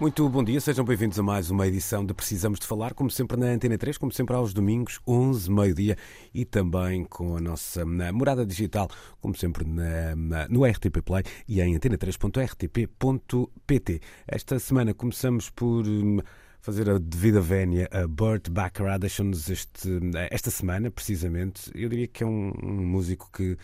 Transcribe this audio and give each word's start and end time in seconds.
Muito 0.00 0.26
bom 0.30 0.42
dia, 0.42 0.58
sejam 0.62 0.82
bem-vindos 0.82 1.18
a 1.18 1.22
mais 1.22 1.50
uma 1.50 1.66
edição 1.66 2.06
de 2.06 2.14
Precisamos 2.14 2.58
de 2.58 2.66
Falar, 2.66 2.94
como 2.94 3.10
sempre 3.10 3.36
na 3.36 3.48
Antena 3.48 3.76
3, 3.76 3.98
como 3.98 4.10
sempre 4.10 4.34
aos 4.34 4.54
domingos, 4.54 4.98
11, 5.06 5.50
meio-dia 5.50 5.98
e 6.32 6.46
também 6.46 7.04
com 7.04 7.36
a 7.36 7.40
nossa 7.40 7.84
morada 7.84 8.46
digital, 8.46 8.88
como 9.20 9.36
sempre 9.36 9.62
na, 9.62 10.16
na, 10.16 10.48
no 10.48 10.64
RTP 10.64 11.02
Play 11.04 11.22
e 11.46 11.60
em 11.60 11.78
antena3.rtp.pt. 11.78 14.00
Esta 14.26 14.58
semana 14.58 14.94
começamos 14.94 15.50
por 15.50 15.86
hum, 15.86 16.20
fazer 16.62 16.88
a 16.88 16.96
devida 16.96 17.42
vénia 17.42 17.86
a 17.92 18.08
Burt 18.08 18.48
Bacharach, 18.48 19.00
deixa-nos 19.00 19.50
este, 19.50 20.00
esta 20.30 20.50
semana, 20.50 20.90
precisamente. 20.90 21.70
Eu 21.74 21.90
diria 21.90 22.08
que 22.08 22.24
é 22.24 22.26
um, 22.26 22.54
um 22.62 22.86
músico 22.86 23.28
que 23.30 23.58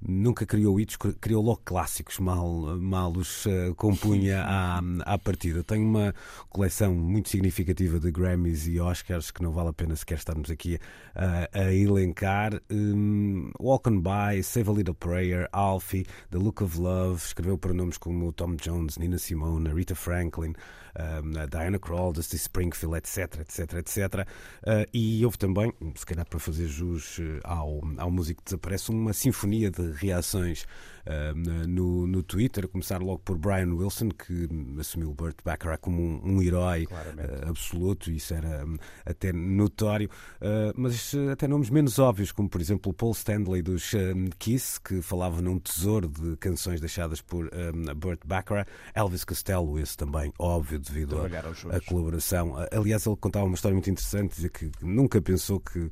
nunca 0.00 0.46
criou 0.46 0.78
hits, 0.78 0.96
criou 1.20 1.42
logo 1.42 1.60
clássicos, 1.64 2.18
mal, 2.18 2.46
mal 2.78 3.10
os 3.16 3.46
uh, 3.46 3.74
compunha 3.76 4.42
à, 4.46 4.80
à 5.04 5.18
partida. 5.18 5.64
Tem 5.64 5.82
uma 5.82 6.14
coleção 6.48 6.94
muito 6.94 7.28
significativa 7.28 7.98
de 7.98 8.10
Grammys 8.10 8.66
e 8.66 8.80
Oscars 8.80 9.30
que 9.30 9.42
não 9.42 9.52
vale 9.52 9.70
a 9.70 9.72
pena 9.72 9.96
sequer 9.96 10.18
estarmos 10.18 10.50
aqui 10.50 10.76
uh, 11.16 11.58
a 11.58 11.72
elencar. 11.72 12.60
Um, 12.70 13.50
Walk 13.60 13.88
on 13.88 14.00
By, 14.00 14.42
Save 14.42 14.70
a 14.70 14.72
Little 14.72 14.94
Prayer, 14.94 15.48
Alfie, 15.52 16.06
The 16.30 16.38
Look 16.38 16.62
of 16.62 16.78
Love, 16.78 17.24
escreveu 17.24 17.58
para 17.58 17.72
nomes 17.72 17.98
como 17.98 18.32
Tom 18.32 18.56
Jones, 18.56 18.98
Nina 18.98 19.18
Simone, 19.18 19.72
Rita 19.72 19.94
Franklin, 19.94 20.54
um, 20.96 21.46
Diana 21.48 21.78
Krall, 21.78 22.12
Dusty 22.12 22.36
Springfield, 22.36 22.96
etc, 22.96 23.40
etc, 23.40 23.74
etc. 23.74 24.28
E 24.92 25.24
houve 25.24 25.38
também, 25.38 25.72
se 25.94 26.06
calhar 26.06 26.26
para 26.26 26.38
fazer 26.38 26.66
jus 26.66 27.20
ao, 27.44 27.80
ao 27.96 28.10
músico 28.10 28.42
que 28.42 28.44
desaparece, 28.44 28.90
uma 28.90 29.12
sinfonia 29.12 29.70
de 29.70 29.92
reações 29.92 30.66
no, 31.66 32.06
no 32.06 32.22
Twitter, 32.22 32.64
a 32.64 32.68
começar 32.68 33.00
logo 33.00 33.20
por 33.20 33.38
Brian 33.38 33.72
Wilson, 33.72 34.10
que 34.10 34.48
assumiu 34.78 35.14
Burt 35.14 35.38
Bacharach 35.44 35.80
como 35.80 36.00
um, 36.00 36.20
um 36.24 36.42
herói 36.42 36.84
uh, 36.84 37.48
absoluto, 37.48 38.10
isso 38.10 38.34
era 38.34 38.64
um, 38.64 38.76
até 39.04 39.32
notório, 39.32 40.10
uh, 40.40 40.72
mas 40.76 41.14
até 41.32 41.48
nomes 41.48 41.70
menos 41.70 41.98
óbvios, 41.98 42.32
como 42.32 42.48
por 42.48 42.60
exemplo 42.60 42.92
Paul 42.92 43.12
Stanley 43.12 43.62
dos 43.62 43.92
Kiss, 44.38 44.80
que 44.80 45.00
falava 45.00 45.40
num 45.40 45.58
tesouro 45.58 46.08
de 46.08 46.36
canções 46.36 46.80
deixadas 46.80 47.20
por 47.20 47.46
um, 47.46 47.94
Burt 47.94 48.20
Bacharach, 48.26 48.70
Elvis 48.94 49.24
Costello, 49.24 49.78
esse 49.78 49.96
também 49.96 50.32
óbvio 50.38 50.78
devido 50.78 51.16
à 51.70 51.80
colaboração. 51.86 52.54
Aliás, 52.70 53.06
ele 53.06 53.16
contava 53.16 53.46
uma 53.46 53.54
história 53.54 53.74
muito 53.74 53.90
interessante, 53.90 54.34
dizia 54.34 54.50
que 54.50 54.70
nunca 54.82 55.20
pensou 55.20 55.60
que 55.60 55.90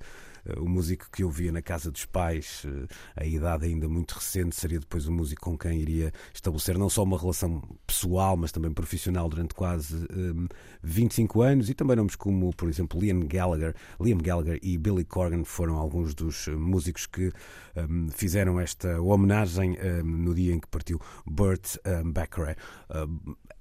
o 0.59 0.69
músico 0.69 1.09
que 1.11 1.25
ouvia 1.25 1.51
na 1.51 1.63
casa 1.63 1.91
dos 1.91 2.05
pais, 2.05 2.65
a 3.17 3.25
idade 3.25 3.67
ainda 3.67 3.89
muito 3.89 4.13
recente, 4.13 4.55
seria 4.57 4.79
depois 4.79 5.07
o 5.07 5.13
músico 5.13 5.43
com 5.43 5.57
quem 5.57 5.79
iria 5.81 6.13
estabelecer 6.33 6.79
não 6.79 6.89
só 6.89 7.03
uma 7.03 7.19
relação 7.19 7.63
pessoal, 7.87 8.37
mas 8.37 8.53
também 8.53 8.73
profissional 8.73 9.29
durante 9.29 9.55
quase 9.55 9.97
um, 10.13 10.47
25 10.83 11.43
anos. 11.43 11.71
E 11.71 11.75
também 11.75 11.97
nomes 11.97 12.17
como, 12.17 12.53
por 12.55 12.69
exemplo, 12.69 13.01
Liam 13.01 13.21
Gallagher, 13.21 13.75
Liam 14.01 14.19
Gallagher 14.19 14.59
e 14.63 14.77
Billy 14.79 15.05
Corgan 15.05 15.45
foram 15.45 15.77
alguns 15.77 16.15
dos 16.15 16.49
músicos 16.49 17.07
que 17.07 17.33
um, 17.77 18.09
fizeram 18.11 18.61
esta 18.61 19.01
homenagem 19.01 19.77
um, 19.81 20.05
no 20.05 20.35
dia 20.35 20.55
em 20.55 20.61
que 20.61 20.69
partiu 20.69 21.01
Burt 21.27 21.77
um, 21.87 22.13
Bacharach. 22.13 22.61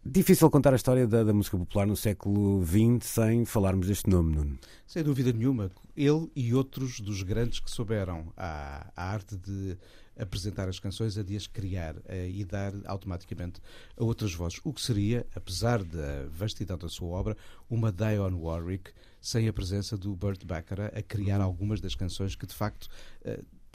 Difícil 0.08 0.52
contar 0.52 0.72
a 0.72 0.76
história 0.76 1.08
da, 1.08 1.24
da, 1.24 1.34
música 1.34 1.58
popular 1.58 1.88
no 1.88 1.98
século 1.98 2.64
XX 2.64 3.04
sem 3.04 3.44
falarmos 3.44 3.88
deste 3.88 4.08
nome, 4.08 4.36
Nuno. 4.36 4.60
Sem 4.86 5.02
dúvida 5.04 5.34
nenhuma. 5.34 5.72
Ele 5.98 6.30
e 6.36 6.54
outros 6.54 7.00
dos 7.00 7.24
grandes 7.24 7.60
que 7.60 7.72
souberam 7.72 8.32
a, 8.38 8.86
a 8.96 9.04
arte 9.04 9.36
de 9.36 9.76
apresentar 10.16 10.70
as 10.70 10.80
canções, 10.80 11.18
a 11.18 11.24
de 11.24 11.36
as 11.36 11.48
criar 11.48 11.96
a, 12.08 12.16
e 12.18 12.46
dar 12.46 12.72
automaticamente 12.86 13.60
a 13.98 14.04
outras 14.04 14.32
vozes. 14.32 14.60
O 14.64 14.72
que 14.72 14.80
seria, 14.80 15.26
apesar 15.36 15.84
da 15.84 16.28
vastidão 16.30 16.78
da 16.78 16.88
sua 16.88 17.10
obra, 17.10 17.36
uma 17.68 17.92
Dionne 17.92 18.40
Warwick 18.40 18.92
sem 19.20 19.48
a 19.48 19.54
presença 19.54 19.98
do 19.98 20.16
Burt 20.16 20.46
Bacharach 20.46 20.96
a 20.96 21.02
criar 21.02 21.42
algumas 21.42 21.82
das 21.82 21.96
canções 21.96 22.36
que 22.36 22.46
de 22.46 22.54
facto 22.54 22.88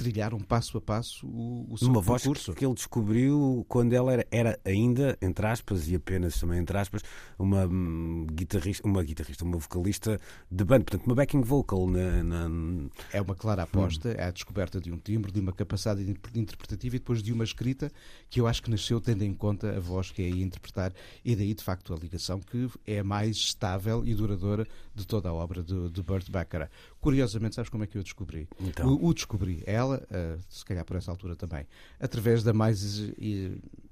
trilharam 0.01 0.39
passo 0.39 0.79
a 0.79 0.81
passo 0.81 1.27
o, 1.27 1.67
o 1.69 1.77
seu 1.77 1.89
Uma 1.89 2.03
percurso. 2.03 2.47
voz 2.47 2.59
que 2.59 2.65
ele 2.65 2.73
descobriu 2.73 3.67
quando 3.69 3.93
ela 3.93 4.15
era, 4.15 4.27
era 4.31 4.61
ainda, 4.65 5.19
entre 5.21 5.47
aspas, 5.47 5.89
e 5.89 5.95
apenas 5.95 6.41
também 6.41 6.59
entre 6.59 6.77
aspas, 6.79 7.03
uma 7.39 7.67
um, 7.67 8.27
guitarrista, 8.33 8.89
uma 8.89 9.03
guitarrista, 9.03 9.45
uma 9.45 9.59
vocalista 9.59 10.19
de 10.51 10.65
banda, 10.65 10.85
portanto, 10.85 11.05
uma 11.05 11.15
backing 11.15 11.43
vocal. 11.43 11.87
Na, 11.87 12.23
na... 12.23 12.89
É 13.13 13.21
uma 13.21 13.35
clara 13.35 13.65
aposta, 13.65 14.09
hum. 14.09 14.15
é 14.17 14.25
a 14.25 14.31
descoberta 14.31 14.81
de 14.81 14.91
um 14.91 14.97
timbre, 14.97 15.31
de 15.31 15.39
uma 15.39 15.53
capacidade 15.53 16.03
interpretativa 16.35 16.97
e 16.97 16.99
depois 16.99 17.23
de 17.23 17.31
uma 17.31 17.45
escrita 17.45 17.93
que 18.31 18.41
eu 18.41 18.47
acho 18.47 18.63
que 18.63 18.71
nasceu 18.71 19.03
tendo 19.03 19.23
em 19.23 19.35
conta 19.35 19.77
a 19.77 19.81
voz 19.81 20.11
que 20.11 20.23
é 20.23 20.27
aí 20.27 20.43
interpretar 20.43 20.95
e 21.23 21.37
daí, 21.37 21.53
de 21.53 21.63
facto, 21.63 21.93
a 21.93 21.97
ligação 21.97 22.41
que 22.41 22.71
é 22.87 23.01
a 23.01 23.05
mais 23.05 23.37
estável 23.37 24.03
e 24.03 24.15
duradoura 24.15 24.67
de 24.95 25.07
toda 25.07 25.29
a 25.29 25.35
obra 25.35 25.63
de, 25.63 25.91
de 25.91 26.03
Burt 26.03 26.31
Bacharach. 26.31 26.73
Curiosamente, 27.01 27.55
sabes 27.55 27.71
como 27.71 27.85
é 27.85 27.87
que 27.87 27.97
eu 27.97 28.03
descobri? 28.03 28.47
Então. 28.61 28.87
O, 28.95 29.07
o 29.07 29.15
descobri, 29.15 29.63
ela, 29.67 30.07
uh, 30.11 30.41
se 30.49 30.65
calhar 30.65 30.85
por 30.85 30.97
essa 30.97 31.11
altura 31.11 31.35
também, 31.35 31.67
através 31.99 32.43
da 32.43 32.53
mais 32.53 33.11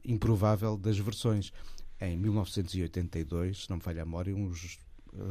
improvável 0.05 0.77
das 0.77 0.99
versões. 0.99 1.53
Em 2.01 2.17
1982, 2.17 3.65
se 3.65 3.71
não 3.71 3.79
me 3.79 3.83
falha 3.83 4.03
a 4.03 4.05
memória, 4.05 4.35
uns 4.35 4.79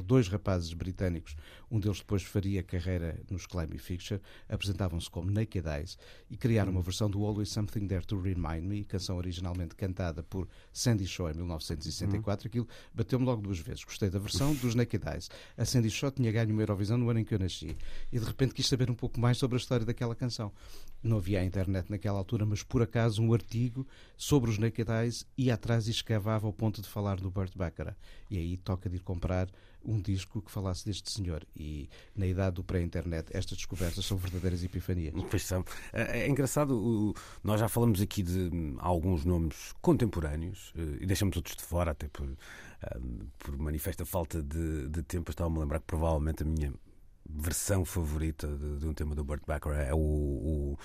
dois 0.04 0.28
rapazes 0.28 0.74
britânicos, 0.74 1.36
um 1.70 1.80
deles 1.80 2.00
depois 2.00 2.24
faria 2.24 2.64
carreira 2.64 3.20
nos 3.30 3.46
Climby 3.46 3.78
Fixture, 3.78 4.22
apresentavam-se 4.50 5.10
como 5.10 5.30
Naked 5.32 5.68
Eyes 5.68 5.98
e 6.30 6.38
criaram 6.38 6.72
uma 6.72 6.82
versão 6.82 7.10
do 7.10 7.24
Always 7.24 7.50
Something 7.50 7.88
There 7.88 8.06
to 8.06 8.20
Remind 8.20 8.64
Me, 8.64 8.84
canção 8.84 9.18
originalmente 9.18 9.76
cantada 9.76 10.24
por 10.24 10.48
Sandy 10.72 11.06
Shaw 11.06 11.32
em 11.32 11.34
1964. 11.36 12.48
Aquilo 12.48 12.68
bateu-me 12.94 13.26
logo 13.26 13.42
duas 13.42 13.60
vezes. 13.60 13.84
Gostei 13.84 14.10
da 14.10 14.20
versão 14.20 14.54
dos 14.56 14.76
Naked 14.76 15.04
Eyes. 15.08 15.30
A 15.58 15.66
Sandy 15.66 15.90
Shaw 15.90 16.12
tinha 16.12 16.32
ganho 16.32 16.52
uma 16.52 16.62
Eurovisão 16.62 16.98
no 16.98 17.10
ano 17.10 17.20
em 17.20 17.26
que 17.26 17.34
eu 17.34 17.40
nasci 17.40 17.76
e 18.12 18.20
de 18.20 18.26
repente 18.26 18.54
quis 18.54 18.68
saber 18.68 18.90
um 18.90 18.96
pouco 18.96 19.20
mais 19.20 19.38
sobre 19.38 19.56
a 19.56 19.60
história 19.60 19.86
daquela 19.86 20.16
canção. 20.16 20.52
Não 21.04 21.18
havia 21.18 21.40
a 21.40 21.44
internet 21.44 21.90
naquela 21.90 22.18
altura, 22.18 22.46
mas 22.46 22.64
por 22.64 22.82
acaso 22.82 23.22
um 23.22 23.34
artigo 23.34 23.88
sobre 24.16 24.50
os 24.50 24.58
Naked 24.58 24.92
Eyes 24.92 25.26
ia 25.38 25.54
atrás 25.54 25.88
e 25.88 25.92
escavava 25.92 26.48
ao 26.48 26.54
ponto 26.54 26.82
de 26.82 26.88
falar 26.88 27.18
do 27.18 27.30
Burt 27.30 27.56
Bacharach. 27.56 27.98
E 28.30 28.38
aí 28.38 28.58
toca 28.58 28.90
de 28.90 28.98
ir 28.98 29.00
comprar 29.02 29.48
um 29.84 30.02
disco 30.02 30.42
que 30.42 30.52
falasse 30.52 30.86
deste 30.86 31.10
senhor. 31.12 31.46
E 31.56 31.90
na 32.16 32.28
idade 32.28 32.56
do 32.56 32.64
pré-internet, 32.64 33.30
estas 33.32 33.58
descobertas 33.58 34.06
são 34.06 34.18
verdadeiras 34.18 34.64
epifanias. 34.64 35.14
Pois 35.30 35.46
são. 35.46 35.64
É, 35.94 36.22
é 36.22 36.28
engraçado, 36.28 37.16
nós 37.44 37.60
já 37.60 37.70
falamos 37.70 38.02
aqui 38.02 38.22
de 38.22 38.50
alguns 38.80 39.24
nomes 39.24 39.74
contemporâneos 39.82 40.74
e 41.00 41.06
deixamos 41.06 41.38
outros 41.38 41.56
de 41.56 41.64
fora, 41.64 41.92
até 41.92 42.08
por, 42.10 42.28
por 43.40 43.58
manifesta 43.58 44.06
falta 44.06 44.42
de, 44.42 44.90
de 44.90 45.04
tempo. 45.04 45.32
Estava-me 45.32 45.58
a 45.58 45.62
lembrar 45.62 45.80
que 45.80 45.86
provavelmente 45.86 46.44
a 46.44 46.46
minha 46.46 46.74
versão 47.30 47.86
favorita 47.86 48.48
de, 48.48 48.78
de 48.80 48.88
um 48.88 48.94
tema 48.94 49.16
do 49.16 49.24
Burt 49.24 49.42
Bacharach 49.46 49.90
é 49.90 49.94
o, 49.94 49.98
o 49.98 50.78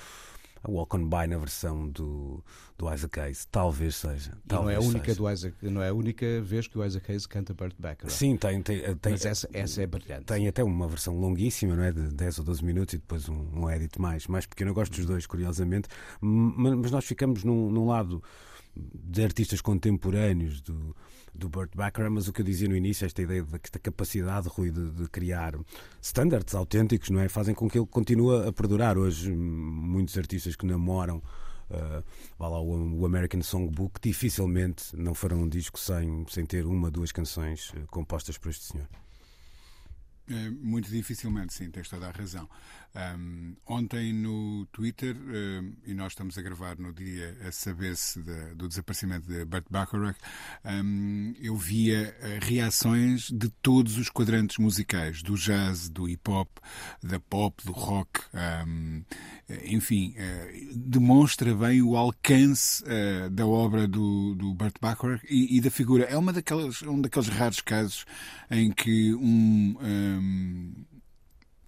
a 0.65 0.71
Walk 0.71 0.97
On 0.97 1.09
By 1.09 1.27
na 1.27 1.39
versão 1.39 1.89
do, 1.89 2.43
do 2.79 2.93
Isaac 2.93 3.19
Hayes. 3.19 3.49
Talvez 3.51 3.97
seja. 3.97 4.33
Talvez 4.47 4.51
não, 4.65 4.71
é 4.71 4.77
a 4.77 4.89
única 4.89 5.07
seja. 5.07 5.19
do 5.19 5.31
Isaac, 5.31 5.57
não 5.63 5.83
é 5.83 5.89
a 5.89 5.95
única 5.95 6.41
vez 6.41 6.69
que 6.69 6.79
o 6.79 6.85
Isaac 6.85 7.11
Hayes 7.11 7.27
canta 7.27 7.53
Burt 7.53 7.75
Bacharach. 7.79 8.13
Sim, 8.13 8.37
tem, 8.37 8.63
tem, 8.63 8.81
tem 8.97 9.13
Mas 9.13 9.27
essa, 9.27 9.49
essa 9.53 9.83
é 9.83 9.87
brilhante. 9.87 10.25
Tem 10.25 10.47
até 10.47 10.63
uma 10.63 10.87
versão 10.87 11.19
longuíssima, 11.19 11.75
não 11.75 11.83
é? 11.83 11.93
De 11.93 12.09
10 12.15 12.39
ou 12.39 12.45
12 12.45 12.65
minutos 12.65 12.95
e 12.95 12.99
depois 12.99 13.29
um, 13.29 13.49
um 13.55 13.71
edit 13.71 14.01
mais, 14.01 14.27
mais 14.29 14.47
pequeno. 14.47 14.71
Eu 14.71 14.75
gosto 14.75 14.95
dos 14.95 15.05
dois, 15.05 15.27
curiosamente. 15.27 15.89
Mas 16.21 16.91
nós 16.91 17.05
ficamos 17.05 17.43
num, 17.43 17.71
num 17.71 17.87
lado 17.87 18.23
de 18.75 19.25
artistas 19.25 19.61
contemporâneos 19.61 20.61
do, 20.61 20.95
do 21.35 21.49
Burt 21.49 21.75
Bacharach, 21.75 22.13
mas 22.13 22.29
o 22.29 22.33
que 22.33 22.43
eu 22.43 22.45
dizia 22.45 22.69
no 22.69 22.77
início, 22.77 23.07
esta 23.07 23.23
ideia 23.23 23.43
da 23.43 23.59
capacidade, 23.59 24.49
Rui, 24.49 24.71
de, 24.71 24.91
de, 24.91 25.09
criar 25.09 25.55
standards 26.01 26.55
autênticos, 26.55 27.11
não 27.11 27.21
é? 27.21 27.29
Fazem 27.29 27.55
com 27.55 27.69
que 27.69 27.79
ele 27.79 27.87
continue 27.87 28.47
a 28.47 28.53
perdurar. 28.53 28.99
Hoje, 28.99 29.33
muitos 29.33 30.17
artistas 30.19 30.55
que 30.57 30.67
namoram 30.67 31.23
uh, 31.71 32.05
lá, 32.39 32.61
o, 32.61 33.01
o, 33.01 33.07
American 33.07 33.43
Songbook 33.43 34.01
dificilmente 34.01 34.95
não 34.97 35.15
farão 35.15 35.43
um 35.43 35.49
disco 35.49 35.79
sem, 35.79 36.25
sem 36.29 36.45
ter 36.45 36.67
uma, 36.67 36.91
duas 36.91 37.13
canções 37.13 37.71
uh, 37.71 37.87
compostas 37.89 38.37
por 38.37 38.51
este 38.51 38.65
senhor. 38.65 38.89
É, 40.29 40.51
muito 40.51 40.89
dificilmente, 40.89 41.53
sim, 41.53 41.71
tens 41.71 41.89
toda 41.89 42.09
a 42.09 42.11
razão. 42.11 42.49
Um, 42.95 43.57
ontem 43.67 44.13
no 44.13 44.67
Twitter, 44.67 45.17
um, 45.17 45.73
e 45.87 45.95
nós 45.95 46.13
estamos 46.13 46.37
a 46.37 46.43
gravar 46.43 46.79
no 46.79 46.93
dia 46.93 47.37
a 47.49 47.51
saber-se 47.51 48.21
de, 48.21 48.55
do 48.55 48.69
desaparecimento 48.69 49.27
de 49.27 49.45
Burt 49.47 49.65
Bacharach, 49.71 50.19
um, 50.65 51.35
eu 51.41 51.57
via 51.57 52.15
uh, 52.21 52.45
reações 52.45 53.31
de 53.31 53.49
todos 53.49 53.97
os 53.97 54.11
quadrantes 54.11 54.59
musicais, 54.59 55.23
do 55.23 55.35
jazz, 55.37 55.89
do 55.89 56.09
hip 56.09 56.31
hop, 56.31 56.49
da 57.03 57.19
pop, 57.19 57.65
do 57.65 57.73
rock, 57.73 58.21
enfim, 59.65 60.15
uh, 60.17 60.79
demonstra 60.79 61.55
bem 61.55 61.83
o 61.83 61.97
alcance 61.97 62.83
uh, 62.85 63.31
da 63.31 63.47
obra 63.47 63.89
do, 63.89 64.35
do 64.35 64.55
Burt 64.55 64.77
Bacharach 64.81 65.25
e, 65.29 65.57
e, 65.57 65.61
da 65.61 65.71
figura. 65.71 66.05
É 66.05 66.17
uma 66.17 66.33
daquelas, 66.33 66.83
um 66.83 67.01
daqueles 67.01 67.29
raros 67.29 67.61
casos 67.61 68.05
em 68.51 68.71
que 68.71 69.15
um 69.15 69.77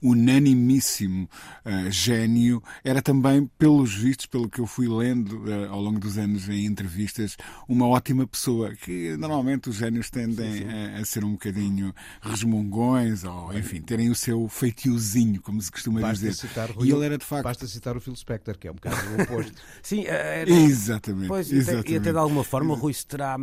unanimíssimo 0.04 1.28
uh, 1.64 1.90
gênio, 1.90 2.62
era 2.84 3.00
também, 3.00 3.50
pelos 3.58 3.94
vistos, 3.94 4.26
pelo 4.26 4.50
que 4.50 4.60
eu 4.60 4.66
fui 4.66 4.86
lendo 4.86 5.44
uh, 5.44 5.72
ao 5.72 5.80
longo 5.80 5.98
dos 5.98 6.18
anos 6.18 6.46
em 6.50 6.66
entrevistas, 6.66 7.38
uma 7.66 7.88
ótima 7.88 8.26
pessoa, 8.26 8.74
que 8.76 9.16
normalmente 9.16 9.70
os 9.70 9.76
gênios 9.76 10.10
tendem 10.10 10.52
sim, 10.52 10.58
sim. 10.58 10.68
A, 10.68 10.98
a, 10.98 11.04
ser 11.06 11.24
um 11.24 11.32
bocadinho 11.32 11.94
resmungões, 12.20 13.24
ou 13.24 13.56
enfim, 13.56 13.80
terem 13.80 14.10
o 14.10 14.14
seu 14.14 14.46
feitiozinho, 14.46 15.40
como 15.40 15.60
se 15.62 15.72
costuma 15.72 16.00
basta 16.00 16.26
dizer. 16.26 16.34
Citar 16.34 16.70
Rui, 16.70 16.86
e 16.86 16.92
ele 16.92 17.06
era 17.06 17.16
de 17.16 17.24
facto. 17.24 17.44
Basta 17.44 17.66
citar 17.66 17.96
o 17.96 18.00
Phil 18.00 18.14
Spector, 18.14 18.58
que 18.58 18.68
é 18.68 18.70
um 18.70 18.74
bocado 18.74 18.96
o 18.96 19.22
oposto. 19.22 19.54
sim, 19.82 20.04
eh, 20.06 20.42
era... 20.42 20.50
exatamente. 20.50 21.28
Pois, 21.28 21.50
exatamente. 21.50 21.92
E, 21.92 21.96
até, 21.96 22.12
de 22.12 22.18
alguma 22.18 22.44
forma, 22.44 22.76
Rui 22.76 22.92
se 22.92 23.06
terá 23.06 23.38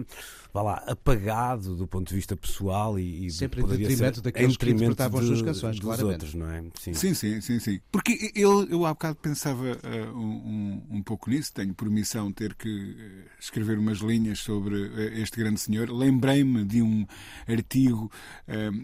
vá 0.53 0.62
lá, 0.62 0.83
apagado 0.88 1.75
do 1.75 1.88
ponto 1.88 2.09
de 2.09 2.15
vista 2.15 2.36
pessoal 2.36 3.00
e, 3.00 3.27
e 3.27 3.31
sempre 3.31 3.62
em 3.62 3.65
detrimento 3.65 4.21
daqueles 4.21 4.57
que 4.57 4.69
interpretavam 4.69 5.19
as 5.19 5.25
suas 5.25 5.42
canções, 5.42 5.80
claramente. 5.80 6.13
Outros, 6.13 6.33
não 6.33 6.50
é? 6.50 6.63
Sim. 6.80 6.94
sim, 6.94 7.13
sim, 7.13 7.42
sim, 7.42 7.59
sim. 7.59 7.80
Porque 7.92 8.31
eu, 8.36 8.68
eu 8.69 8.86
há 8.86 8.89
bocado 8.89 9.15
pensava 9.15 9.63
uh, 9.63 10.18
um, 10.18 10.83
um, 10.92 11.03
pouco 11.03 11.30
nisso, 11.30 11.53
tenho 11.53 11.74
por 11.74 11.89
missão 11.89 12.31
ter 12.31 12.53
que 12.56 12.69
uh, 12.69 13.30
escrever 13.39 13.77
umas 13.77 14.00
linhas 14.00 14.39
sobre 14.39 14.75
uh, 14.75 15.00
este 15.13 15.38
grande 15.38 15.59
senhor. 15.59 15.89
Lembrei-me 15.89 16.65
de 16.65 16.81
um 16.81 17.06
artigo 17.48 18.12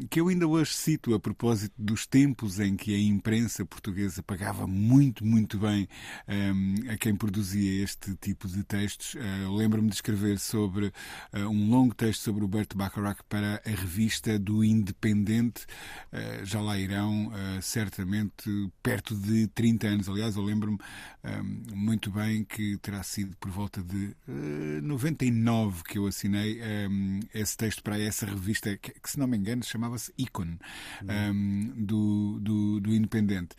que 0.09 0.19
eu 0.19 0.27
ainda 0.27 0.47
hoje 0.47 0.73
cito 0.73 1.13
a 1.13 1.19
propósito 1.19 1.73
dos 1.77 2.05
tempos 2.05 2.59
em 2.59 2.75
que 2.75 2.93
a 2.93 2.99
imprensa 2.99 3.65
portuguesa 3.65 4.23
pagava 4.23 4.65
muito, 4.65 5.25
muito 5.25 5.57
bem 5.57 5.87
um, 6.27 6.91
a 6.91 6.97
quem 6.97 7.15
produzia 7.15 7.83
este 7.83 8.15
tipo 8.15 8.47
de 8.47 8.63
textos. 8.63 9.15
Lembro-me 9.55 9.89
de 9.89 9.95
escrever 9.95 10.39
sobre 10.39 10.91
um 11.33 11.56
um 11.57 11.69
longo 11.69 11.95
texto 11.95 12.21
sobre 12.21 12.45
o 12.45 12.47
Bert 12.47 12.75
Bacharach 12.75 13.21
para 13.27 13.61
a 13.65 13.69
revista 13.69 14.37
do 14.37 14.63
Independente. 14.63 15.65
Eh, 16.11 16.41
já 16.43 16.61
lá 16.61 16.77
irão 16.77 17.31
eh, 17.33 17.59
certamente 17.61 18.49
perto 18.83 19.15
de 19.15 19.47
30 19.47 19.87
anos. 19.87 20.09
Aliás, 20.09 20.35
eu 20.35 20.43
lembro-me 20.43 20.77
eh, 21.23 21.41
muito 21.73 22.11
bem 22.11 22.43
que 22.43 22.77
terá 22.77 23.01
sido 23.01 23.35
por 23.37 23.49
volta 23.49 23.81
de 23.81 24.15
99 24.83 25.83
que 25.83 25.97
eu 25.97 26.05
assinei 26.05 26.59
esse 27.33 27.57
texto 27.57 27.81
para 27.81 27.99
essa 27.99 28.25
revista, 28.25 28.77
que, 28.77 28.93
se 29.05 29.17
não 29.17 29.27
me 29.27 29.37
engano 29.37 29.63
chamava-se 29.63 30.13
Icon, 30.17 30.57
uhum. 31.01 31.73
do, 31.75 32.39
do, 32.39 32.79
do 32.79 32.93
Independente. 32.93 33.55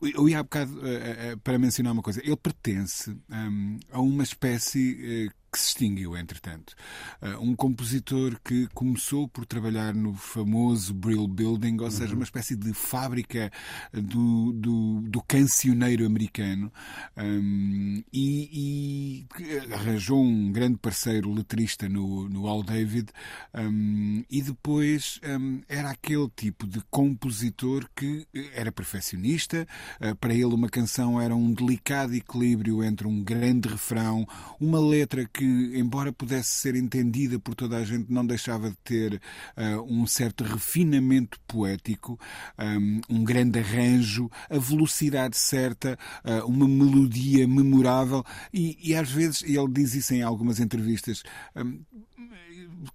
Eu 0.00 0.28
ia 0.28 0.38
há 0.38 0.42
bocado 0.42 0.78
uh, 0.78 1.34
uh, 1.34 1.38
para 1.42 1.58
mencionar 1.58 1.92
uma 1.92 2.02
coisa. 2.02 2.20
Ele 2.24 2.36
pertence 2.36 3.10
um, 3.28 3.78
a 3.90 4.00
uma 4.00 4.22
espécie 4.22 5.26
uh, 5.28 5.34
que 5.58 5.64
se 5.64 5.68
extinguiu, 5.68 6.16
entretanto. 6.16 6.74
Uh, 7.20 7.42
um 7.42 7.56
compositor 7.56 8.38
que 8.44 8.68
começou 8.68 9.26
por 9.28 9.44
trabalhar 9.44 9.92
no 9.92 10.14
famoso 10.14 10.94
Brill 10.94 11.26
Building, 11.26 11.76
ou 11.78 11.84
uhum. 11.84 11.90
seja, 11.90 12.14
uma 12.14 12.22
espécie 12.22 12.54
de 12.54 12.72
fábrica 12.72 13.50
do, 13.92 14.52
do, 14.52 15.00
do 15.02 15.22
cancioneiro 15.22 16.06
americano, 16.06 16.72
um, 17.16 18.02
e, 18.12 19.26
e, 19.32 19.74
arranjou 19.74 20.22
um 20.22 20.52
grande 20.52 20.78
parceiro 20.78 21.32
letrista 21.32 21.88
no, 21.88 22.28
no 22.28 22.46
Al 22.46 22.62
David, 22.62 23.10
um, 23.54 24.22
e 24.30 24.42
depois 24.42 25.20
era 25.68 25.90
aquele 25.90 26.28
tipo 26.36 26.66
de 26.66 26.80
compositor 26.90 27.88
que 27.96 28.26
era 28.54 28.70
perfeccionista, 28.70 29.66
uh, 30.00 30.14
para 30.16 30.32
ele 30.32 30.44
uma 30.44 30.68
canção 30.68 31.20
era 31.20 31.34
um 31.34 31.52
delicado 31.52 32.14
equilíbrio 32.14 32.84
entre 32.84 33.06
um 33.06 33.22
grande 33.22 33.68
refrão, 33.68 34.26
uma 34.60 34.78
letra 34.78 35.26
que 35.26 35.47
embora 35.74 36.12
pudesse 36.12 36.50
ser 36.50 36.76
entendida 36.76 37.38
por 37.38 37.54
toda 37.54 37.76
a 37.76 37.84
gente, 37.84 38.12
não 38.12 38.26
deixava 38.26 38.70
de 38.70 38.76
ter 38.84 39.20
uh, 39.56 39.82
um 39.82 40.06
certo 40.06 40.44
refinamento 40.44 41.38
poético, 41.46 42.18
um, 42.58 43.00
um, 43.08 43.24
grande 43.24 43.58
arranjo, 43.58 44.30
a 44.48 44.58
velocidade 44.58 45.36
certa, 45.36 45.98
uh, 46.24 46.46
uma 46.46 46.68
melodia 46.68 47.46
memorável. 47.46 48.24
E, 48.52 48.78
e, 48.82 48.94
às 48.94 49.10
vezes, 49.10 49.42
ele 49.42 49.68
diz 49.68 49.94
isso 49.94 50.14
em 50.14 50.22
algumas 50.22 50.60
entrevistas, 50.60 51.22
um, 51.56 51.80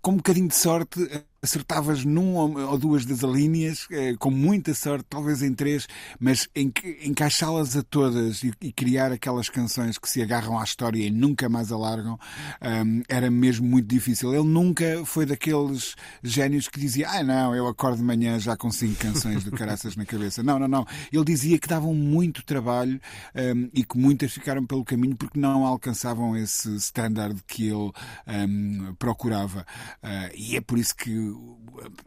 com 0.02 0.12
um 0.12 0.18
bocadinho 0.18 0.48
de 0.48 0.56
sorte, 0.56 1.00
acertavas 1.44 2.06
num 2.06 2.36
ou 2.36 2.78
duas 2.78 3.06
das 3.06 3.22
alíneas, 3.22 3.86
eh, 3.92 4.16
com 4.18 4.32
muita 4.32 4.74
sorte, 4.74 5.06
talvez 5.10 5.44
em 5.44 5.54
três, 5.54 5.88
mas 6.18 6.48
encaixá-las 6.56 7.76
a 7.76 7.84
todas 7.84 8.44
e, 8.44 8.72
criar 8.72 9.12
aquelas 9.12 9.50
canções 9.50 9.98
que 9.98 10.10
se 10.10 10.22
agarram 10.22 10.58
à 10.58 10.64
história 10.64 11.06
e 11.06 11.12
nunca 11.12 11.50
mais 11.50 11.70
alargam, 11.72 12.18
um, 12.62 13.02
era 13.10 13.30
mesmo 13.30 13.68
muito 13.68 13.88
difícil. 13.88 14.34
Ele 14.34 14.48
nunca 14.48 15.04
foi 15.06 15.26
daqueles 15.26 15.96
génios 16.24 16.70
que 16.70 16.80
dizia, 16.80 17.10
ah 17.10 17.24
não, 17.24 17.54
eu 17.54 17.68
acordo 17.68 17.98
de 17.98 18.04
manhã 18.04 18.40
já 18.40 18.56
com 18.56 18.72
cinco 18.72 18.96
canções 18.96 19.44
do 19.44 19.52
Caraças 19.52 19.98
na 19.98 20.06
cabeça. 20.06 20.42
Não, 20.42 20.58
não, 20.58 20.68
não. 20.68 20.86
Ele 21.12 21.26
dizia 21.26 21.60
que 21.60 21.68
davam 21.68 21.94
muito 21.94 22.46
trabalho 22.46 23.02
um, 23.36 23.70
e 23.74 23.84
que 23.84 23.98
muitas 23.98 24.32
ficaram 24.32 24.66
pelo 24.66 24.86
caminho 24.86 25.18
porque 25.18 25.38
não 25.38 25.66
alcançavam 25.66 26.38
esse 26.38 26.74
standard 26.78 27.42
que 27.46 27.68
ele 27.68 27.92
um, 28.28 28.96
procurava. 28.98 29.66
Uh, 30.02 30.34
e 30.36 30.56
é 30.56 30.62
por 30.62 30.78
isso 30.80 30.96
que 30.96 31.33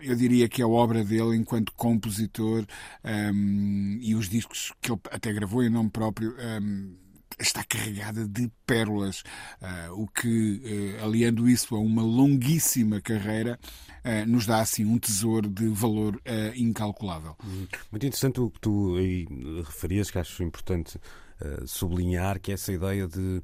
eu 0.00 0.14
diria 0.14 0.49
que 0.49 0.62
a 0.62 0.69
obra 0.69 1.05
dele 1.05 1.37
enquanto 1.37 1.73
compositor 1.73 2.64
um, 3.05 3.99
e 4.00 4.14
os 4.14 4.28
discos 4.28 4.73
que 4.81 4.90
ele 4.90 5.00
até 5.11 5.32
gravou 5.32 5.62
em 5.62 5.70
nome 5.70 5.90
próprio 5.90 6.34
um, 6.62 6.94
está 7.38 7.62
carregada 7.64 8.26
de 8.26 8.50
pérolas, 8.67 9.23
uh, 9.61 9.93
o 9.93 10.08
que, 10.08 10.96
uh, 10.99 11.05
aliando 11.05 11.49
isso 11.49 11.75
a 11.75 11.78
uma 11.78 12.02
longuíssima 12.02 13.00
carreira, 13.00 13.58
uh, 14.05 14.26
nos 14.26 14.46
dá 14.46 14.61
assim 14.61 14.84
um 14.84 14.99
tesouro 14.99 15.49
de 15.49 15.69
valor 15.69 16.20
incalculável. 16.55 17.37
Muito 17.90 18.06
interessante 18.06 18.40
o 18.40 18.50
que 18.50 18.61
tu 18.61 18.96
aí 18.96 19.26
referias, 19.64 20.11
que 20.11 20.19
acho 20.19 20.43
importante 20.43 20.99
sublinhar, 21.67 22.40
que 22.40 22.50
é 22.50 22.55
essa 22.55 22.73
ideia 22.73 23.06
de 23.06 23.43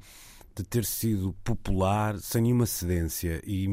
de 0.55 0.63
ter 0.63 0.85
sido 0.85 1.33
popular 1.43 2.19
sem 2.19 2.43
nenhuma 2.43 2.65
cedência. 2.65 3.41
E, 3.45 3.67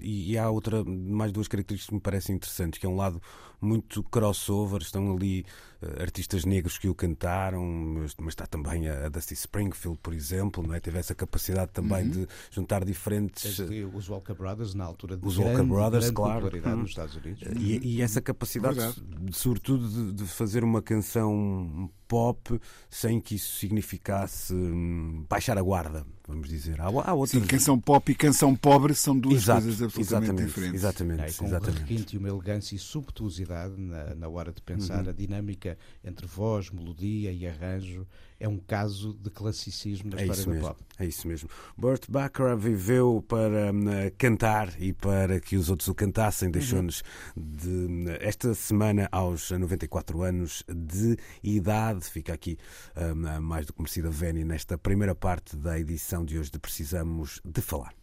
e, 0.00 0.32
e, 0.32 0.38
há 0.38 0.48
outra, 0.48 0.84
mais 0.84 1.32
duas 1.32 1.48
características 1.48 1.88
que 1.88 1.94
me 1.94 2.00
parecem 2.00 2.36
interessantes, 2.36 2.78
que 2.78 2.86
é 2.86 2.88
um 2.88 2.96
lado 2.96 3.20
muito 3.62 4.02
crossover, 4.02 4.82
estão 4.82 5.12
ali 5.12 5.46
uh, 5.80 6.02
artistas 6.02 6.44
negros 6.44 6.76
que 6.76 6.88
o 6.88 6.94
cantaram, 6.94 7.64
mas, 7.64 8.14
mas, 8.18 8.32
está 8.32 8.44
também 8.46 8.88
a, 8.88 9.06
a 9.06 9.08
Dusty 9.08 9.34
Springfield, 9.34 9.98
por 10.02 10.12
exemplo, 10.12 10.66
não 10.66 10.74
é? 10.74 10.80
teve 10.80 10.98
essa 10.98 11.14
capacidade 11.14 11.70
também 11.72 12.04
uhum. 12.04 12.10
de 12.10 12.28
juntar 12.50 12.84
diferentes. 12.84 13.60
Os 13.94 14.08
Walker 14.08 14.34
Brothers, 14.34 14.74
na 14.74 14.84
altura 14.84 15.16
de 15.16 15.24
os 15.24 15.36
grande, 15.36 15.52
Walker 15.52 15.68
Brothers, 15.68 16.10
claro. 16.10 16.34
popularidade 16.34 16.74
uhum. 16.74 16.82
nos 16.82 16.90
Estados 16.90 17.14
Unidos. 17.14 17.42
Uhum. 17.42 17.52
E, 17.56 17.96
e, 17.96 18.02
essa 18.02 18.20
capacidade, 18.20 18.78
de, 19.00 19.36
sobretudo, 19.36 19.88
de, 19.88 20.12
de, 20.12 20.24
fazer 20.26 20.64
uma 20.64 20.82
canção 20.82 21.88
pop 22.08 22.60
sem 22.90 23.20
que 23.20 23.36
isso 23.36 23.56
significasse 23.58 24.52
hum, 24.52 25.24
baixar 25.28 25.56
a 25.56 25.62
guarda, 25.62 26.04
vamos 26.32 26.48
dizer. 26.48 26.80
Há, 26.80 26.86
há 26.86 27.14
outras... 27.14 27.30
Sim, 27.30 27.46
canção 27.46 27.78
pop 27.78 28.10
e 28.10 28.14
canção 28.14 28.56
pobre 28.56 28.94
são 28.94 29.18
duas 29.18 29.42
Exato, 29.42 29.62
coisas 29.62 29.82
absolutamente 29.82 30.24
exatamente, 30.24 30.46
diferentes. 30.48 30.74
Exatamente, 30.74 31.20
é, 31.20 31.32
com 31.32 31.44
exatamente. 31.44 31.76
um 31.76 31.80
requinte 31.80 32.16
e 32.16 32.18
uma 32.18 32.28
elegância 32.28 32.74
e 32.74 32.78
subtuosidade 32.78 33.74
na, 33.76 34.14
na 34.14 34.28
hora 34.28 34.52
de 34.52 34.62
pensar 34.62 35.04
uhum. 35.04 35.10
a 35.10 35.12
dinâmica 35.12 35.78
entre 36.02 36.26
voz, 36.26 36.70
melodia 36.70 37.30
e 37.30 37.46
arranjo 37.46 38.06
é 38.42 38.48
um 38.48 38.58
caso 38.58 39.14
de 39.14 39.30
classicismo 39.30 40.10
da 40.10 40.20
é 40.20 40.26
história 40.26 40.60
da 40.60 40.68
pop. 40.68 40.82
É 40.98 41.06
isso 41.06 41.28
mesmo. 41.28 41.48
Burt 41.78 42.10
Bacharach 42.10 42.60
viveu 42.60 43.24
para 43.26 43.70
uh, 43.70 44.12
cantar 44.18 44.74
e 44.82 44.92
para 44.92 45.40
que 45.40 45.56
os 45.56 45.70
outros 45.70 45.88
o 45.88 45.94
cantassem. 45.94 46.48
Uhum. 46.48 46.52
Deixou-nos 46.52 47.04
uhum. 47.36 48.06
esta 48.20 48.52
semana 48.52 49.08
aos 49.12 49.52
94 49.52 50.22
anos 50.22 50.64
de 50.68 51.16
idade. 51.40 52.04
Fica 52.04 52.34
aqui 52.34 52.58
uh, 52.96 53.40
mais 53.40 53.64
do 53.64 53.72
que 53.72 53.80
merecida 53.80 54.10
Veni 54.10 54.44
nesta 54.44 54.76
primeira 54.76 55.14
parte 55.14 55.56
da 55.56 55.78
edição 55.78 56.24
de 56.24 56.36
hoje 56.36 56.50
de 56.50 56.58
Precisamos 56.58 57.40
de 57.44 57.62
Falar. 57.62 57.94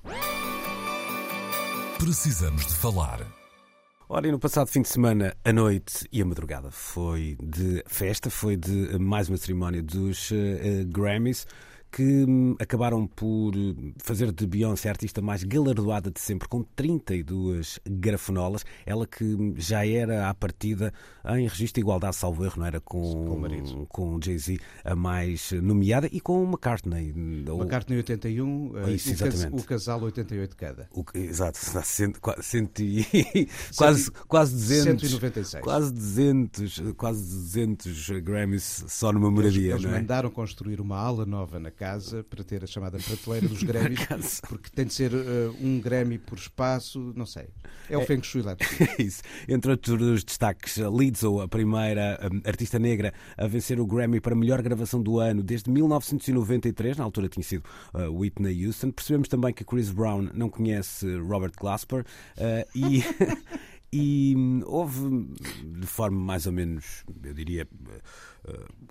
Precisamos 1.97 2.65
de 2.65 2.75
Falar. 2.75 3.48
Ora, 4.11 4.27
e 4.27 4.31
no 4.31 4.39
passado 4.39 4.65
fim 4.65 4.81
de 4.81 4.87
semana, 4.87 5.35
a 5.45 5.53
noite 5.53 6.07
e 6.11 6.19
a 6.19 6.25
madrugada 6.25 6.71
foi 6.71 7.37
de 7.39 7.83
festa, 7.85 8.31
foi 8.31 8.57
de 8.57 8.97
mais 8.97 9.29
uma 9.29 9.37
cerimónia 9.37 9.83
dos 9.83 10.31
uh, 10.31 10.35
Grammys 10.87 11.45
que 11.91 12.25
hum, 12.27 12.55
acabaram 12.59 13.07
por 13.07 13.53
fazer 13.97 14.31
de 14.31 14.45
Beyoncé 14.45 14.89
a 14.89 14.91
artista 14.91 15.21
mais 15.21 15.43
galardoada 15.43 16.11
de 16.11 16.19
sempre, 16.19 16.47
com 16.47 16.63
32 16.75 17.79
grafonolas. 17.85 18.65
Ela 18.85 19.07
que 19.07 19.53
já 19.57 19.85
era 19.85 20.29
à 20.29 20.33
partida 20.33 20.93
em 21.25 21.47
registro 21.47 21.75
de 21.75 21.81
igualdade, 21.81 22.15
salvo 22.15 22.45
erro, 22.45 22.59
não 22.59 22.65
era? 22.65 22.79
Com, 22.79 23.25
com, 23.25 23.85
com 23.87 24.19
Jay-Z 24.21 24.59
a 24.83 24.95
mais 24.95 25.51
nomeada 25.51 26.07
e 26.11 26.19
com 26.19 26.43
McCartney. 26.43 27.09
McCartney 27.09 27.97
81, 27.97 28.77
eh, 28.77 28.91
Isso, 28.91 29.13
o, 29.51 29.57
o 29.57 29.63
casal 29.63 30.01
88 30.01 30.55
cada. 30.55 30.87
O, 30.93 31.03
exato, 31.13 31.57
cento, 31.83 32.19
cento 32.41 32.81
e, 32.81 33.47
quase, 33.75 34.11
quase 34.27 34.53
200. 34.53 35.09
196. 35.09 35.63
Quase 35.63 35.93
200, 35.93 36.79
quase 36.95 37.21
200 37.23 38.09
Grammys 38.21 38.85
só 38.87 39.11
numa 39.11 39.31
moradia. 39.31 39.71
Eles, 39.71 39.83
eles 39.83 39.95
é? 39.95 39.99
mandaram 39.99 40.29
construir 40.29 40.79
uma 40.79 40.97
ala 40.97 41.25
nova 41.25 41.59
na 41.59 41.71
casa 41.79 42.25
para 42.25 42.43
ter 42.43 42.61
a 42.61 42.67
chamada 42.67 42.97
prateleira 42.99 43.47
dos 43.47 43.63
Grammys, 43.63 44.41
porque 44.41 44.69
tem 44.69 44.85
de 44.85 44.93
ser 44.93 45.13
uh, 45.13 45.55
um 45.61 45.79
Grammy 45.79 46.17
por 46.17 46.37
espaço, 46.37 47.13
não 47.15 47.25
sei. 47.25 47.47
É 47.89 47.97
o 47.97 48.01
é, 48.01 48.05
Feng 48.05 48.21
Shui 48.21 48.41
lá. 48.41 48.57
É 48.97 48.99
isso. 49.01 49.23
Entre 49.47 49.71
outros 49.71 50.25
destaques, 50.25 50.77
Lizzo, 50.77 51.39
a 51.39 51.47
primeira 51.47 52.19
um, 52.29 52.41
artista 52.47 52.77
negra 52.77 53.13
a 53.37 53.47
vencer 53.47 53.79
o 53.79 53.85
Grammy 53.85 54.19
para 54.19 54.35
melhor 54.35 54.61
gravação 54.61 55.01
do 55.01 55.19
ano 55.19 55.41
desde 55.41 55.71
1993, 55.71 56.97
na 56.97 57.05
altura 57.05 57.29
tinha 57.29 57.43
sido 57.43 57.63
uh, 57.93 58.11
Whitney 58.11 58.65
Houston. 58.65 58.91
Percebemos 58.91 59.29
também 59.29 59.53
que 59.53 59.63
Chris 59.63 59.89
Brown 59.89 60.29
não 60.33 60.49
conhece 60.49 61.17
Robert 61.17 61.53
Glasper 61.57 62.01
uh, 62.01 62.69
e. 62.75 63.03
e 63.91 64.35
hum, 64.37 64.61
houve, 64.65 65.27
de 65.63 65.87
forma 65.87 66.19
mais 66.19 66.45
ou 66.45 66.51
menos, 66.51 67.03
eu 67.23 67.33
diria, 67.33 67.67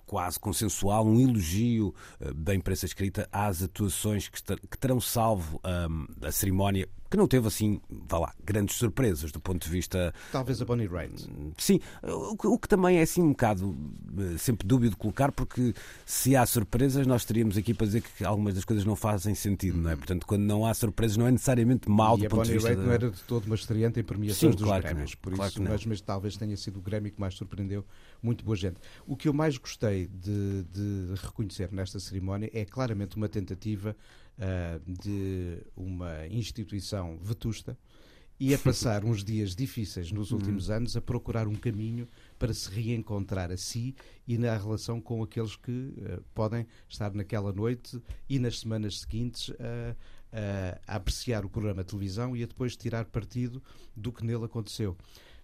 quase 0.09 0.39
consensual, 0.39 1.05
um 1.05 1.19
elogio 1.19 1.93
eh, 2.19 2.31
da 2.33 2.55
imprensa 2.55 2.85
escrita 2.85 3.29
às 3.31 3.61
atuações 3.61 4.27
que, 4.27 4.41
terão 4.79 4.99
salvo 4.99 5.61
um, 5.63 6.07
a 6.25 6.31
cerimónia, 6.31 6.89
que 7.09 7.17
não 7.17 7.27
teve 7.27 7.47
assim, 7.47 7.79
vá 7.89 8.19
lá, 8.19 8.33
grandes 8.43 8.75
surpresas 8.75 9.31
do 9.31 9.39
ponto 9.39 9.63
de 9.63 9.69
vista. 9.69 10.13
Talvez 10.31 10.61
a 10.61 10.65
Bonnie 10.65 10.87
Raitt. 10.87 11.27
Sim, 11.57 11.79
o, 12.03 12.57
que 12.57 12.67
também 12.67 12.97
é 12.97 13.01
assim 13.01 13.21
um 13.21 13.29
bocado 13.29 13.75
eh, 14.17 14.37
sempre 14.37 14.67
dúbio 14.67 14.89
de 14.89 14.95
colocar, 14.95 15.31
porque 15.31 15.73
se 16.05 16.35
há 16.35 16.45
surpresas, 16.45 17.05
nós 17.05 17.25
teríamos 17.25 17.57
aqui 17.57 17.73
para 17.73 17.87
dizer 17.87 18.01
que 18.01 18.23
algumas 18.23 18.55
das 18.55 18.65
coisas 18.65 18.85
não 18.85 18.95
fazem 18.95 19.35
sentido, 19.35 19.77
não 19.77 19.89
é? 19.89 19.93
Uhum. 19.93 19.99
Portanto, 19.99 20.25
quando 20.25 20.41
não 20.41 20.65
há 20.65 20.73
surpresas, 20.73 21.17
não 21.17 21.27
é 21.27 21.31
necessariamente 21.31 21.89
mal 21.89 22.17
e 22.17 22.21
do 22.21 22.29
ponto 22.29 22.47
Bonnie 22.47 22.47
de 22.47 22.53
vista. 22.53 22.67
Raitt 22.69 22.81
da... 22.81 22.87
não 22.87 22.93
era 22.93 23.11
de 23.11 23.21
todo 23.23 23.45
uma 23.45 23.55
estreante 23.55 23.99
em 23.99 24.03
premiações 24.03 24.53
Sim, 24.53 24.57
dos 24.57 24.67
claro 24.67 24.83
Grammys, 24.83 25.15
por 25.15 25.33
claro 25.33 25.51
isso, 25.51 25.61
mas, 25.61 25.85
mas 25.85 26.01
talvez 26.01 26.35
tenha 26.35 26.57
sido 26.57 26.79
o 26.79 26.81
Grammy 26.81 27.11
que 27.11 27.19
mais 27.19 27.35
surpreendeu 27.35 27.85
muito 28.21 28.43
boa 28.43 28.55
gente. 28.55 28.77
O 29.07 29.15
que 29.15 29.27
eu 29.27 29.33
mais 29.33 29.48
gostei 29.57 30.07
de, 30.07 30.63
de 30.63 31.13
reconhecer 31.15 31.71
nesta 31.71 31.99
cerimónia 31.99 32.49
é 32.53 32.65
claramente 32.65 33.15
uma 33.15 33.29
tentativa 33.29 33.95
uh, 34.37 34.93
de 35.01 35.57
uma 35.75 36.27
instituição 36.27 37.17
vetusta 37.21 37.77
e 38.39 38.53
a 38.53 38.57
passar 38.57 39.03
uns 39.03 39.23
dias 39.23 39.53
difíceis 39.53 40.11
nos 40.11 40.31
últimos 40.33 40.69
uhum. 40.69 40.75
anos 40.75 40.95
a 40.95 41.01
procurar 41.01 41.47
um 41.47 41.55
caminho 41.55 42.07
para 42.37 42.53
se 42.53 42.69
reencontrar 42.69 43.51
a 43.51 43.57
si 43.57 43.95
e 44.27 44.37
na 44.37 44.55
relação 44.55 45.01
com 45.01 45.21
aqueles 45.21 45.55
que 45.55 45.71
uh, 45.71 46.23
podem 46.33 46.65
estar 46.87 47.13
naquela 47.13 47.51
noite 47.51 48.01
e 48.29 48.39
nas 48.39 48.59
semanas 48.59 49.01
seguintes 49.01 49.49
uh, 49.49 49.95
a 50.87 50.95
apreciar 50.95 51.43
o 51.43 51.49
programa 51.49 51.83
de 51.83 51.89
televisão 51.89 52.35
e 52.35 52.43
a 52.43 52.45
depois 52.45 52.77
tirar 52.77 53.05
partido 53.05 53.61
do 53.95 54.11
que 54.11 54.23
nele 54.23 54.45
aconteceu. 54.45 54.95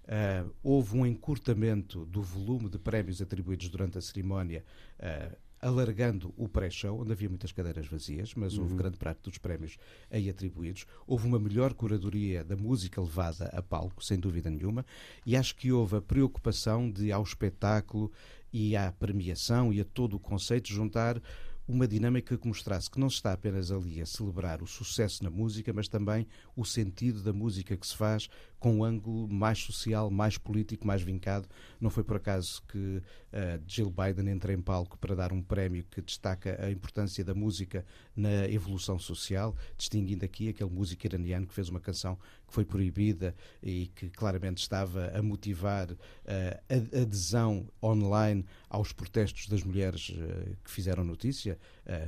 Uh, 0.05 0.53
houve 0.62 0.95
um 0.95 1.05
encurtamento 1.05 2.05
do 2.05 2.21
volume 2.21 2.69
de 2.69 2.77
prémios 2.77 3.21
atribuídos 3.21 3.69
durante 3.69 3.97
a 3.97 4.01
cerimónia, 4.01 4.63
uh, 5.00 5.35
alargando 5.59 6.31
o 6.38 6.47
pré-show, 6.47 7.01
onde 7.01 7.12
havia 7.12 7.27
muitas 7.27 7.51
cadeiras 7.51 7.88
vazias, 7.88 8.35
mas 8.35 8.55
uhum. 8.55 8.63
houve 8.63 8.75
grande 8.75 8.97
parte 8.97 9.24
dos 9.24 9.39
prémios 9.39 9.77
aí 10.12 10.29
atribuídos. 10.29 10.85
Houve 11.07 11.25
uma 11.27 11.39
melhor 11.39 11.74
curadoria 11.74 12.43
da 12.43 12.55
música 12.55 13.01
levada 13.01 13.45
a 13.45 13.63
palco, 13.63 14.03
sem 14.03 14.19
dúvida 14.19 14.50
nenhuma, 14.50 14.85
e 15.25 15.35
acho 15.35 15.55
que 15.55 15.71
houve 15.71 15.95
a 15.95 16.01
preocupação 16.01 16.91
de, 16.91 17.12
ao 17.12 17.24
espetáculo 17.24 18.12
e 18.53 18.75
à 18.75 18.91
premiação 18.91 19.74
e 19.74 19.81
a 19.81 19.85
todo 19.85 20.17
o 20.17 20.19
conceito, 20.19 20.71
juntar 20.71 21.19
uma 21.67 21.88
dinâmica 21.88 22.38
que 22.38 22.47
mostrasse 22.47 22.89
que 22.89 23.00
não 23.00 23.09
se 23.09 23.15
está 23.15 23.33
apenas 23.33 23.71
ali 23.71 24.00
a 24.00 24.05
celebrar 24.05 24.62
o 24.62 24.67
sucesso 24.67 25.24
na 25.24 25.31
música, 25.31 25.74
mas 25.74 25.88
também 25.88 26.27
o 26.55 26.63
sentido 26.63 27.21
da 27.21 27.33
música 27.33 27.75
que 27.75 27.85
se 27.85 27.95
faz 27.95 28.29
com 28.65 28.77
um 28.77 28.83
ângulo 28.83 29.27
mais 29.27 29.59
social, 29.59 30.09
mais 30.09 30.39
político, 30.39 30.88
mais 30.88 31.01
vincado. 31.01 31.47
Não 31.79 31.89
foi 31.91 32.03
por 32.03 32.15
acaso 32.15 32.63
que 32.67 32.77
uh, 32.97 33.62
Jill 33.67 33.91
Biden 33.91 34.31
entra 34.31 34.53
em 34.53 34.59
palco 34.59 34.97
para 34.97 35.13
dar 35.13 35.31
um 35.31 35.41
prémio 35.41 35.85
que 35.91 36.01
destaca 36.01 36.57
a 36.59 36.71
importância 36.71 37.24
da 37.24 37.35
música 37.35 37.85
na 38.15 38.50
evolução 38.50 38.97
social, 38.97 39.55
distinguindo 39.77 40.25
aqui 40.25 40.50
aquele 40.50 40.71
músico 40.71 41.05
iraniano 41.05 41.45
que 41.45 41.53
fez 41.53 41.69
uma 41.69 41.79
canção 41.79 42.17
que 42.47 42.53
foi 42.53 42.65
proibida 42.65 43.35
e 43.62 43.88
que 43.93 44.09
claramente 44.09 44.57
estava 44.57 45.12
a 45.15 45.21
motivar 45.21 45.91
uh, 45.91 45.97
a 46.67 47.01
adesão 47.01 47.67
online 47.83 48.43
aos 48.67 48.91
protestos 48.91 49.47
das 49.47 49.63
mulheres 49.63 50.09
uh, 50.09 50.57
que 50.63 50.71
fizeram 50.71 51.03
notícia 51.03 51.59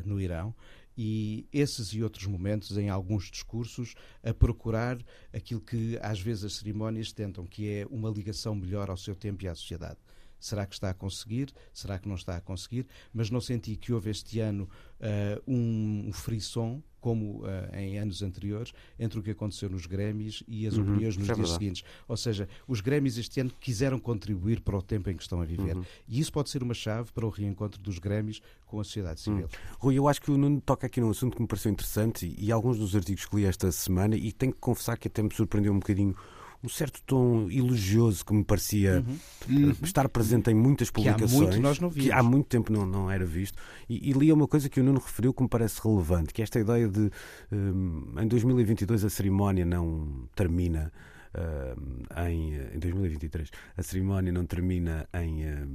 no 0.03 0.19
Irão 0.19 0.55
e 0.97 1.47
esses 1.53 1.89
e 1.89 2.01
outros 2.01 2.25
momentos, 2.25 2.77
em 2.77 2.89
alguns 2.89 3.29
discursos, 3.29 3.93
a 4.23 4.33
procurar 4.33 4.97
aquilo 5.31 5.61
que 5.61 5.99
às 6.01 6.19
vezes 6.19 6.45
as 6.45 6.53
cerimónias 6.53 7.11
tentam, 7.11 7.45
que 7.45 7.69
é 7.69 7.85
uma 7.89 8.09
ligação 8.09 8.55
melhor 8.55 8.89
ao 8.89 8.97
seu 8.97 9.15
tempo 9.15 9.43
e 9.43 9.47
à 9.47 9.53
sociedade. 9.53 9.99
Será 10.39 10.65
que 10.65 10.73
está 10.73 10.89
a 10.89 10.93
conseguir? 10.93 11.53
Será 11.73 11.97
que 11.99 12.07
não 12.07 12.15
está 12.15 12.37
a 12.37 12.41
conseguir? 12.41 12.87
Mas 13.13 13.29
não 13.29 13.41
senti 13.41 13.75
que 13.75 13.93
houve 13.93 14.09
este 14.09 14.39
ano 14.39 14.69
uh, 14.99 15.41
um 15.47 16.11
frisson, 16.13 16.81
como 16.99 17.43
uh, 17.45 17.75
em 17.75 17.97
anos 17.97 18.21
anteriores, 18.21 18.73
entre 18.99 19.19
o 19.19 19.23
que 19.23 19.31
aconteceu 19.31 19.69
nos 19.69 19.85
Grêmios 19.85 20.43
e 20.47 20.67
as 20.67 20.75
uhum, 20.75 20.83
opiniões 20.83 21.15
nos 21.15 21.29
é 21.29 21.33
dias 21.33 21.37
verdade. 21.37 21.53
seguintes. 21.53 21.83
Ou 22.07 22.17
seja, 22.17 22.49
os 22.67 22.81
Grêmios 22.81 23.17
este 23.17 23.39
ano 23.39 23.51
quiseram 23.61 23.99
contribuir 23.99 24.61
para 24.61 24.77
o 24.77 24.81
tempo 24.81 25.09
em 25.09 25.15
que 25.15 25.23
estão 25.23 25.41
a 25.41 25.45
viver. 25.45 25.75
Uhum. 25.75 25.85
E 26.07 26.19
isso 26.19 26.31
pode 26.31 26.49
ser 26.49 26.61
uma 26.63 26.73
chave 26.73 27.11
para 27.11 27.25
o 27.25 27.29
reencontro 27.29 27.79
dos 27.81 27.97
Grêmios 27.99 28.41
com 28.65 28.79
a 28.79 28.83
sociedade 28.83 29.21
civil. 29.21 29.45
Uhum. 29.45 29.75
Rui, 29.79 29.95
eu 29.95 30.07
acho 30.07 30.21
que 30.21 30.31
o 30.31 30.37
Nuno 30.37 30.59
toca 30.59 30.87
aqui 30.87 30.99
num 30.99 31.09
assunto 31.09 31.35
que 31.35 31.41
me 31.41 31.47
pareceu 31.47 31.71
interessante 31.71 32.25
e, 32.25 32.45
e 32.45 32.51
alguns 32.51 32.77
dos 32.77 32.95
artigos 32.95 33.25
que 33.25 33.35
li 33.37 33.45
esta 33.45 33.71
semana, 33.71 34.15
e 34.15 34.31
tenho 34.31 34.51
que 34.51 34.59
confessar 34.59 34.97
que 34.97 35.07
até 35.07 35.21
me 35.21 35.33
surpreendeu 35.33 35.71
um 35.73 35.79
bocadinho 35.79 36.15
um 36.63 36.69
certo 36.69 37.01
tom 37.05 37.49
elogioso 37.49 38.25
que 38.25 38.33
me 38.33 38.43
parecia 38.43 39.03
uhum. 39.47 39.73
estar 39.83 40.07
presente 40.09 40.49
em 40.49 40.53
muitas 40.53 40.89
publicações. 40.89 41.31
Que 41.31 41.35
há 41.35 41.39
muito 41.39 41.61
nós 41.61 41.79
não 41.79 41.89
vimos. 41.89 42.07
Que 42.07 42.11
há 42.11 42.23
muito 42.23 42.47
tempo 42.47 42.71
não, 42.71 42.85
não 42.85 43.11
era 43.11 43.25
visto. 43.25 43.57
E, 43.87 44.09
e 44.09 44.13
li 44.13 44.31
uma 44.31 44.47
coisa 44.47 44.69
que 44.69 44.79
o 44.79 44.83
Nuno 44.83 44.99
referiu 44.99 45.33
que 45.33 45.43
me 45.43 45.49
parece 45.49 45.79
relevante, 45.83 46.33
que 46.33 46.41
é 46.41 46.43
esta 46.43 46.59
ideia 46.59 46.87
de 46.87 47.11
um, 47.51 48.13
em 48.19 48.27
2022 48.27 49.05
a 49.05 49.09
cerimónia 49.09 49.65
não 49.65 50.27
termina. 50.35 50.91
Uh, 51.27 52.25
em, 52.25 52.55
em 52.73 52.79
2023 52.79 53.51
a 53.75 53.83
cerimónia 53.83 54.31
não 54.31 54.45
termina 54.45 55.07
em 55.13 55.43
uh, 55.43 55.67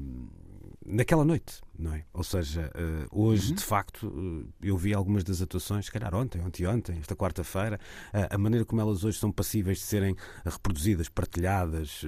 naquela 0.84 1.24
noite, 1.24 1.60
não 1.78 1.94
é? 1.94 2.04
Ou 2.12 2.24
seja, 2.24 2.70
uh, 2.74 3.22
hoje, 3.22 3.50
uhum. 3.50 3.56
de 3.56 3.64
facto, 3.64 4.06
uh, 4.08 4.46
eu 4.62 4.76
vi 4.76 4.92
algumas 4.94 5.24
das 5.24 5.40
atuações, 5.40 5.86
se 5.86 5.92
calhar 5.92 6.14
ontem, 6.14 6.40
ontem, 6.40 6.66
ontem, 6.66 6.98
esta 6.98 7.14
quarta-feira, 7.14 7.78
uh, 8.12 8.34
a 8.34 8.38
maneira 8.38 8.64
como 8.64 8.80
elas 8.80 9.04
hoje 9.04 9.18
são 9.18 9.30
passíveis 9.30 9.78
de 9.78 9.84
serem 9.84 10.16
reproduzidas, 10.44 11.08
partilhadas, 11.08 12.02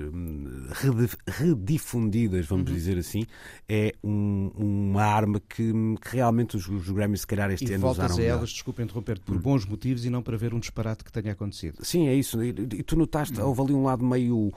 redifundidas, 1.27 2.47
vamos 2.47 2.69
uhum. 2.69 2.77
dizer 2.77 2.99
assim, 2.99 3.25
é 3.69 3.93
um, 4.03 4.51
uma 4.57 5.05
arma 5.05 5.41
que, 5.41 5.73
que 6.01 6.17
realmente 6.17 6.57
os, 6.57 6.69
os, 6.69 6.91
Grammys, 6.91 7.21
se 7.21 7.27
calhar, 7.27 7.51
este 7.51 7.67
e 7.67 7.75
ano 7.75 7.83
voltas 7.83 8.13
usaram. 8.13 8.25
a 8.25 8.27
elas, 8.27 8.51
desculpa 8.51 8.83
interromper 8.83 9.19
por 9.21 9.37
uhum. 9.37 9.43
bons 9.43 9.67
motivos 9.67 10.05
e 10.05 10.11
não 10.11 10.23
para 10.23 10.37
ver 10.37 10.55
um 10.55 10.61
disparate 10.61 11.05
que 11.05 11.13
tenha 11.13 11.33
acontecido. 11.33 11.85
Sim, 11.85 12.09
é 12.09 12.15
isso. 12.15 12.43
E, 12.43 12.49
e 12.49 12.83
tu 12.83 12.97
notaste, 12.97 13.41
houve 13.41 13.61
ali 13.63 13.73
um 13.73 13.85
lado 13.85 14.05
meio 14.05 14.53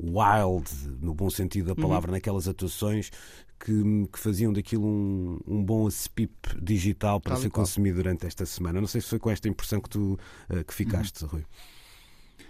wild, 0.00 0.70
no 1.00 1.12
bom 1.12 1.28
sentido 1.28 1.66
da 1.66 1.72
uhum. 1.72 1.88
palavra, 1.88 2.10
uhum. 2.10 2.16
naquelas 2.16 2.46
atuações 2.46 3.10
que, 3.58 3.72
que, 4.12 4.18
faziam 4.18 4.52
daquilo 4.52 4.86
um, 4.86 5.38
um 5.46 5.64
bom 5.64 5.88
SPIP 5.90 6.30
digital 6.60 7.20
para 7.20 7.34
Tal 7.34 7.42
ser 7.42 7.50
consumido 7.50 7.96
durante 7.96 8.26
esta 8.26 8.46
semana. 8.46 8.80
Não 8.80 8.88
sei 8.88 9.00
se 9.00 9.08
foi 9.08 9.18
com 9.18 9.30
esta 9.30 9.48
impressão 9.48 9.80
que 9.80 9.88
tu 9.88 10.18
uh, 10.50 10.64
que 10.64 10.74
ficaste, 10.74 11.22
uhum. 11.24 11.30
Rui. 11.30 11.44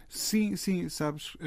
Sim, 0.08 0.56
sim, 0.56 0.88
sabes, 0.88 1.34
uh, 1.34 1.38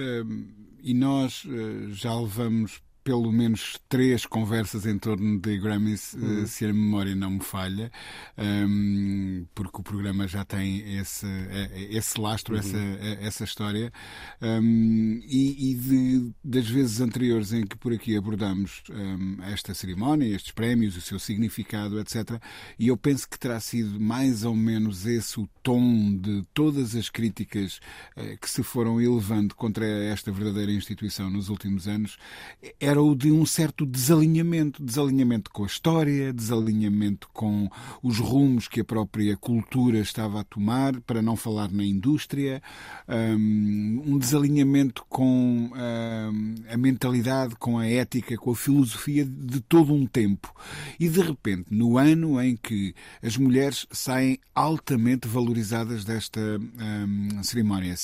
e 0.81 0.93
nós 0.93 1.43
uh, 1.45 1.91
já 1.93 2.13
levamos 2.13 2.81
pelo 3.03 3.31
menos 3.31 3.79
três 3.89 4.25
conversas 4.25 4.85
em 4.85 4.97
torno 4.97 5.39
de 5.39 5.57
Grammys, 5.57 6.13
uhum. 6.13 6.45
se 6.45 6.65
a 6.65 6.73
memória 6.73 7.15
não 7.15 7.31
me 7.31 7.39
falha, 7.39 7.91
um, 8.37 9.45
porque 9.55 9.81
o 9.81 9.83
programa 9.83 10.27
já 10.27 10.45
tem 10.45 10.97
esse, 10.99 11.25
eh, 11.25 11.87
esse 11.89 12.19
lastro, 12.19 12.53
uhum. 12.53 12.59
essa, 12.59 12.77
eh, 12.77 13.17
essa 13.21 13.43
história. 13.43 13.91
Um, 14.41 15.19
e, 15.23 15.71
e 15.71 15.75
de, 15.75 16.31
das 16.43 16.67
vezes 16.67 17.01
anteriores 17.01 17.53
em 17.53 17.65
que 17.65 17.75
por 17.75 17.91
aqui 17.91 18.15
abordamos 18.15 18.83
um, 18.91 19.41
esta 19.43 19.73
cerimónia, 19.73 20.27
estes 20.27 20.51
prémios, 20.51 20.95
o 20.95 21.01
seu 21.01 21.17
significado, 21.17 21.99
etc., 21.99 22.39
e 22.77 22.89
eu 22.89 22.97
penso 22.97 23.27
que 23.27 23.39
terá 23.39 23.59
sido 23.59 23.99
mais 23.99 24.43
ou 24.43 24.55
menos 24.55 25.05
esse 25.05 25.39
o 25.39 25.49
tom 25.63 26.15
de 26.17 26.43
todas 26.53 26.95
as 26.95 27.09
críticas 27.09 27.79
uh, 28.15 28.37
que 28.39 28.49
se 28.49 28.61
foram 28.61 29.01
elevando 29.01 29.55
contra 29.55 29.85
esta 29.85 30.31
verdadeira 30.31 30.71
instituição 30.71 31.29
nos 31.29 31.49
últimos 31.49 31.87
anos. 31.87 32.17
É 32.79 32.90
era 32.91 33.01
o 33.01 33.15
de 33.15 33.31
um 33.31 33.45
certo 33.45 33.85
desalinhamento, 33.85 34.83
desalinhamento 34.83 35.49
com 35.49 35.63
a 35.63 35.65
história, 35.65 36.33
desalinhamento 36.33 37.29
com 37.31 37.69
os 38.03 38.17
rumos 38.17 38.67
que 38.67 38.81
a 38.81 38.83
própria 38.83 39.37
cultura 39.37 39.99
estava 39.99 40.41
a 40.41 40.43
tomar, 40.43 40.99
para 41.01 41.21
não 41.21 41.37
falar 41.37 41.71
na 41.71 41.85
indústria, 41.85 42.61
um 43.07 44.17
desalinhamento 44.17 45.05
com 45.07 45.71
a 46.69 46.75
mentalidade, 46.75 47.55
com 47.55 47.79
a 47.79 47.87
ética, 47.87 48.35
com 48.35 48.51
a 48.51 48.55
filosofia 48.55 49.23
de 49.25 49.61
todo 49.61 49.93
um 49.93 50.05
tempo. 50.05 50.53
E 50.99 51.07
de 51.07 51.21
repente, 51.21 51.67
no 51.71 51.97
ano 51.97 52.41
em 52.41 52.57
que 52.57 52.93
as 53.23 53.37
mulheres 53.37 53.87
saem 53.89 54.37
altamente 54.53 55.29
valorizadas 55.29 56.03
desta 56.03 56.41
um, 56.41 57.41
cerimónia, 57.41 57.95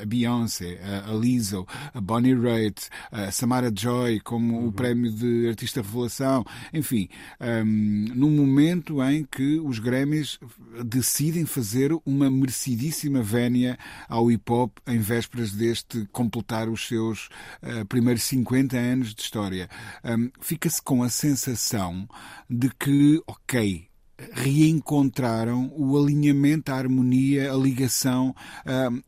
a 0.00 0.06
Beyoncé, 0.06 0.78
a 1.04 1.12
Lizzo, 1.12 1.66
a 1.92 2.00
Bonnie 2.00 2.34
Raitt, 2.34 2.88
a 3.10 3.32
Samara 3.32 3.72
Como 4.20 4.58
uhum. 4.58 4.68
o 4.68 4.72
prémio 4.72 5.10
de 5.10 5.48
artista 5.48 5.82
revelação, 5.82 6.44
enfim, 6.72 7.08
um, 7.40 8.06
num 8.14 8.30
momento 8.30 9.02
em 9.02 9.24
que 9.24 9.58
os 9.60 9.78
Grammys 9.78 10.38
decidem 10.84 11.44
fazer 11.46 11.92
uma 12.04 12.30
merecidíssima 12.30 13.22
vénia 13.22 13.78
ao 14.08 14.30
hip 14.30 14.50
hop 14.50 14.78
em 14.86 14.98
vésperas 14.98 15.52
deste 15.52 16.06
completar 16.12 16.68
os 16.68 16.86
seus 16.86 17.28
uh, 17.62 17.84
primeiros 17.88 18.22
50 18.24 18.76
anos 18.76 19.14
de 19.14 19.22
história. 19.22 19.68
Um, 20.04 20.30
Fica-se 20.40 20.82
com 20.82 21.02
a 21.02 21.08
sensação 21.08 22.08
de 22.48 22.70
que, 22.70 23.22
ok, 23.26 23.88
reencontraram 24.32 25.72
o 25.76 25.98
alinhamento, 25.98 26.70
a 26.70 26.76
harmonia, 26.76 27.52
a 27.52 27.56
ligação 27.56 28.34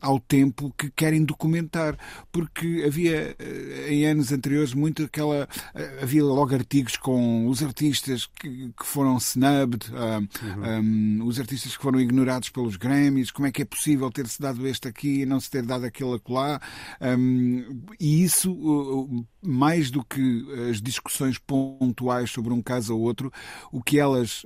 ao 0.01 0.19
tempo 0.19 0.73
que 0.77 0.89
querem 0.91 1.23
documentar. 1.23 1.97
Porque 2.31 2.83
havia, 2.85 3.35
uh, 3.39 3.91
em 3.91 4.05
anos 4.05 4.31
anteriores, 4.31 4.73
muito 4.73 5.03
aquela. 5.03 5.47
Uh, 5.73 6.03
havia 6.03 6.23
logo 6.23 6.53
artigos 6.53 6.97
com 6.97 7.47
os 7.47 7.63
artistas 7.63 8.25
que, 8.25 8.71
que 8.77 8.85
foram 8.85 9.17
snubbed, 9.17 9.87
uhum. 9.91 11.19
um, 11.21 11.25
os 11.25 11.39
artistas 11.39 11.75
que 11.75 11.83
foram 11.83 11.99
ignorados 11.99 12.49
pelos 12.49 12.75
Grammys, 12.75 13.31
como 13.31 13.47
é 13.47 13.51
que 13.51 13.61
é 13.61 13.65
possível 13.65 14.11
ter-se 14.11 14.41
dado 14.41 14.67
este 14.67 14.87
aqui 14.87 15.21
e 15.21 15.25
não 15.25 15.39
se 15.39 15.49
ter 15.49 15.63
dado 15.63 15.85
aquele 15.85 16.15
acolá. 16.15 16.61
E 17.99 18.23
isso, 18.23 19.25
mais 19.43 19.89
do 19.89 20.03
que 20.03 20.45
as 20.69 20.81
discussões 20.81 21.37
pontuais 21.37 22.29
sobre 22.29 22.53
um 22.53 22.61
caso 22.61 22.95
ou 22.95 23.01
outro, 23.01 23.31
o 23.71 23.81
que 23.81 23.99
elas 23.99 24.43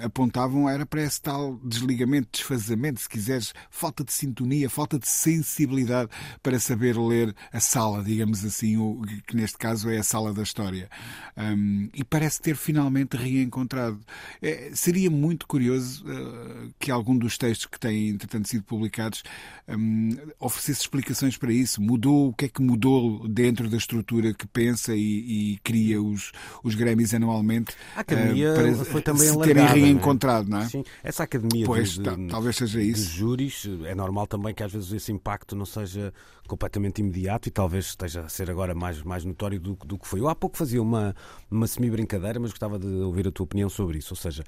apontavam 0.00 0.68
era 0.68 0.84
para 0.84 1.02
esse 1.02 1.20
tal 1.20 1.58
desligamento, 1.64 2.28
desfazamento, 2.32 3.00
se 3.00 3.08
quiseres, 3.08 3.54
falta 3.70 4.04
de 4.04 4.12
sintonia, 4.12 4.68
falta 4.68 4.98
de 4.98 5.08
sensibilidade 5.08 6.10
para 6.42 6.58
saber 6.58 6.96
ler 6.96 7.34
a 7.52 7.60
sala, 7.60 8.02
digamos 8.02 8.44
assim, 8.44 8.76
o, 8.76 9.02
que 9.26 9.36
neste 9.36 9.58
caso 9.58 9.90
é 9.90 9.98
a 9.98 10.02
sala 10.02 10.32
da 10.32 10.42
história. 10.42 10.88
Um, 11.36 11.88
e 11.94 12.02
parece 12.04 12.40
ter 12.40 12.56
finalmente 12.56 13.16
reencontrado. 13.16 14.00
É, 14.40 14.70
seria 14.74 15.10
muito 15.10 15.46
curioso 15.46 16.04
uh, 16.06 16.72
que 16.78 16.90
algum 16.90 17.16
dos 17.16 17.36
textos 17.36 17.66
que 17.66 17.78
têm, 17.78 18.08
entretanto, 18.08 18.48
sido 18.48 18.64
publicados 18.64 19.22
um, 19.68 20.16
oferecesse 20.38 20.80
explicações 20.80 21.36
para 21.36 21.52
isso. 21.52 21.80
Mudou, 21.82 22.28
o 22.28 22.32
que 22.32 22.46
é 22.46 22.48
que 22.48 22.62
mudou 22.62 23.28
dentro 23.28 23.68
da 23.68 23.76
estrutura 23.76 24.32
que 24.32 24.46
pensa 24.46 24.94
e, 24.94 25.54
e 25.54 25.58
cria 25.62 26.00
os, 26.00 26.32
os 26.62 26.74
Grammys 26.74 27.14
anualmente? 27.14 27.74
A 27.94 28.00
academia 28.00 28.52
uh, 28.52 28.54
para 28.54 28.84
foi 28.84 29.02
também 29.02 29.28
se 29.28 29.38
terem 29.40 29.66
reencontrado, 29.86 30.48
não 30.48 30.58
é? 30.58 30.68
Sim, 30.68 30.84
essa 31.02 31.22
academia 31.22 31.66
pois, 31.66 31.98
de, 31.98 32.02
de, 32.02 32.28
talvez 32.28 32.56
seja 32.56 32.80
isso. 32.82 33.10
de 33.10 33.16
júris, 33.18 33.68
é 33.84 33.94
normal 33.94 34.26
também 34.26 34.54
que 34.54 34.62
às 34.62 34.72
vezes 34.72 34.92
esse 34.92 35.12
impacto 35.12 35.56
não 35.56 35.66
seja 35.66 36.12
completamente 36.46 37.00
imediato 37.00 37.48
e 37.48 37.50
talvez 37.50 37.86
esteja 37.86 38.22
a 38.22 38.28
ser 38.28 38.50
agora 38.50 38.74
mais, 38.74 39.02
mais 39.02 39.24
notório 39.24 39.60
do, 39.60 39.74
do 39.74 39.98
que 39.98 40.06
foi. 40.06 40.20
Eu 40.20 40.28
há 40.28 40.34
pouco 40.34 40.56
fazia 40.56 40.80
uma, 40.80 41.14
uma 41.50 41.66
semi-brincadeira, 41.66 42.38
mas 42.38 42.50
gostava 42.50 42.78
de 42.78 42.86
ouvir 42.86 43.28
a 43.28 43.30
tua 43.30 43.44
opinião 43.44 43.68
sobre 43.68 43.98
isso. 43.98 44.14
Ou 44.14 44.16
seja, 44.16 44.44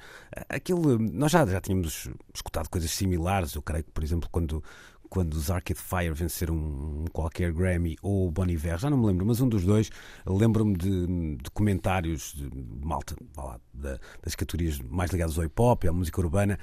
aquilo, 0.48 0.98
nós 0.98 1.32
já, 1.32 1.44
já 1.44 1.60
tínhamos 1.60 2.08
escutado 2.32 2.68
coisas 2.68 2.90
similares, 2.90 3.54
eu 3.54 3.62
creio 3.62 3.84
que, 3.84 3.90
por 3.90 4.04
exemplo, 4.04 4.28
quando 4.30 4.62
quando 5.08 5.34
os 5.34 5.50
Arcade 5.50 5.80
Fire 5.80 6.12
venceram 6.12 6.54
um, 6.54 7.04
qualquer 7.12 7.52
Grammy 7.52 7.96
ou 8.02 8.30
Bon 8.30 8.46
Iver, 8.46 8.78
já 8.78 8.90
não 8.90 8.98
me 8.98 9.06
lembro, 9.06 9.26
mas 9.26 9.40
um 9.40 9.48
dos 9.48 9.64
dois, 9.64 9.90
lembro-me 10.26 10.76
de, 10.76 11.36
de, 11.36 11.50
comentários 11.52 12.34
de 12.34 12.50
malta 12.84 13.16
lá, 13.36 13.60
das 13.74 14.34
categorias 14.34 14.78
mais 14.80 15.10
ligadas 15.10 15.38
ao 15.38 15.44
hip 15.44 15.60
hop, 15.60 15.84
à 15.84 15.92
música 15.92 16.20
urbana, 16.20 16.58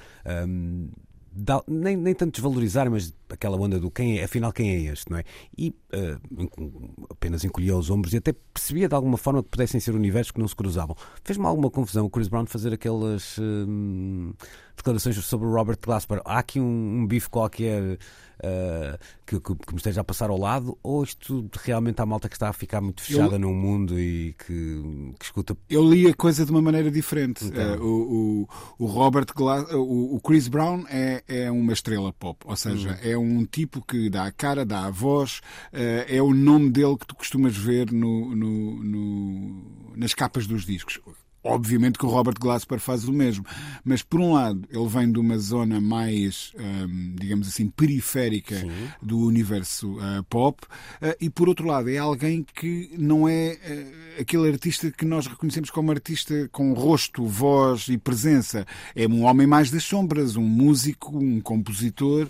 um, 0.46 0.88
da, 1.36 1.62
nem, 1.68 1.96
nem 1.96 2.14
tanto 2.14 2.32
desvalorizar, 2.32 2.90
mas 2.90 3.14
aquela 3.28 3.58
onda 3.58 3.78
do 3.78 3.90
quem 3.90 4.18
é, 4.18 4.24
afinal 4.24 4.52
quem 4.52 4.70
é 4.70 4.80
este, 4.92 5.10
não 5.10 5.18
é? 5.18 5.24
E 5.56 5.68
uh, 5.92 7.06
apenas 7.10 7.44
encolhia 7.44 7.76
os 7.76 7.90
ombros 7.90 8.14
e 8.14 8.16
até 8.16 8.32
percebia 8.32 8.88
de 8.88 8.94
alguma 8.94 9.18
forma 9.18 9.42
que 9.42 9.50
pudessem 9.50 9.78
ser 9.78 9.94
universos 9.94 10.30
que 10.30 10.40
não 10.40 10.48
se 10.48 10.56
cruzavam. 10.56 10.96
Fez-me 11.22 11.44
alguma 11.44 11.70
confusão 11.70 12.06
o 12.06 12.10
Chris 12.10 12.28
Brown 12.28 12.46
fazer 12.46 12.72
aquelas 12.72 13.36
uh, 13.36 14.34
declarações 14.76 15.16
sobre 15.24 15.46
o 15.46 15.52
Robert 15.52 15.78
Glasper. 15.82 16.20
Há 16.24 16.38
aqui 16.38 16.60
um, 16.60 17.00
um 17.00 17.06
bife 17.06 17.28
qualquer 17.28 17.98
uh, 18.38 18.98
que, 19.24 19.40
que, 19.40 19.54
que, 19.54 19.72
me 19.72 19.78
esteja 19.78 20.00
a 20.00 20.04
passar 20.04 20.30
ao 20.30 20.38
lado, 20.38 20.78
ou 20.82 21.02
isto 21.02 21.48
realmente 21.62 22.00
há 22.00 22.06
malta 22.06 22.28
que 22.28 22.36
está 22.36 22.48
a 22.48 22.52
ficar 22.52 22.80
muito 22.80 23.02
fechada 23.02 23.36
eu, 23.36 23.38
num 23.38 23.54
mundo 23.54 23.98
e 23.98 24.34
que, 24.38 25.14
que, 25.18 25.24
escuta. 25.24 25.56
Eu 25.68 25.88
li 25.88 26.08
a 26.08 26.14
coisa 26.14 26.44
de 26.44 26.50
uma 26.50 26.62
maneira 26.62 26.90
diferente. 26.90 27.44
Uh, 27.44 27.82
o, 27.82 28.46
o, 28.78 28.84
o, 28.84 28.86
Robert 28.86 29.26
Glass, 29.34 29.70
o, 29.72 30.16
o, 30.16 30.20
Chris 30.20 30.48
Brown 30.48 30.84
é, 30.88 31.22
é 31.26 31.50
uma 31.50 31.72
estrela 31.72 32.12
pop, 32.12 32.44
ou 32.44 32.56
seja, 32.56 32.90
uhum. 32.90 33.10
é 33.10 33.18
um 33.18 33.44
tipo 33.44 33.84
que 33.84 34.08
dá 34.10 34.24
a 34.24 34.32
cara, 34.32 34.64
dá 34.64 34.86
a 34.86 34.90
voz, 34.90 35.40
uh, 35.72 36.04
é 36.08 36.20
o 36.22 36.32
nome 36.32 36.70
dele 36.70 36.96
que 36.96 37.06
tu 37.06 37.16
costumas 37.16 37.56
ver 37.56 37.90
no, 37.92 38.34
no, 38.34 38.84
no 38.84 39.96
nas 39.96 40.14
capas 40.14 40.46
dos 40.46 40.64
discos. 40.64 41.00
Obviamente 41.46 41.98
que 41.98 42.06
o 42.06 42.08
Robert 42.08 42.34
Glasper 42.38 42.78
faz 42.78 43.04
o 43.04 43.12
mesmo, 43.12 43.44
mas 43.84 44.02
por 44.02 44.20
um 44.20 44.34
lado 44.34 44.62
ele 44.70 44.86
vem 44.88 45.10
de 45.10 45.18
uma 45.18 45.38
zona 45.38 45.80
mais, 45.80 46.52
um, 46.58 47.14
digamos 47.14 47.48
assim, 47.48 47.68
periférica 47.68 48.58
Sim. 48.58 48.70
do 49.00 49.18
universo 49.18 49.96
uh, 49.96 50.22
pop, 50.28 50.64
uh, 50.64 51.14
e 51.20 51.30
por 51.30 51.48
outro 51.48 51.66
lado 51.66 51.88
é 51.88 51.98
alguém 51.98 52.44
que 52.54 52.90
não 52.98 53.28
é 53.28 53.56
uh, 53.56 54.20
aquele 54.20 54.48
artista 54.48 54.90
que 54.90 55.04
nós 55.04 55.26
reconhecemos 55.26 55.70
como 55.70 55.90
artista 55.90 56.48
com 56.52 56.72
rosto, 56.72 57.24
voz 57.24 57.88
e 57.88 57.96
presença. 57.96 58.66
É 58.94 59.06
um 59.06 59.24
homem 59.24 59.46
mais 59.46 59.70
das 59.70 59.84
sombras, 59.84 60.36
um 60.36 60.42
músico, 60.42 61.16
um 61.16 61.40
compositor, 61.40 62.28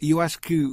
e 0.00 0.10
eu 0.10 0.20
acho 0.20 0.40
que 0.40 0.66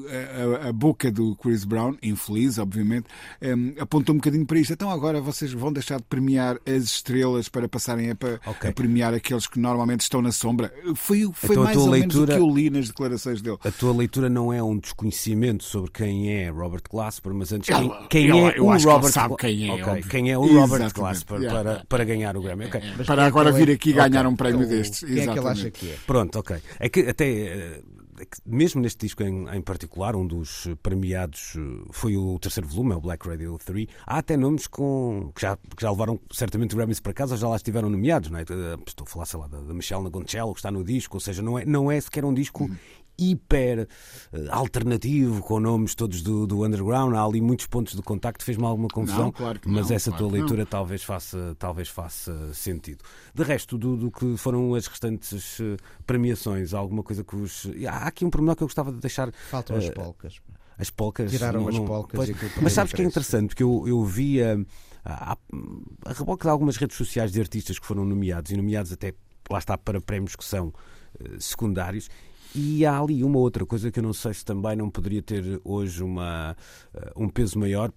a, 0.64 0.70
a, 0.70 0.74
boca 0.74 1.12
do 1.12 1.36
Chris 1.36 1.64
Brown, 1.64 1.96
infeliz, 2.02 2.58
obviamente, 2.58 3.08
um, 3.42 3.74
apontou 3.80 4.14
um 4.14 4.18
bocadinho 4.18 4.46
para 4.46 4.60
isto. 4.60 4.74
Então 4.74 4.90
agora 4.90 5.22
vocês 5.22 5.52
vão 5.54 5.72
deixar 5.72 5.98
de 5.98 6.04
premiar 6.04 6.58
as 6.66 6.84
estrelas 6.84 7.50
para 7.50 7.68
passarem 7.76 8.10
a, 8.10 8.50
okay. 8.50 8.70
a, 8.70 8.74
premiar 8.74 9.14
aqueles 9.14 9.48
que 9.48 9.60
normalmente 9.60 10.02
estão 10.02 10.22
na 10.22 10.32
sombra. 10.32 10.74
Foi, 10.96 11.30
foi 11.34 11.52
então, 11.52 11.64
mais 11.64 11.78
ou 11.78 11.90
leitura, 11.90 12.00
menos 12.00 12.16
o 12.16 12.26
que 12.26 12.34
eu 12.34 12.56
li 12.56 12.70
nas 12.70 12.88
declarações 12.88 13.42
dele. 13.42 13.58
A 13.66 13.72
tua 13.72 13.94
leitura 13.94 14.30
não 14.30 14.54
é 14.54 14.64
um 14.64 14.78
desconhecimento 14.78 15.64
sobre 15.64 15.92
quem 15.92 16.32
é 16.32 16.50
Robert 16.50 16.84
Glasper, 16.90 17.34
mas 17.34 17.52
antes 17.52 17.76
quem, 17.76 17.92
quem 18.10 18.28
eu, 18.28 18.48
é 18.48 18.58
eu 18.58 18.66
o 18.66 18.78
Robert 18.78 19.12
sabe 19.12 19.36
quem 19.38 19.70
é. 19.70 19.74
Okay. 19.74 20.04
Quem 20.04 20.32
é 20.32 20.38
o 20.38 20.46
Robert 20.46 20.94
Glasper 20.94 21.42
yeah. 21.42 21.64
para, 21.64 21.86
para 21.86 22.04
ganhar 22.06 22.38
o 22.38 22.42
Grammy. 22.42 22.66
Okay. 22.66 22.82
para 23.06 23.24
é 23.24 23.26
agora 23.26 23.52
vir 23.52 23.70
aqui 23.72 23.92
ganhar 23.92 24.26
um 24.26 24.36
prémio 24.36 24.68
destes. 24.68 25.02
Quem 25.02 25.20
é 25.20 25.28
que 25.28 25.40
ele 25.40 25.48
acha 25.48 25.70
que 25.70 25.90
é? 25.90 25.96
Pronto, 26.08 26.40
ok. 26.40 26.58
É 26.80 26.88
que 26.88 27.02
até 27.02 27.26
eh, 27.26 27.82
é 27.82 27.95
mesmo 28.46 28.82
neste 28.82 29.06
disco 29.06 29.24
em, 29.24 29.48
em, 29.50 29.62
particular, 29.62 30.16
um 30.16 30.26
dos 30.26 30.68
premiados 30.82 31.56
eh, 31.58 31.88
foi 31.92 32.16
o 32.16 32.40
terceiro 32.40 32.68
volume, 32.68 32.94
é 32.94 32.96
o 32.96 33.02
Black 33.02 33.28
Radio 33.28 33.58
3. 33.64 33.88
Há 34.06 34.18
até 34.20 34.38
nomes 34.38 34.68
com, 34.68 35.32
que, 35.36 35.42
já, 35.42 35.58
que 35.58 35.82
já 35.82 35.92
levaram 35.92 36.20
certamente 36.32 36.76
Grammys 36.76 37.00
para 37.00 37.14
casa, 37.14 37.38
já 37.38 37.48
lá 37.48 37.56
estiveram 37.56 37.90
nomeados. 37.90 38.30
Não 38.30 38.40
é? 38.40 38.44
Eh, 38.44 38.78
estou 38.86 39.06
a 39.06 39.10
falar, 39.10 39.26
sei 39.26 39.40
lá, 39.40 39.48
da, 39.48 39.62
Michelle 39.74 40.04
Nagoncello, 40.04 40.54
que 40.54 40.60
está 40.60 40.72
no 40.72 40.84
disco, 40.84 41.18
ou 41.18 41.22
seja, 41.22 41.42
não 41.42 41.60
é, 41.60 41.66
não 41.66 41.92
é 41.92 42.00
sequer 42.00 42.26
um 42.26 42.34
disco 42.34 42.70
hiper 43.18 43.88
uh, 44.34 44.38
alternativo, 44.52 45.42
com 45.42 45.60
nomes 45.60 45.96
todos 45.96 46.22
do, 46.22 46.46
do 46.46 46.64
underground. 46.64 47.16
Há 47.16 47.24
ali 47.24 47.42
muitos 47.42 47.68
pontos 47.68 47.96
de 47.96 48.02
contacto, 48.02 48.44
fez-me 48.44 48.66
alguma 48.66 48.88
confusão, 48.88 49.26
não, 49.26 49.32
claro 49.32 49.60
mas 49.66 49.90
não, 49.90 49.96
essa 49.96 50.12
claro 50.12 50.30
tua 50.30 50.40
leitura 50.40 50.66
talvez 50.66 51.04
faça, 51.04 51.56
talvez 51.58 51.88
faça 51.90 52.54
sentido. 52.54 53.04
De 53.34 53.44
resto, 53.44 53.78
do, 53.78 53.96
do 53.96 54.12
que 54.12 54.38
foram 54.38 54.74
as 54.76 54.88
restantes 54.88 55.60
uh, 55.60 55.78
premiações, 56.06 56.74
alguma 56.74 57.04
coisa 57.04 57.24
que 57.24 57.36
os. 57.36 57.68
Há 57.88 58.08
aqui 58.08 58.26
um 58.26 58.30
pormenor 58.30 58.56
que 58.56 58.64
eu 58.64 58.68
gostava 58.68 58.92
de 58.92 59.00
deixar. 59.00 59.32
Faltam 59.50 59.76
uh, 59.76 59.80
as 59.80 59.90
polcas. 59.90 60.42
As 60.78 60.90
polcas. 60.90 61.32
Tiraram 61.32 61.62
não, 61.62 61.70
as 61.70 61.80
polcas. 61.80 62.30
Pois, 62.30 62.52
mas 62.62 62.74
sabes 62.74 62.94
que 62.94 63.02
é 63.02 63.06
interessante, 63.06 63.50
porque 63.50 63.64
eu, 63.64 63.86
eu 63.88 64.04
via. 64.04 64.66
A, 65.08 65.38
a 66.04 66.14
reboque 66.14 66.44
de 66.44 66.50
algumas 66.50 66.78
redes 66.78 66.98
sociais 66.98 67.32
de 67.32 67.40
artistas 67.40 67.78
que 67.78 67.86
foram 67.86 68.04
nomeados, 68.04 68.52
e 68.52 68.58
nomeados 68.58 68.92
até 68.92 69.14
lá 69.50 69.60
está 69.60 69.78
para 69.78 70.02
prémios 70.02 70.36
que 70.36 70.44
são 70.44 70.74
secundários, 71.40 72.10
e 72.56 72.86
há 72.86 72.98
ali 72.98 73.24
uma 73.24 73.40
outra 73.40 73.66
coisa 73.66 73.92
que 73.92 74.00
eu 74.00 74.04
não 74.04 74.14
sei 74.14 74.34
se 74.34 74.46
também 74.46 74.76
não 74.76 74.90
poderia 74.90 75.22
ter 75.22 75.60
hoje 75.64 76.02
uma, 76.02 76.56
uh, 76.94 77.24
um 77.24 77.28
peso 77.28 77.60
maior. 77.60 77.92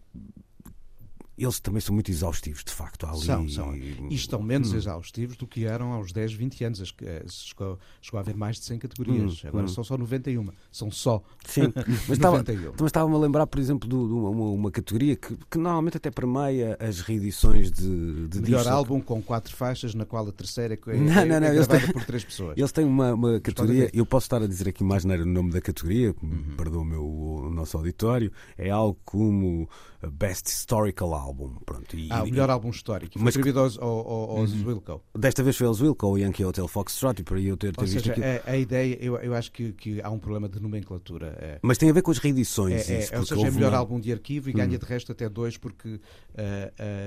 Eles 1.38 1.61
também 1.61 1.81
são 1.81 1.94
muito 1.94 2.11
exaustivos, 2.11 2.64
de 2.64 2.72
facto. 2.72 3.07
Ali... 3.07 3.20
São, 3.20 3.48
são. 3.48 3.77
E 3.77 4.14
estão 4.14 4.42
menos 4.42 4.72
hum. 4.72 4.77
exaustivos 4.77 5.37
do 5.37 5.46
que 5.46 5.64
eram 5.64 5.92
aos 5.92 6.12
10, 6.12 6.33
20 6.33 6.64
anos. 6.64 6.94
Chegou, 7.29 7.79
chegou 8.01 8.18
a 8.18 8.20
haver 8.20 8.37
mais 8.37 8.57
de 8.57 8.64
100 8.64 8.79
categorias. 8.79 9.44
Hum, 9.44 9.48
Agora 9.48 9.64
hum. 9.64 9.68
são 9.68 9.85
só 9.85 9.96
91. 9.96 10.48
São 10.70 10.90
só 10.90 11.22
Sim, 11.46 11.72
mas 11.77 12.11
estava, 12.11 12.44
mas 12.46 12.81
estava-me 12.87 13.14
a 13.14 13.18
lembrar, 13.18 13.46
por 13.46 13.59
exemplo, 13.59 13.88
de, 13.88 13.94
uma, 13.94 14.31
uma, 14.31 14.70
categoria 14.70 15.16
que, 15.16 15.37
que, 15.51 15.59
normalmente 15.59 15.96
até 15.96 16.11
permeia 16.11 16.77
as 16.81 17.01
reedições 17.01 17.70
de, 17.70 18.29
de 18.29 18.40
Melhor 18.40 18.66
álbum 18.68 19.01
com 19.01 19.22
quatro 19.22 19.55
faixas, 19.55 19.94
na 19.94 20.05
qual 20.05 20.29
a 20.29 20.33
terceira 20.33 20.74
é, 20.74 20.96
não, 20.96 21.12
é, 21.12 21.24
não, 21.24 21.40
não, 21.40 21.46
é 21.46 21.55
gravada 21.55 21.81
têm, 21.81 21.92
por 21.92 22.05
três 22.05 22.24
pessoas. 22.24 22.55
Eles 22.59 22.72
têm 22.72 22.85
uma, 22.85 23.14
uma 23.14 23.40
categoria, 23.40 23.90
eu 23.92 24.05
posso 24.05 24.27
estar 24.27 24.42
a 24.42 24.46
dizer 24.46 24.68
aqui 24.68 24.85
mais 24.85 25.05
o 25.05 25.09
nome 25.09 25.51
da 25.51 25.61
categoria, 25.61 26.14
uhum. 26.22 26.55
perdoa 26.57 26.83
o, 26.83 26.85
meu, 26.85 27.05
o 27.05 27.51
nosso 27.51 27.77
auditório, 27.77 28.33
é 28.57 28.70
algo 28.70 28.98
como 29.05 29.68
Best 30.07 30.48
Historical 30.48 31.14
Album. 31.14 31.27
Pronto, 31.64 31.96
e, 31.96 32.08
ah, 32.10 32.22
o 32.22 32.26
melhor 32.26 32.50
álbum 32.50 32.70
histórico. 32.70 33.14
Foi 33.14 33.22
mas 33.22 33.34
atribuído 33.34 33.60
aos, 33.60 33.78
aos, 33.78 34.52
uhum. 34.52 34.66
Wilco. 34.66 35.02
Desta 35.16 35.42
vez 35.42 35.56
foi 35.56 35.66
aos 35.66 35.80
Wilco, 35.80 36.06
o 36.06 36.18
Yankee 36.18 36.44
Hotel 36.44 36.68
Foxtrot, 36.68 37.20
e 37.20 37.24
por 37.24 37.36
aí 37.36 37.46
eu 37.46 37.56
ter, 37.56 37.74
ter 37.74 37.84
visto 37.84 38.14
seja, 38.14 38.42
a, 38.46 38.50
a, 38.50 38.56
ideia, 38.56 38.98
eu, 39.00 39.16
eu 39.16 39.34
acho 39.34 39.52
que, 39.52 39.72
que 39.72 40.00
há 40.02 40.10
um 40.10 40.18
problema 40.18 40.48
de 40.48 40.60
nomenclatura. 40.60 41.36
É, 41.40 41.58
mas 41.62 41.78
tem 41.78 41.90
a 41.90 41.92
ver 41.92 42.02
com 42.02 42.10
as 42.10 42.18
reedições. 42.18 42.88
É, 42.88 43.08
é, 43.12 43.18
ou 43.18 43.26
seja, 43.26 43.46
é 43.46 43.50
melhor 43.50 43.72
uma... 43.72 43.78
álbum 43.78 44.00
de 44.00 44.12
arquivo 44.12 44.48
e 44.50 44.52
ganha 44.52 44.76
hum. 44.76 44.78
de 44.78 44.86
resto 44.86 45.12
até 45.12 45.28
dois, 45.28 45.56
porque 45.56 45.88
uh, 45.88 46.02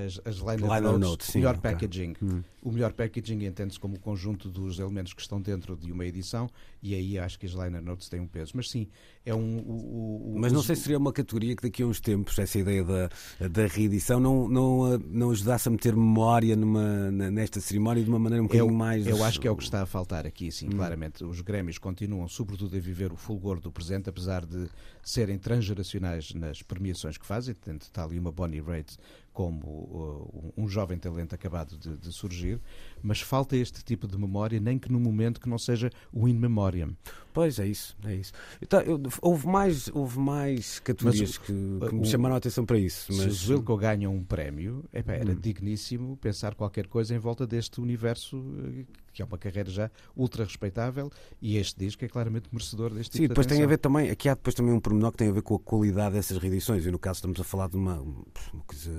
as, 0.06 0.22
as 0.26 0.38
liner, 0.38 0.62
liner 0.62 0.82
notes, 0.82 1.00
notes 1.00 1.28
sim, 1.28 1.40
melhor 1.40 1.56
okay. 1.56 1.72
packaging. 1.72 2.16
Hum. 2.22 2.42
O 2.62 2.72
melhor 2.72 2.94
packaging 2.94 3.46
entende-se 3.46 3.80
como 3.80 3.96
o 3.96 4.00
conjunto 4.00 4.50
dos 4.50 4.80
elementos 4.80 5.14
que 5.14 5.22
estão 5.22 5.42
dentro 5.42 5.76
de 5.76 5.92
uma 5.92 6.06
edição, 6.06 6.50
e 6.82 6.94
aí 6.94 7.18
acho 7.18 7.40
que 7.40 7.46
as 7.46 7.54
liner 7.54 7.82
notes 7.82 8.08
têm 8.08 8.20
um 8.20 8.28
peso. 8.28 8.54
Mas 8.56 8.70
sim, 8.70 8.88
é 9.26 9.34
um. 9.34 9.60
O, 9.60 10.34
o, 10.36 10.40
Mas 10.40 10.52
não 10.52 10.62
sei 10.62 10.76
se 10.76 10.84
seria 10.84 10.98
uma 10.98 11.14
categoria 11.14 11.56
que 11.56 11.64
daqui 11.64 11.84
a 11.84 11.86
uns 11.86 12.00
tempos, 12.00 12.38
essa 12.38 12.60
ideia 12.60 12.84
da, 12.84 13.10
da 13.50 13.68
reedição, 13.68 14.11
não, 14.20 14.48
não, 14.48 14.98
não 15.10 15.32
ajudasse 15.32 15.68
a 15.68 15.72
meter 15.72 15.96
memória 15.96 16.56
numa, 16.56 17.12
nesta 17.12 17.60
cerimónia 17.60 18.04
de 18.04 18.10
uma 18.10 18.20
maneira 18.20 18.44
um 18.44 18.48
bocadinho 18.48 18.70
eu, 18.70 18.74
mais. 18.74 19.06
Eu 19.08 19.24
acho 19.24 19.40
que 19.40 19.48
é 19.48 19.52
o 19.52 19.56
que 19.56 19.64
está 19.64 19.82
a 19.82 19.86
faltar 19.86 20.26
aqui, 20.26 20.52
sim, 20.52 20.68
hum. 20.68 20.72
claramente. 20.72 21.24
Os 21.24 21.42
Grêmios 21.42 21.78
continuam, 21.78 22.28
sobretudo, 22.28 22.76
a 22.76 22.80
viver 22.80 23.12
o 23.12 23.16
fulgor 23.16 23.60
do 23.60 23.72
presente, 23.72 24.10
apesar 24.10 24.46
de 24.46 24.68
serem 25.04 25.38
transgeracionais 25.38 26.34
nas 26.34 26.62
premiações 26.62 27.18
que 27.18 27.26
fazem. 27.26 27.54
Portanto, 27.54 27.84
está 27.84 28.04
ali 28.04 28.20
uma 28.20 28.32
Bonnie 28.32 28.62
Raitt 28.62 28.98
como 29.34 29.66
uh, 29.66 30.54
um 30.58 30.68
jovem 30.68 30.98
talento 30.98 31.34
acabado 31.34 31.78
de, 31.78 31.96
de, 31.96 32.12
surgir, 32.12 32.60
mas 33.02 33.22
falta 33.22 33.56
este 33.56 33.84
tipo 33.84 34.06
de 34.06 34.18
memória, 34.18 34.60
nem 34.60 34.78
que 34.78 34.92
num 34.92 35.00
momento 35.00 35.40
que 35.40 35.48
não 35.48 35.58
seja 35.58 35.90
o 36.12 36.28
in 36.28 36.34
memoriam. 36.34 36.96
Pois 37.34 37.58
é 37.60 37.66
isso, 37.66 37.96
é 38.04 38.16
isso. 38.16 38.34
Então, 38.62 38.82
eu, 38.82 39.02
houve 39.22 39.48
mais, 39.48 39.88
houve 39.94 40.20
mais 40.20 40.80
categorias 40.80 41.38
que, 41.38 41.54
que, 41.54 41.96
me 41.96 42.06
chamaram 42.06 42.36
a 42.36 42.38
atenção 42.40 42.66
para 42.66 42.78
isso. 42.78 43.08
Mas... 43.14 43.22
Se 43.22 43.28
os 43.28 43.50
Wilco 43.50 43.78
ganham 43.78 44.14
um 44.14 44.24
prémio, 44.24 44.84
era 44.92 45.32
hum. 45.32 45.40
digníssimo 45.40 46.18
pensar 46.18 46.54
qualquer 46.54 46.88
coisa 46.88 47.16
em 47.16 47.20
volta 47.20 47.48
deste 47.48 47.80
universo 47.80 48.38
uh, 48.38 48.86
que 49.14 49.22
é 49.22 49.26
uma 49.26 49.38
carreira 49.38 49.70
já 49.70 49.92
ultra 50.16 50.44
respeitável 50.44 51.10
e 51.42 51.58
este 51.58 51.80
disco 51.80 52.04
é 52.06 52.08
claramente 52.08 52.50
merecedor 52.52 52.94
deste 52.94 53.14
Sim, 53.14 53.24
tipo 53.24 53.30
depois 53.30 53.48
de 53.48 53.54
tem 53.54 53.64
a 53.64 53.68
ver 53.68 53.78
também, 53.78 54.10
aqui 54.10 54.30
há 54.30 54.34
depois 54.34 54.56
também 54.56 54.74
um 54.74 54.80
pormenor 54.80 55.12
que 55.12 55.18
tem 55.18 55.30
a 55.30 55.32
ver 55.32 55.42
com 55.42 55.56
a 55.56 55.60
qualidade 55.60 56.16
dessas 56.16 56.38
reedições 56.38 56.86
e 56.86 56.92
no 56.92 57.00
caso 57.00 57.18
estamos 57.18 57.40
a 57.40 57.44
falar 57.44 57.70
de 57.70 57.78
uma, 57.78 58.00
uma 58.00 58.64
coisa 58.66 58.92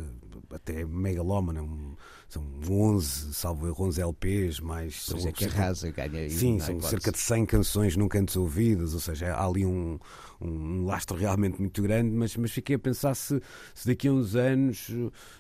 até 0.50 0.84
megalómana, 0.84 1.62
um, 1.62 1.94
são 2.28 2.44
11, 2.68 3.34
salvo 3.34 3.66
erro, 3.66 3.84
11 3.86 4.00
LPs, 4.00 4.60
mais... 4.60 5.06
Pois 5.10 5.26
é 5.26 5.32
que 5.32 5.44
arrasa, 5.44 5.90
ganha 5.90 6.28
Sim, 6.30 6.58
são 6.58 6.80
cerca 6.80 7.10
de 7.10 7.18
100 7.18 7.46
canções 7.46 7.96
nunca 7.96 8.18
antes 8.18 8.36
ouvidas, 8.36 8.94
ou 8.94 9.00
seja, 9.00 9.34
há 9.34 9.46
ali 9.46 9.64
um, 9.66 9.98
um 10.40 10.84
lastro 10.84 11.16
realmente 11.16 11.60
muito 11.60 11.82
grande, 11.82 12.10
mas, 12.10 12.36
mas 12.36 12.50
fiquei 12.50 12.76
a 12.76 12.78
pensar 12.78 13.14
se, 13.14 13.40
se 13.74 13.86
daqui 13.86 14.08
a 14.08 14.12
uns 14.12 14.34
anos 14.34 14.90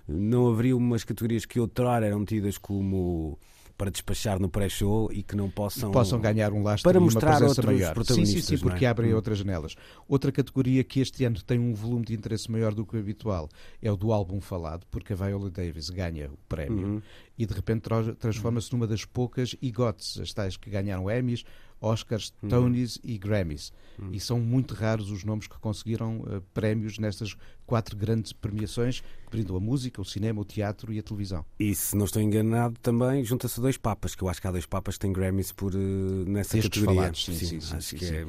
não 0.06 0.48
haveria 0.48 0.76
umas 0.76 1.04
categorias 1.04 1.44
que 1.44 1.60
outrora 1.60 2.06
eram 2.06 2.24
tidas 2.24 2.58
como 2.58 3.38
para 3.76 3.90
despachar 3.90 4.38
no 4.38 4.48
pré-show 4.48 5.10
e 5.12 5.22
que 5.22 5.36
não 5.36 5.50
possam 5.50 5.90
possam 5.90 6.20
ganhar 6.20 6.52
um 6.52 6.62
lastro 6.62 6.90
para 6.90 7.00
mostrar 7.00 7.42
outros 7.42 7.64
maior. 7.64 7.94
protagonistas. 7.94 8.44
Sim, 8.44 8.50
sim, 8.50 8.56
sim, 8.56 8.62
porque 8.62 8.84
é? 8.84 8.88
abrem 8.88 9.12
hum. 9.12 9.16
outras 9.16 9.38
janelas. 9.38 9.74
Outra 10.08 10.30
categoria 10.30 10.84
que 10.84 11.00
este 11.00 11.24
ano 11.24 11.42
tem 11.42 11.58
um 11.58 11.74
volume 11.74 12.04
de 12.04 12.14
interesse 12.14 12.50
maior 12.50 12.74
do 12.74 12.84
que 12.84 12.96
o 12.96 13.00
habitual 13.00 13.48
é 13.80 13.90
o 13.90 13.96
do 13.96 14.12
álbum 14.12 14.40
falado, 14.40 14.86
porque 14.90 15.12
a 15.12 15.16
Viola 15.16 15.50
Davis 15.50 15.90
ganha 15.90 16.30
o 16.30 16.36
prémio 16.48 16.86
uhum. 16.86 17.02
e 17.38 17.46
de 17.46 17.54
repente 17.54 17.88
transforma-se 18.18 18.72
numa 18.72 18.86
das 18.86 19.04
poucas 19.04 19.56
EGOTs, 19.60 20.20
as 20.20 20.32
tais 20.32 20.56
que 20.56 20.70
ganharam 20.70 21.10
Emmys 21.10 21.44
Oscars, 21.82 22.32
uhum. 22.42 22.48
Tonys 22.48 22.98
e 23.02 23.18
Grammys. 23.18 23.72
Uhum. 23.98 24.10
E 24.12 24.20
são 24.20 24.40
muito 24.40 24.72
raros 24.72 25.10
os 25.10 25.24
nomes 25.24 25.46
que 25.46 25.58
conseguiram 25.58 26.20
uh, 26.20 26.40
prémios 26.54 26.98
nestas 26.98 27.36
quatro 27.66 27.96
grandes 27.96 28.32
premiações 28.32 29.00
que 29.00 29.30
brindam 29.30 29.56
a 29.56 29.60
música, 29.60 30.00
o 30.00 30.04
cinema, 30.04 30.40
o 30.40 30.44
teatro 30.44 30.92
e 30.92 30.98
a 30.98 31.02
televisão. 31.02 31.44
E 31.58 31.74
se 31.74 31.96
não 31.96 32.04
estou 32.04 32.22
enganado, 32.22 32.78
também 32.80 33.24
junta-se 33.24 33.60
dois 33.60 33.76
Papas, 33.76 34.14
que 34.14 34.22
eu 34.22 34.28
acho 34.28 34.40
que 34.40 34.46
há 34.46 34.50
dois 34.52 34.64
Papas 34.64 34.94
que 34.94 35.00
têm 35.00 35.12
Grammys 35.12 35.52
por, 35.52 35.74
uh, 35.74 35.78
nessa 35.78 36.56
Estes 36.56 36.70
categoria. 36.70 37.00
Falados, 37.00 37.24
sim, 37.24 37.34
sim, 37.34 37.60
sim, 37.60 37.76
acho, 37.76 37.96
que 37.96 38.04
É... 38.04 38.26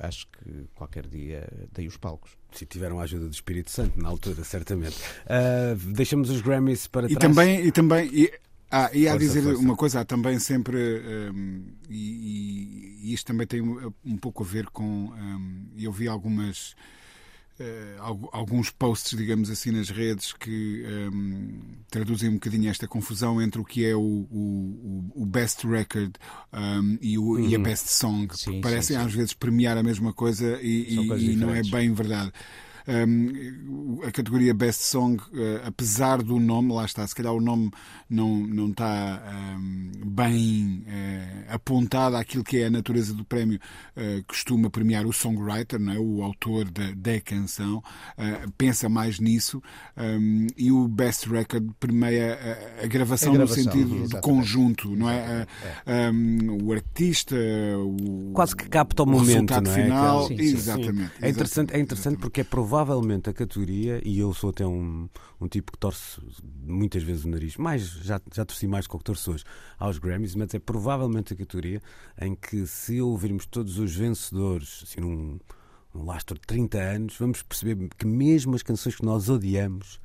acho 0.00 0.26
que 0.28 0.66
qualquer 0.74 1.06
dia 1.06 1.46
dei 1.72 1.86
os 1.86 1.96
palcos. 1.96 2.32
Se 2.52 2.64
tiveram 2.64 3.00
a 3.00 3.02
ajuda 3.02 3.26
do 3.26 3.32
Espírito 3.32 3.70
Santo 3.70 4.00
na 4.00 4.08
altura, 4.08 4.44
certamente. 4.44 4.96
Uh, 5.24 5.76
deixamos 5.92 6.30
os 6.30 6.40
Grammys 6.40 6.86
para 6.86 7.06
e 7.10 7.16
trás. 7.16 7.34
Também, 7.34 7.66
e 7.66 7.72
também, 7.72 8.08
e 8.12 8.32
ah, 8.74 8.90
e 8.92 9.08
a 9.08 9.16
dizer 9.16 9.42
força. 9.42 9.58
uma 9.60 9.76
coisa, 9.76 10.00
há 10.00 10.04
também 10.04 10.38
sempre, 10.40 10.76
um, 11.32 11.64
e, 11.88 12.98
e, 13.04 13.14
isto 13.14 13.26
também 13.26 13.46
tem 13.46 13.60
um, 13.60 14.16
pouco 14.16 14.42
a 14.42 14.46
ver 14.46 14.66
com. 14.66 14.84
Um, 14.84 15.66
eu 15.78 15.92
vi 15.92 16.08
algumas. 16.08 16.74
Uh, 17.56 18.28
alguns 18.32 18.68
posts, 18.70 19.16
digamos 19.16 19.48
assim, 19.48 19.70
nas 19.70 19.88
redes 19.88 20.32
que 20.32 20.84
um, 21.12 21.60
traduzem 21.88 22.28
um 22.28 22.32
bocadinho 22.34 22.68
esta 22.68 22.88
confusão 22.88 23.40
entre 23.40 23.60
o 23.60 23.64
que 23.64 23.86
é 23.86 23.94
o, 23.94 24.00
o, 24.00 25.12
o 25.14 25.24
best 25.24 25.64
record 25.64 26.16
um, 26.52 26.98
e, 27.00 27.16
o, 27.16 27.22
uhum. 27.22 27.48
e, 27.48 27.54
a 27.54 27.58
uhum. 27.58 27.62
best 27.62 27.90
song. 27.90 28.36
Sim, 28.36 28.60
Parecem 28.60 28.96
sim, 28.96 29.00
sim. 29.00 29.06
às 29.06 29.14
vezes 29.14 29.34
premiar 29.34 29.78
a 29.78 29.84
mesma 29.84 30.12
coisa 30.12 30.58
e, 30.60 30.96
e, 30.96 31.32
e 31.32 31.36
não 31.36 31.54
é 31.54 31.62
bem 31.62 31.92
verdade. 31.92 32.32
Um, 32.86 34.00
a 34.02 34.12
categoria 34.12 34.52
Best 34.52 34.82
Song, 34.82 35.16
uh, 35.16 35.66
apesar 35.66 36.22
do 36.22 36.38
nome, 36.38 36.72
lá 36.72 36.84
está, 36.84 37.06
se 37.06 37.14
calhar 37.14 37.32
o 37.32 37.40
nome 37.40 37.70
não, 38.10 38.46
não 38.46 38.68
está 38.68 39.22
um, 39.56 39.90
bem 40.04 40.84
uh, 40.86 41.54
apontado 41.54 42.16
àquilo 42.16 42.44
que 42.44 42.58
é 42.58 42.66
a 42.66 42.70
natureza 42.70 43.14
do 43.14 43.24
prémio, 43.24 43.58
uh, 43.96 44.22
costuma 44.26 44.68
premiar 44.68 45.06
o 45.06 45.12
songwriter, 45.12 45.80
não 45.80 45.92
é? 45.94 45.98
o 45.98 46.22
autor 46.22 46.70
da, 46.70 46.90
da 46.94 47.20
canção, 47.20 47.82
pensa 48.58 48.88
mais 48.88 49.18
nisso, 49.18 49.62
um, 49.96 50.46
e 50.56 50.70
o 50.70 50.86
Best 50.86 51.28
Record 51.28 51.70
permeia 51.80 52.38
a, 52.80 52.84
a, 52.84 52.86
gravação, 52.86 53.32
a 53.32 53.36
gravação, 53.36 53.64
no 53.64 53.72
sentido 53.72 53.94
exatamente. 53.94 54.14
de 54.14 54.20
conjunto, 54.20 54.96
não 54.96 55.08
é? 55.08 55.46
é. 55.86 56.10
o 56.62 56.72
artista, 56.72 57.36
o, 57.78 58.32
quase 58.34 58.54
que 58.54 58.68
capta 58.68 59.02
o, 59.02 59.06
o 59.06 59.08
momento, 59.08 59.26
resultado 59.28 59.64
não 59.64 59.72
é? 59.72 59.82
final, 59.82 60.28
sim, 60.28 60.36
sim, 60.36 60.42
exatamente, 60.42 61.12
sim. 61.12 61.18
É 61.22 61.28
interessante, 61.28 61.74
é 61.74 61.80
interessante 61.80 62.18
porque 62.18 62.40
é 62.42 62.44
provável 62.44 62.73
provavelmente 62.74 63.30
a 63.30 63.32
categoria, 63.32 64.02
e 64.04 64.18
eu 64.18 64.34
sou 64.34 64.50
até 64.50 64.66
um, 64.66 65.08
um 65.40 65.46
tipo 65.46 65.70
que 65.70 65.78
torce 65.78 66.20
muitas 66.66 67.04
vezes 67.04 67.24
o 67.24 67.28
nariz, 67.28 67.56
mais, 67.56 67.82
já, 67.82 68.20
já 68.34 68.44
torci 68.44 68.66
mais 68.66 68.84
do 68.88 68.98
que 68.98 69.04
torço 69.04 69.30
hoje 69.30 69.44
aos 69.78 69.96
Grammys, 69.98 70.34
mas 70.34 70.52
é 70.54 70.58
provavelmente 70.58 71.32
a 71.32 71.36
categoria 71.36 71.80
em 72.20 72.34
que, 72.34 72.66
se 72.66 73.00
ouvirmos 73.00 73.46
todos 73.46 73.78
os 73.78 73.94
vencedores, 73.94 74.80
assim, 74.82 75.00
num, 75.00 75.38
num 75.94 76.04
lastro 76.04 76.34
de 76.34 76.40
30 76.48 76.78
anos, 76.78 77.16
vamos 77.16 77.44
perceber 77.44 77.88
que 77.96 78.06
mesmo 78.08 78.56
as 78.56 78.62
canções 78.64 78.96
que 78.96 79.04
nós 79.04 79.28
odiamos 79.28 80.00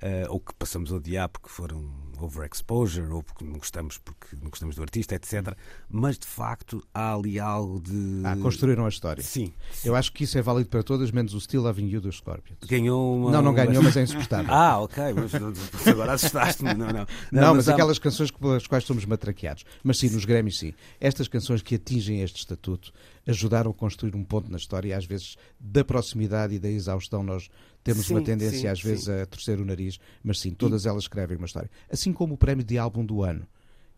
uh, 0.00 0.30
ou 0.30 0.40
que 0.40 0.54
passamos 0.54 0.94
a 0.94 0.96
odiar 0.96 1.28
porque 1.28 1.50
foram 1.50 1.84
overexposure, 2.20 3.10
ou 3.10 3.22
porque 3.22 3.44
não 3.44 3.54
gostamos 3.54 3.98
porque 3.98 4.36
não 4.40 4.50
gostamos 4.50 4.76
do 4.76 4.82
artista, 4.82 5.14
etc. 5.14 5.56
Mas 5.88 6.18
de 6.18 6.26
facto 6.26 6.86
há 6.92 7.14
ali 7.14 7.38
algo 7.38 7.80
de. 7.80 8.22
Ah, 8.24 8.36
construíram 8.36 8.86
a 8.86 8.88
história. 8.88 9.22
Sim. 9.22 9.52
Eu 9.84 9.94
acho 9.94 10.12
que 10.12 10.24
isso 10.24 10.38
é 10.38 10.42
válido 10.42 10.68
para 10.68 10.82
todas, 10.82 11.10
menos 11.10 11.34
o 11.34 11.40
Still 11.40 11.62
Loving 11.62 11.88
You 11.88 12.00
dos 12.00 12.16
Scorpions. 12.16 12.58
Ganhou 12.66 13.16
uma. 13.16 13.30
Não, 13.30 13.42
não 13.42 13.54
ganhou, 13.54 13.82
mas 13.82 13.96
é 13.96 14.02
insuportável. 14.02 14.50
ah, 14.52 14.80
ok, 14.80 15.04
mas 15.14 15.86
agora 15.86 16.12
assustaste-me. 16.12 16.74
Não, 16.74 16.86
não. 16.86 16.92
Não, 16.92 17.06
não 17.30 17.54
mas, 17.54 17.66
mas 17.66 17.68
aquelas 17.68 17.98
canções 17.98 18.30
pelas 18.30 18.66
quais 18.66 18.84
somos 18.84 19.04
matraqueados. 19.04 19.64
Mas 19.82 19.98
sim, 19.98 20.10
nos 20.10 20.24
Grammys, 20.24 20.58
sim. 20.58 20.74
Estas 21.00 21.28
canções 21.28 21.62
que 21.62 21.74
atingem 21.74 22.22
este 22.22 22.38
estatuto 22.38 22.92
ajudaram 23.26 23.70
a 23.70 23.74
construir 23.74 24.14
um 24.14 24.24
ponto 24.24 24.50
na 24.50 24.56
história 24.56 24.88
e 24.88 24.92
às 24.92 25.06
vezes 25.06 25.36
da 25.58 25.84
proximidade 25.84 26.54
e 26.54 26.58
da 26.58 26.68
exaustão 26.68 27.22
nós 27.22 27.48
temos 27.84 28.06
sim, 28.06 28.14
uma 28.14 28.22
tendência 28.22 28.58
sim, 28.58 28.66
às 28.66 28.82
vezes 28.82 29.04
sim. 29.04 29.20
a 29.20 29.26
torcer 29.26 29.60
o 29.60 29.64
nariz, 29.64 30.00
mas 30.22 30.40
sim, 30.40 30.52
todas 30.52 30.84
e... 30.84 30.88
elas 30.88 31.04
escrevem 31.04 31.36
uma 31.36 31.46
história. 31.46 31.70
Assim 31.90 32.12
como 32.12 32.34
o 32.34 32.38
prémio 32.38 32.64
de 32.64 32.78
álbum 32.78 33.04
do 33.04 33.22
ano, 33.22 33.46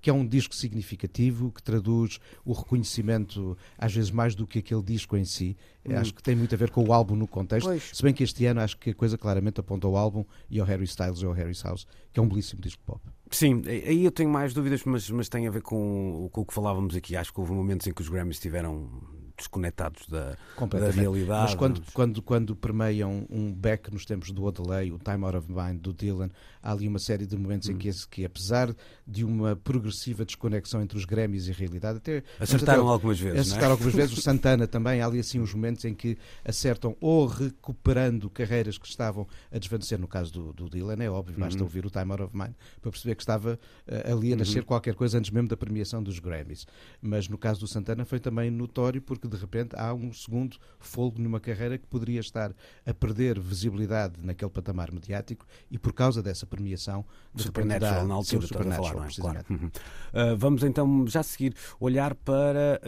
que 0.00 0.10
é 0.10 0.12
um 0.12 0.26
disco 0.26 0.54
significativo, 0.54 1.50
que 1.50 1.62
traduz 1.62 2.20
o 2.44 2.52
reconhecimento, 2.52 3.56
às 3.78 3.94
vezes 3.94 4.10
mais 4.10 4.34
do 4.34 4.46
que 4.46 4.58
aquele 4.58 4.82
disco 4.82 5.16
em 5.16 5.24
si. 5.24 5.56
Hum. 5.84 5.96
Acho 5.96 6.14
que 6.14 6.22
tem 6.22 6.36
muito 6.36 6.54
a 6.54 6.58
ver 6.58 6.70
com 6.70 6.84
o 6.84 6.92
álbum 6.92 7.16
no 7.16 7.26
contexto. 7.26 7.66
Pois. 7.66 7.90
Se 7.92 8.02
bem 8.02 8.12
que 8.12 8.22
este 8.22 8.44
ano 8.46 8.60
acho 8.60 8.76
que 8.76 8.90
a 8.90 8.94
coisa 8.94 9.16
claramente 9.16 9.60
aponta 9.60 9.86
ao 9.86 9.96
álbum 9.96 10.24
e 10.50 10.60
ao 10.60 10.66
Harry 10.66 10.84
Styles 10.84 11.22
e 11.22 11.24
ao 11.24 11.32
Harry 11.32 11.56
House, 11.64 11.86
que 12.12 12.20
é 12.20 12.22
um 12.22 12.28
belíssimo 12.28 12.60
disco 12.60 12.82
pop. 12.84 13.00
Sim, 13.30 13.62
aí 13.66 14.04
eu 14.04 14.12
tenho 14.12 14.30
mais 14.30 14.54
dúvidas, 14.54 14.84
mas, 14.84 15.10
mas 15.10 15.28
tem 15.28 15.46
a 15.48 15.50
ver 15.50 15.62
com, 15.62 16.28
com 16.30 16.40
o 16.42 16.44
que 16.44 16.54
falávamos 16.54 16.94
aqui. 16.94 17.16
Acho 17.16 17.32
que 17.32 17.40
houve 17.40 17.52
momentos 17.52 17.86
em 17.86 17.92
que 17.92 18.00
os 18.00 18.08
Grammys 18.08 18.38
tiveram 18.38 18.88
desconectados 19.36 20.06
da, 20.08 20.36
da 20.68 20.90
realidade. 20.90 21.42
Mas 21.42 21.54
quando, 21.54 21.82
quando, 21.92 22.22
quando 22.22 22.56
permeiam 22.56 23.26
um 23.30 23.52
Beck 23.52 23.92
nos 23.92 24.04
tempos 24.04 24.30
do 24.30 24.44
Odelay, 24.44 24.90
o 24.90 24.98
Time 24.98 25.24
Out 25.24 25.36
of 25.36 25.52
Mind 25.52 25.80
do 25.80 25.92
Dylan, 25.92 26.30
há 26.62 26.72
ali 26.72 26.88
uma 26.88 26.98
série 26.98 27.26
de 27.26 27.36
momentos 27.36 27.68
hum. 27.68 27.72
em 27.72 27.76
que, 27.76 27.90
que, 28.10 28.24
apesar 28.24 28.74
de 29.06 29.24
uma 29.24 29.54
progressiva 29.54 30.24
desconexão 30.24 30.82
entre 30.82 30.96
os 30.96 31.04
Grammys 31.04 31.46
e 31.46 31.50
a 31.50 31.54
realidade, 31.54 31.98
até 31.98 32.22
acertaram 32.40 32.84
até, 32.84 32.92
algumas 32.92 33.20
vezes. 33.20 33.40
Acertaram 33.40 33.68
é? 33.68 33.72
algumas 33.72 33.94
vezes. 33.94 34.18
O 34.18 34.20
Santana 34.22 34.66
também, 34.66 35.00
há 35.00 35.06
ali 35.06 35.18
assim 35.18 35.38
uns 35.38 35.52
momentos 35.52 35.84
em 35.84 35.94
que 35.94 36.16
acertam 36.44 36.96
ou 37.00 37.26
recuperando 37.26 38.30
carreiras 38.30 38.78
que 38.78 38.86
estavam 38.86 39.26
a 39.52 39.58
desvanecer, 39.58 39.98
no 39.98 40.08
caso 40.08 40.32
do, 40.32 40.52
do 40.52 40.70
Dylan, 40.70 40.96
é 41.02 41.10
óbvio, 41.10 41.38
basta 41.38 41.58
uhum. 41.58 41.64
ouvir 41.64 41.84
o 41.86 41.90
Time 41.90 42.10
Out 42.10 42.22
of 42.22 42.36
Mind 42.36 42.52
para 42.80 42.90
perceber 42.90 43.14
que 43.14 43.22
estava 43.22 43.58
uh, 43.86 44.12
ali 44.12 44.32
a 44.32 44.36
nascer 44.36 44.60
uhum. 44.60 44.66
qualquer 44.66 44.94
coisa 44.94 45.18
antes 45.18 45.30
mesmo 45.30 45.48
da 45.48 45.56
premiação 45.56 46.02
dos 46.02 46.18
Grammys. 46.18 46.66
Mas 47.00 47.28
no 47.28 47.36
caso 47.36 47.60
do 47.60 47.68
Santana 47.68 48.04
foi 48.04 48.18
também 48.18 48.50
notório 48.50 49.02
porque 49.26 49.36
de 49.36 49.36
repente 49.36 49.76
há 49.76 49.92
um 49.92 50.12
segundo 50.12 50.56
folgo 50.78 51.20
numa 51.20 51.40
carreira 51.40 51.76
que 51.76 51.86
poderia 51.86 52.20
estar 52.20 52.52
a 52.84 52.94
perder 52.94 53.38
visibilidade 53.38 54.14
naquele 54.22 54.50
patamar 54.50 54.92
mediático 54.92 55.46
e 55.70 55.78
por 55.78 55.92
causa 55.92 56.22
dessa 56.22 56.46
premiação 56.46 57.04
de 57.34 57.42
Supernatural 57.42 58.02
dá, 58.02 58.04
na 58.04 58.14
altura 58.14 58.46
Supernatural, 58.46 58.92
falar, 58.92 59.14
claro. 59.14 59.44
Uhum. 59.50 59.66
Uh, 59.66 60.36
vamos 60.36 60.62
então 60.62 61.06
já 61.06 61.22
seguir 61.22 61.54
olhar 61.78 62.14
para 62.14 62.80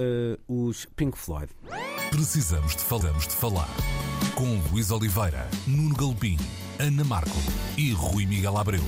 uh, 0.49 0.69
os 0.69 0.87
Pink 0.97 1.19
Floyd. 1.19 1.51
Precisamos 2.11 2.75
de 2.75 2.83
falamos 2.83 3.27
de 3.27 3.35
falar 3.35 3.69
com 4.35 4.59
Luís 4.71 4.91
Oliveira, 4.91 5.49
Nuno 5.67 5.95
Galpim, 5.95 6.39
Ana 6.79 7.05
Marco 7.05 7.39
e 7.77 7.93
Rui 7.93 8.25
Miguel 8.25 8.57
Abreu. 8.57 8.83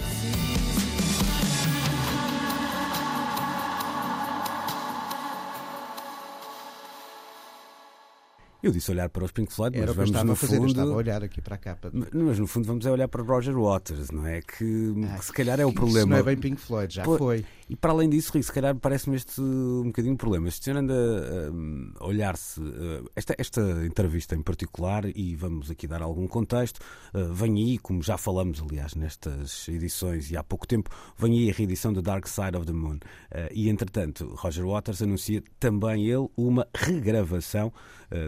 Eu 8.62 8.73
disse 8.73 8.90
olhar 8.90 9.09
para 9.09 9.25
os 9.25 9.33
Pink 9.33 9.53
Floyd, 9.53 9.77
Era 9.77 9.94
mas 9.94 10.11
vamos 10.11 10.25
no 10.25 10.37
fazer, 10.37 10.57
fundo... 10.57 10.68
Estava 10.68 10.90
a 10.90 10.94
olhar 10.94 11.25
aqui 11.25 11.40
para 11.40 11.55
a 11.55 11.59
capa. 11.59 11.90
Mas 11.92 12.38
no 12.38 12.46
fundo 12.46 12.66
vamos 12.66 12.87
a 12.87 12.92
olhar 12.92 13.09
para 13.09 13.23
Roger 13.23 13.59
Waters, 13.59 14.11
não 14.11 14.27
é? 14.27 14.42
Que, 14.42 14.94
ah, 15.09 15.18
que 15.18 15.25
se 15.25 15.33
calhar 15.33 15.59
é 15.59 15.64
o 15.64 15.73
problema. 15.73 16.01
Isso 16.01 16.09
não 16.09 16.16
é 16.16 16.23
bem 16.23 16.37
Pink 16.37 16.61
Floyd, 16.61 16.94
já 16.94 17.03
Pô, 17.03 17.16
foi. 17.16 17.44
E 17.68 17.77
para 17.77 17.92
além 17.92 18.11
disso, 18.11 18.33
se 18.42 18.53
calhar 18.53 18.75
parece-me 18.77 19.16
este 19.16 19.40
um 19.40 19.85
bocadinho 19.85 20.16
problema. 20.16 20.49
Este 20.49 20.64
senhor 20.64 20.79
anda 20.79 20.94
a 21.99 22.07
olhar-se. 22.07 22.61
Esta, 23.16 23.35
esta 23.38 23.61
entrevista 23.87 24.35
em 24.35 24.42
particular, 24.42 25.05
e 25.07 25.35
vamos 25.37 25.70
aqui 25.70 25.87
dar 25.87 26.03
algum 26.03 26.27
contexto, 26.27 26.81
vem 27.33 27.57
aí, 27.57 27.79
como 27.79 28.03
já 28.03 28.18
falamos, 28.18 28.61
aliás, 28.61 28.94
nestas 28.94 29.66
edições 29.68 30.31
e 30.31 30.37
há 30.37 30.44
pouco 30.44 30.66
tempo, 30.66 30.90
vem 31.16 31.38
aí 31.38 31.51
a 31.51 31.55
reedição 31.55 31.92
do 31.92 32.03
Dark 32.03 32.27
Side 32.27 32.57
of 32.57 32.66
the 32.66 32.73
Moon. 32.73 32.99
E 33.53 33.70
entretanto, 33.70 34.35
Roger 34.37 34.66
Waters 34.66 35.01
anuncia 35.01 35.42
também 35.59 36.07
ele 36.07 36.29
uma 36.37 36.66
regravação 36.75 37.73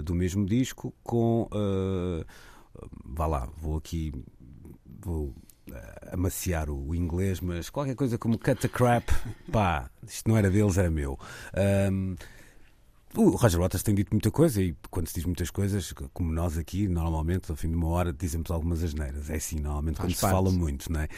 do 0.05 0.15
mesmo 0.23 0.47
disco 0.47 0.95
com. 1.03 1.49
Vá 3.05 3.27
lá, 3.27 3.49
vou 3.57 3.77
aqui. 3.77 4.13
Vou 5.05 5.35
amaciar 6.13 6.71
o 6.71 6.95
inglês, 6.95 7.41
mas 7.41 7.71
qualquer 7.71 7.95
coisa 7.95 8.19
como 8.19 8.39
cut 8.39 8.61
the 8.61 8.69
crap, 8.69 9.09
pá, 9.51 9.91
isto 10.07 10.29
não 10.29 10.37
era 10.37 10.51
deles, 10.51 10.77
era 10.77 10.91
meu. 10.91 11.19
Um, 11.91 12.15
o 13.15 13.31
Roger 13.31 13.61
Waters 13.61 13.83
tem 13.83 13.95
dito 13.95 14.11
muita 14.13 14.31
coisa 14.31 14.63
e 14.63 14.75
quando 14.91 15.07
se 15.07 15.15
diz 15.15 15.25
muitas 15.25 15.51
coisas, 15.51 15.93
como 16.15 16.33
nós 16.33 16.57
aqui, 16.57 16.89
normalmente, 16.89 17.51
ao 17.51 17.57
fim 17.57 17.69
de 17.69 17.77
uma 17.77 17.89
hora, 17.89 18.13
dizemos 18.13 18.51
algumas 18.51 18.83
asneiras. 18.83 19.29
É 19.29 19.37
assim, 19.37 19.57
normalmente, 19.57 19.97
Faz 19.97 20.15
quando 20.15 20.21
parte. 20.21 20.35
se 20.35 20.43
fala 20.45 20.51
muito, 20.51 20.91
não 20.91 21.01
é? 21.01 21.09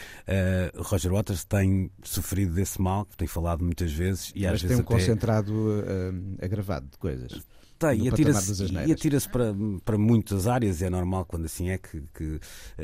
Uh, 0.77 0.83
Roger 0.83 1.11
Waters 1.11 1.45
tem 1.45 1.89
sofrido 2.03 2.53
desse 2.53 2.81
mal, 2.81 3.05
tem 3.17 3.27
falado 3.27 3.63
muitas 3.63 3.93
vezes 3.93 4.31
e 4.35 4.43
Mas 4.43 4.55
às 4.55 4.61
tem 4.61 4.67
vezes. 4.69 4.83
um 4.83 4.85
até... 4.85 4.93
concentrado 4.93 5.53
uh, 5.53 6.43
agravado 6.43 6.87
de 6.87 6.97
coisas. 6.97 7.41
Tem, 7.77 8.05
e 8.05 8.09
atira-se 8.09 8.63
atira 8.91 9.19
para, 9.29 9.53
para 9.83 9.97
muitas 9.97 10.47
áreas, 10.47 10.81
é 10.81 10.89
normal 10.89 11.25
quando 11.25 11.45
assim 11.45 11.69
é 11.69 11.77
que, 11.77 12.01
que. 12.13 12.39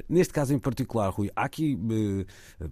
Neste 0.10 0.34
caso 0.34 0.54
em 0.54 0.60
particular, 0.60 1.10
Rui, 1.10 1.32
há 1.36 1.46
aqui. 1.46 1.76
Uh, 1.76 2.70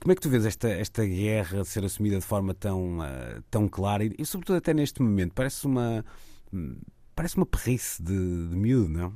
como 0.00 0.10
é 0.10 0.14
que 0.16 0.20
tu 0.20 0.28
vês 0.28 0.44
esta, 0.44 0.68
esta 0.68 1.06
guerra 1.06 1.64
ser 1.64 1.84
assumida 1.84 2.18
de 2.18 2.24
forma 2.24 2.52
tão, 2.52 2.98
uh, 2.98 3.42
tão 3.48 3.68
clara 3.68 4.04
e, 4.04 4.12
e, 4.18 4.26
sobretudo, 4.26 4.56
até 4.56 4.74
neste 4.74 5.00
momento? 5.00 5.32
Parece 5.34 5.64
uma. 5.66 6.04
Parece 7.14 7.36
uma 7.36 7.46
perrice 7.46 8.02
de, 8.02 8.48
de 8.48 8.56
miúdo, 8.56 8.88
não? 8.88 9.14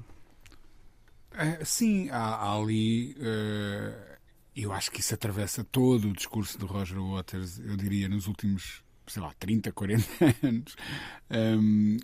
É, 1.32 1.64
sim, 1.64 2.08
há, 2.10 2.18
há 2.18 2.56
ali. 2.56 3.16
Uh, 3.18 4.16
eu 4.54 4.72
acho 4.72 4.90
que 4.90 5.00
isso 5.00 5.12
atravessa 5.12 5.64
todo 5.64 6.08
o 6.08 6.12
discurso 6.12 6.56
de 6.58 6.64
Roger 6.64 6.98
Waters, 6.98 7.58
eu 7.58 7.76
diria, 7.76 8.08
nos 8.08 8.26
últimos 8.26 8.85
sei 9.06 9.22
lá, 9.22 9.32
30, 9.38 9.72
40 9.72 10.04
anos, 10.42 10.76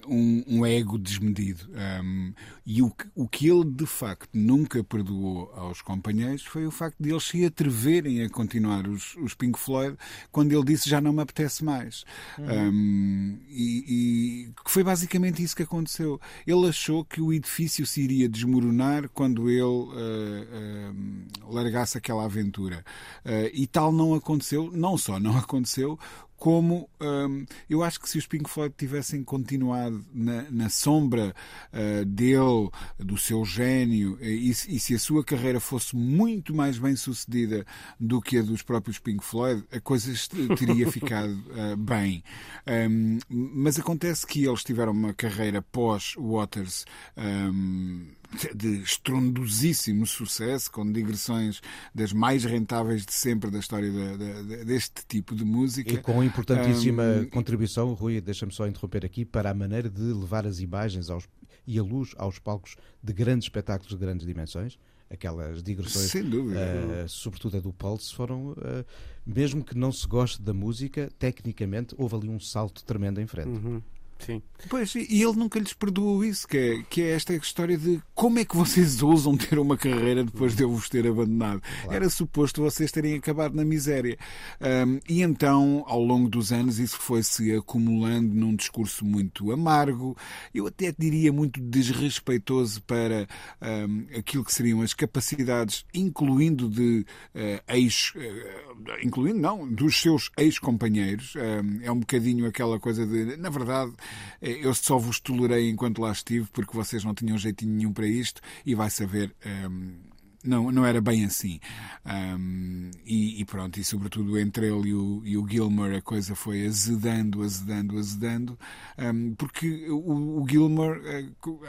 um, 0.06 0.44
um 0.46 0.66
ego 0.66 0.98
desmedido. 0.98 1.68
Um, 2.02 2.32
e 2.64 2.82
o, 2.82 2.92
o 3.14 3.28
que 3.28 3.48
ele, 3.48 3.64
de 3.64 3.86
facto, 3.86 4.28
nunca 4.32 4.82
perdoou 4.84 5.52
aos 5.54 5.80
companheiros 5.80 6.44
foi 6.44 6.66
o 6.66 6.70
facto 6.70 6.96
de 7.00 7.10
eles 7.10 7.24
se 7.24 7.44
atreverem 7.44 8.22
a 8.22 8.30
continuar 8.30 8.86
os, 8.86 9.16
os 9.16 9.34
Pink 9.34 9.58
Floyd 9.58 9.96
quando 10.30 10.52
ele 10.52 10.64
disse 10.64 10.88
já 10.88 11.00
não 11.00 11.12
me 11.12 11.22
apetece 11.22 11.64
mais. 11.64 12.04
Uhum. 12.38 12.70
Um, 12.70 13.38
e, 13.48 13.84
e 13.88 14.52
foi 14.66 14.82
basicamente 14.82 15.42
isso 15.42 15.56
que 15.56 15.62
aconteceu. 15.62 16.20
Ele 16.46 16.68
achou 16.68 17.04
que 17.04 17.20
o 17.20 17.32
edifício 17.32 17.86
se 17.86 18.02
iria 18.02 18.28
desmoronar 18.28 19.08
quando 19.08 19.50
ele 19.50 19.62
uh, 19.62 19.88
uh, 19.88 21.52
largasse 21.52 21.98
aquela 21.98 22.24
aventura. 22.24 22.84
Uh, 23.24 23.50
e 23.52 23.66
tal 23.66 23.92
não 23.92 24.14
aconteceu. 24.14 24.70
Não 24.72 24.96
só 24.96 25.18
não 25.18 25.36
aconteceu, 25.38 25.98
como 26.42 26.90
um, 27.00 27.46
eu 27.70 27.84
acho 27.84 28.00
que 28.00 28.08
se 28.08 28.18
os 28.18 28.26
Pink 28.26 28.50
Floyd 28.50 28.74
tivessem 28.76 29.22
continuado 29.22 30.04
na, 30.12 30.42
na 30.50 30.68
sombra 30.68 31.32
uh, 31.72 32.04
dele, 32.04 32.68
do 32.98 33.16
seu 33.16 33.44
gênio, 33.44 34.18
e, 34.20 34.50
e, 34.50 34.80
se 34.80 34.92
a 34.92 34.98
sua 34.98 35.22
carreira 35.22 35.60
fosse 35.60 35.94
muito 35.94 36.52
mais 36.52 36.80
bem 36.80 36.96
sucedida 36.96 37.64
do 38.00 38.20
que 38.20 38.38
a 38.38 38.42
dos 38.42 38.60
próprios 38.60 38.98
Pink 38.98 39.22
Floyd, 39.22 39.64
a 39.70 39.78
coisa 39.78 40.12
teria 40.58 40.90
ficado 40.90 41.32
uh, 41.32 41.76
bem. 41.76 42.24
Um, 42.66 43.18
mas 43.28 43.78
acontece 43.78 44.26
que 44.26 44.44
eles 44.44 44.64
tiveram 44.64 44.90
uma 44.90 45.14
carreira 45.14 45.62
pós-Waters. 45.62 46.84
Um, 47.16 48.08
de 48.54 48.82
estrondosíssimo 48.82 50.06
sucesso, 50.06 50.70
com 50.70 50.90
digressões 50.90 51.60
das 51.94 52.12
mais 52.12 52.44
rentáveis 52.44 53.04
de 53.04 53.12
sempre 53.12 53.50
da 53.50 53.58
história 53.58 53.90
de, 53.90 54.16
de, 54.16 54.64
deste 54.64 55.04
tipo 55.06 55.34
de 55.34 55.44
música. 55.44 55.92
E 55.92 55.98
com 55.98 56.22
importantíssima 56.22 57.02
um, 57.02 57.26
contribuição, 57.26 57.92
Rui, 57.94 58.20
deixa-me 58.20 58.52
só 58.52 58.66
interromper 58.66 59.04
aqui, 59.04 59.24
para 59.24 59.50
a 59.50 59.54
maneira 59.54 59.88
de 59.88 60.00
levar 60.00 60.46
as 60.46 60.60
imagens 60.60 61.10
aos, 61.10 61.28
e 61.66 61.78
a 61.78 61.82
luz 61.82 62.14
aos 62.16 62.38
palcos 62.38 62.76
de 63.02 63.12
grandes 63.12 63.46
espetáculos 63.46 63.92
de 63.92 63.98
grandes 63.98 64.26
dimensões 64.26 64.78
aquelas 65.12 65.62
digressões, 65.62 66.10
Sem 66.10 66.24
dúvida. 66.24 66.58
Uh, 66.58 67.08
sobretudo 67.08 67.58
a 67.58 67.60
do 67.60 67.72
Pulse, 67.72 68.14
foram, 68.14 68.52
uh, 68.52 68.84
mesmo 69.26 69.62
que 69.62 69.76
não 69.76 69.92
se 69.92 70.06
goste 70.06 70.40
da 70.40 70.54
música, 70.54 71.10
tecnicamente 71.18 71.94
houve 71.98 72.16
ali 72.16 72.28
um 72.30 72.40
salto 72.40 72.82
tremendo 72.82 73.20
em 73.20 73.26
frente. 73.26 73.48
Uhum. 73.48 73.82
Sim. 74.24 74.42
Pois, 74.68 74.94
e 74.94 75.22
ele 75.22 75.36
nunca 75.36 75.58
lhes 75.58 75.72
perdoou 75.72 76.24
isso, 76.24 76.46
que 76.46 76.56
é, 76.56 76.82
que 76.88 77.02
é 77.02 77.10
esta 77.10 77.34
história 77.34 77.76
de 77.76 78.00
como 78.14 78.38
é 78.38 78.44
que 78.44 78.56
vocês 78.56 79.02
ousam 79.02 79.36
ter 79.36 79.58
uma 79.58 79.76
carreira 79.76 80.22
depois 80.24 80.54
de 80.54 80.62
eu 80.62 80.70
vos 80.70 80.88
ter 80.88 81.06
abandonado. 81.06 81.60
Claro. 81.60 81.92
Era 81.92 82.08
suposto 82.08 82.62
vocês 82.62 82.92
terem 82.92 83.14
acabado 83.14 83.54
na 83.54 83.64
miséria. 83.64 84.16
Um, 84.60 85.00
e 85.08 85.22
então, 85.22 85.84
ao 85.86 86.00
longo 86.00 86.28
dos 86.28 86.52
anos, 86.52 86.78
isso 86.78 86.98
foi-se 86.98 87.52
acumulando 87.52 88.32
num 88.34 88.54
discurso 88.54 89.04
muito 89.04 89.50
amargo, 89.50 90.16
eu 90.54 90.66
até 90.66 90.94
diria 90.96 91.32
muito 91.32 91.60
desrespeitoso 91.60 92.82
para 92.82 93.26
um, 93.60 94.06
aquilo 94.16 94.44
que 94.44 94.54
seriam 94.54 94.80
as 94.80 94.94
capacidades, 94.94 95.84
incluindo 95.92 96.68
de 96.68 97.04
uh, 97.34 97.72
ex. 97.74 98.12
Uh, 98.14 99.02
incluindo, 99.02 99.38
não, 99.38 99.68
dos 99.68 100.00
seus 100.00 100.30
ex-companheiros. 100.36 101.34
Um, 101.36 101.82
é 101.82 101.90
um 101.90 101.98
bocadinho 101.98 102.46
aquela 102.46 102.78
coisa 102.78 103.06
de, 103.06 103.36
na 103.36 103.50
verdade, 103.50 103.92
eu 104.40 104.74
só 104.74 104.98
vos 104.98 105.20
tolerei 105.20 105.68
enquanto 105.70 106.00
lá 106.00 106.12
estive 106.12 106.48
porque 106.52 106.76
vocês 106.76 107.04
não 107.04 107.14
tinham 107.14 107.38
jeitinho 107.38 107.72
nenhum 107.72 107.92
para 107.92 108.06
isto 108.06 108.40
e 108.64 108.74
vai 108.74 108.90
saber. 108.90 109.34
Um, 109.44 110.11
não, 110.44 110.72
não 110.72 110.84
era 110.84 111.00
bem 111.00 111.24
assim. 111.24 111.60
Um, 112.04 112.90
e, 113.06 113.40
e, 113.40 113.44
pronto, 113.44 113.78
e 113.78 113.84
sobretudo 113.84 114.38
entre 114.38 114.66
ele 114.66 114.88
e 114.88 114.94
o, 114.94 115.22
e 115.24 115.36
o 115.36 115.48
Gilmer 115.48 115.96
a 115.96 116.02
coisa 116.02 116.34
foi 116.34 116.66
azedando, 116.66 117.42
azedando, 117.42 117.98
azedando, 117.98 118.58
um, 118.98 119.34
porque 119.34 119.88
o, 119.88 120.42
o 120.42 120.48
Gilmer, 120.48 121.00
eh, 121.04 121.26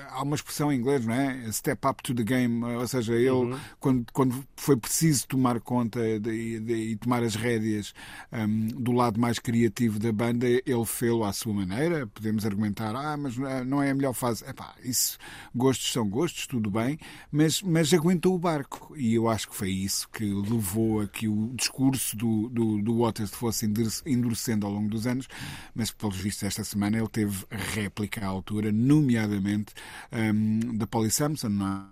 há 0.09 0.23
uma 0.23 0.35
expressão 0.35 0.71
em 0.71 0.77
inglês, 0.77 1.05
não 1.05 1.13
é? 1.13 1.51
Step 1.51 1.87
up 1.87 2.01
to 2.01 2.15
the 2.15 2.23
game, 2.23 2.63
ou 2.63 2.87
seja, 2.87 3.13
ele, 3.13 3.29
uhum. 3.29 3.59
quando, 3.79 4.05
quando 4.11 4.43
foi 4.55 4.75
preciso 4.75 5.27
tomar 5.27 5.59
conta 5.59 5.99
e 6.03 6.95
tomar 6.97 7.21
as 7.21 7.35
rédeas 7.35 7.93
um, 8.31 8.67
do 8.67 8.91
lado 8.91 9.19
mais 9.19 9.37
criativo 9.37 9.99
da 9.99 10.11
banda, 10.11 10.47
ele 10.47 10.85
fê-lo 10.85 11.23
à 11.23 11.31
sua 11.31 11.53
maneira. 11.53 12.07
Podemos 12.07 12.45
argumentar, 12.45 12.95
ah, 12.95 13.15
mas 13.15 13.37
não 13.65 13.81
é 13.81 13.91
a 13.91 13.95
melhor 13.95 14.13
fase. 14.13 14.43
Epá, 14.45 14.73
isso, 14.83 15.17
gostos 15.53 15.91
são 15.91 16.09
gostos, 16.09 16.47
tudo 16.47 16.71
bem, 16.71 16.97
mas, 17.31 17.61
mas 17.61 17.93
aguentou 17.93 18.33
o 18.33 18.39
barco 18.39 18.62
e 18.95 19.13
eu 19.15 19.29
acho 19.29 19.49
que 19.49 19.55
foi 19.55 19.69
isso 19.69 20.07
que 20.09 20.23
levou 20.23 21.01
a 21.01 21.07
que 21.07 21.27
o 21.27 21.53
discurso 21.55 22.15
do, 22.15 22.49
do, 22.49 22.81
do 22.81 22.99
Waters 22.99 23.31
fosse 23.31 23.65
endurecendo 24.05 24.65
ao 24.65 24.71
longo 24.71 24.89
dos 24.89 25.07
anos, 25.07 25.27
mas 25.73 25.91
pelos 25.91 26.17
vistos 26.17 26.43
esta 26.43 26.63
semana 26.63 26.97
ele 26.97 27.09
teve 27.09 27.45
réplica 27.49 28.25
à 28.25 28.27
altura, 28.27 28.71
nomeadamente 28.71 29.73
um, 30.11 30.77
da 30.77 30.87
Polly 30.87 31.11
Samson, 31.11 31.49
não 31.49 31.89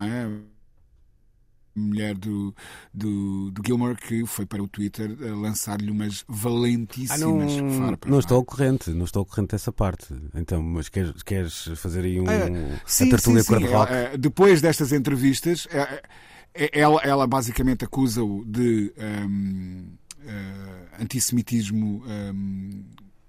é? 0.00 0.53
Mulher 1.74 2.14
do, 2.14 2.54
do, 2.92 3.50
do 3.50 3.62
Gilmore 3.64 3.96
que 3.96 4.24
foi 4.26 4.46
para 4.46 4.62
o 4.62 4.68
Twitter 4.68 5.16
lançar-lhe 5.18 5.90
umas 5.90 6.24
valentíssimas 6.28 7.22
ah, 7.58 7.62
não, 7.62 7.70
farpas. 7.72 8.10
Não 8.10 8.18
estou 8.18 8.36
ao 8.36 8.44
corrente, 8.44 8.90
não 8.90 9.04
estou 9.04 9.24
corrente 9.24 9.50
dessa 9.50 9.72
parte. 9.72 10.14
Então, 10.34 10.62
mas 10.62 10.88
queres, 10.88 11.22
queres 11.22 11.68
fazer 11.76 12.04
aí 12.04 12.20
um, 12.20 12.24
ah, 12.24 12.80
sim, 12.86 13.08
a 13.08 13.10
tertúlia 13.10 13.42
sim, 13.42 13.58
sim. 13.58 13.64
rock? 13.66 13.92
Uh, 13.92 14.18
depois 14.18 14.60
destas 14.60 14.92
entrevistas, 14.92 15.66
uh, 15.66 16.08
ela, 16.54 17.00
ela 17.02 17.26
basicamente 17.26 17.84
acusa-o 17.84 18.44
de 18.44 18.92
um, 18.96 19.88
uh, 20.20 21.02
antissemitismo 21.02 22.02
um, 22.06 22.84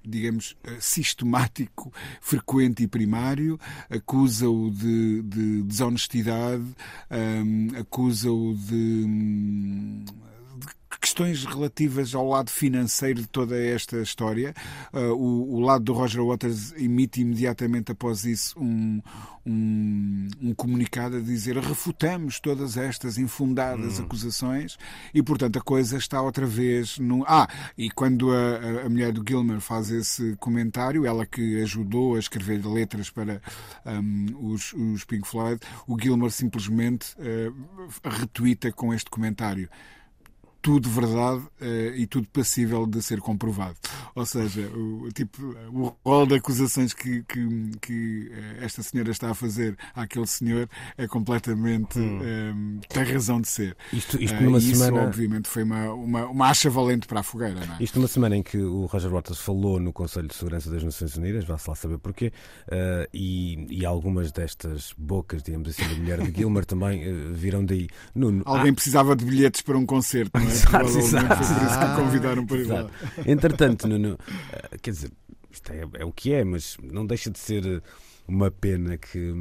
digamos, 0.08 0.56
eh, 0.64 0.78
sistemático, 0.80 1.94
frequente 2.22 2.84
e 2.84 2.88
primário, 2.88 3.60
acusa-o 3.90 4.70
de, 4.70 5.22
de, 5.24 5.64
desonestidade, 5.64 6.66
um, 7.12 7.80
acusa-o 7.80 8.56
de, 8.56 9.06
questões 11.06 11.46
relativas 11.46 12.16
ao 12.16 12.28
lado 12.28 12.50
financeiro 12.50 13.22
de 13.22 13.28
toda 13.28 13.56
esta 13.56 14.02
história. 14.02 14.56
Uh, 14.92 15.14
o, 15.14 15.58
o, 15.58 15.60
lado 15.60 15.84
do 15.84 15.94
Roger 15.94 16.26
Waters 16.26 16.74
emite 16.74 17.22
imediatamente 17.22 17.92
após 17.92 18.26
isso 18.26 18.60
um, 18.60 19.00
um, 19.46 20.28
um 20.42 20.56
comunicado 20.56 21.18
a 21.18 21.20
dizer 21.20 21.58
refutamos 21.58 22.40
todas 22.40 22.76
estas 22.76 23.20
infundadas 23.20 24.00
hum. 24.00 24.04
acusações 24.04 24.80
e, 25.14 25.22
portanto, 25.22 25.60
a 25.60 25.62
coisa 25.62 25.96
está 25.96 26.20
outra 26.24 26.48
vez 26.48 26.98
no. 26.98 27.24
Ah, 27.28 27.48
e 27.78 27.92
quando 27.92 28.32
a, 28.32 28.86
a 28.88 28.90
mulher 28.90 29.12
do 29.12 29.24
Gilmer 29.24 29.60
faz 29.60 29.92
esse 29.92 30.36
comentário, 30.38 31.06
ela 31.06 31.24
que 31.24 31.62
ajudou 31.62 32.16
a 32.16 32.20
escrever 32.20 32.66
letras 32.66 33.12
para 33.12 33.40
um, 33.86 34.54
os, 34.54 34.74
os 34.74 35.06
Pink 35.06 35.28
Floyd, 35.28 35.62
o 35.88 35.96
Gilmer 36.02 36.32
simplesmente 36.32 37.16
uh, 37.20 38.10
retuita 38.10 38.72
com 38.72 38.92
este 38.92 39.12
comentário 39.12 39.70
tudo 40.66 40.90
verdade 40.90 41.44
uh, 41.62 41.96
e 41.96 42.08
tudo 42.08 42.28
passível 42.30 42.88
de 42.88 43.00
ser 43.00 43.20
comprovado. 43.20 43.76
Ou 44.16 44.26
seja, 44.26 44.62
o, 44.62 45.12
tipo, 45.14 45.56
o 45.72 45.96
rol 46.04 46.26
de 46.26 46.34
acusações 46.34 46.92
que, 46.92 47.22
que, 47.22 47.70
que 47.80 48.32
uh, 48.32 48.64
esta 48.64 48.82
senhora 48.82 49.12
está 49.12 49.30
a 49.30 49.36
fazer 49.36 49.78
àquele 49.94 50.26
senhor 50.26 50.68
é 50.98 51.08
completamente. 51.08 52.00
Hum. 52.00 52.20
Um, 52.20 52.80
eh, 52.82 52.88
tem 52.90 53.04
razão 53.04 53.40
de 53.40 53.48
ser. 53.48 53.78
Isto, 53.94 54.20
isto 54.20 54.42
numa 54.42 54.58
uh, 54.58 54.62
semana... 54.62 54.98
Isso, 54.98 55.08
obviamente, 55.08 55.48
foi 55.48 55.62
uma, 55.62 55.94
uma, 55.94 56.26
uma 56.26 56.50
acha 56.50 56.68
valente 56.68 57.06
para 57.06 57.20
a 57.20 57.24
fogueira. 57.24 57.64
Não 57.64 57.76
é? 57.76 57.84
Isto 57.84 58.00
numa 58.00 58.08
semana 58.08 58.36
em 58.36 58.42
que 58.42 58.58
o 58.58 58.88
Roger 58.88 59.12
Waters 59.12 59.40
falou 59.40 59.80
no 59.80 59.94
Conselho 59.94 60.28
de 60.28 60.34
Segurança 60.34 60.72
das 60.72 60.84
Nações 60.84 61.16
Unidas, 61.16 61.46
vá-se 61.46 61.70
lá 61.70 61.76
saber 61.76 62.00
porquê, 62.00 62.34
e, 63.14 63.68
e 63.70 63.86
algumas 63.86 64.32
destas 64.32 64.96
bocas, 64.98 65.44
digamos 65.44 65.70
assim, 65.70 65.88
da 65.88 65.96
mulher 65.96 66.22
de 66.22 66.36
Gilmer 66.36 66.66
também 66.66 67.32
viram 67.34 67.64
daí. 67.64 67.88
Nuno, 68.16 68.42
Alguém 68.46 68.72
ah... 68.72 68.74
precisava 68.74 69.16
de 69.16 69.24
bilhetes 69.24 69.62
para 69.62 69.78
um 69.78 69.86
concerto, 69.86 70.40
não 70.40 70.50
é? 70.50 70.55
Exato, 70.56 70.98
exato. 70.98 71.42
Isso 71.42 71.80
que 71.80 71.96
convidaram 72.02 72.46
para 72.46 72.58
ir 72.58 72.68
lá. 72.68 72.90
Entretanto, 73.26 73.88
Nuno, 73.88 74.18
eh, 74.52 74.78
quer 74.82 74.92
dizer, 74.92 75.12
isto 75.52 75.72
é, 75.72 75.88
é, 76.00 76.06
o 76.06 76.12
que 76.12 76.34
é, 76.34 76.44
mas 76.44 76.78
não 76.82 77.06
deixa 77.06 77.30
de 77.30 77.40
ser 77.40 77.66
eh, 77.66 77.82
uma 78.28 78.50
pena 78.50 78.98
que, 78.98 79.34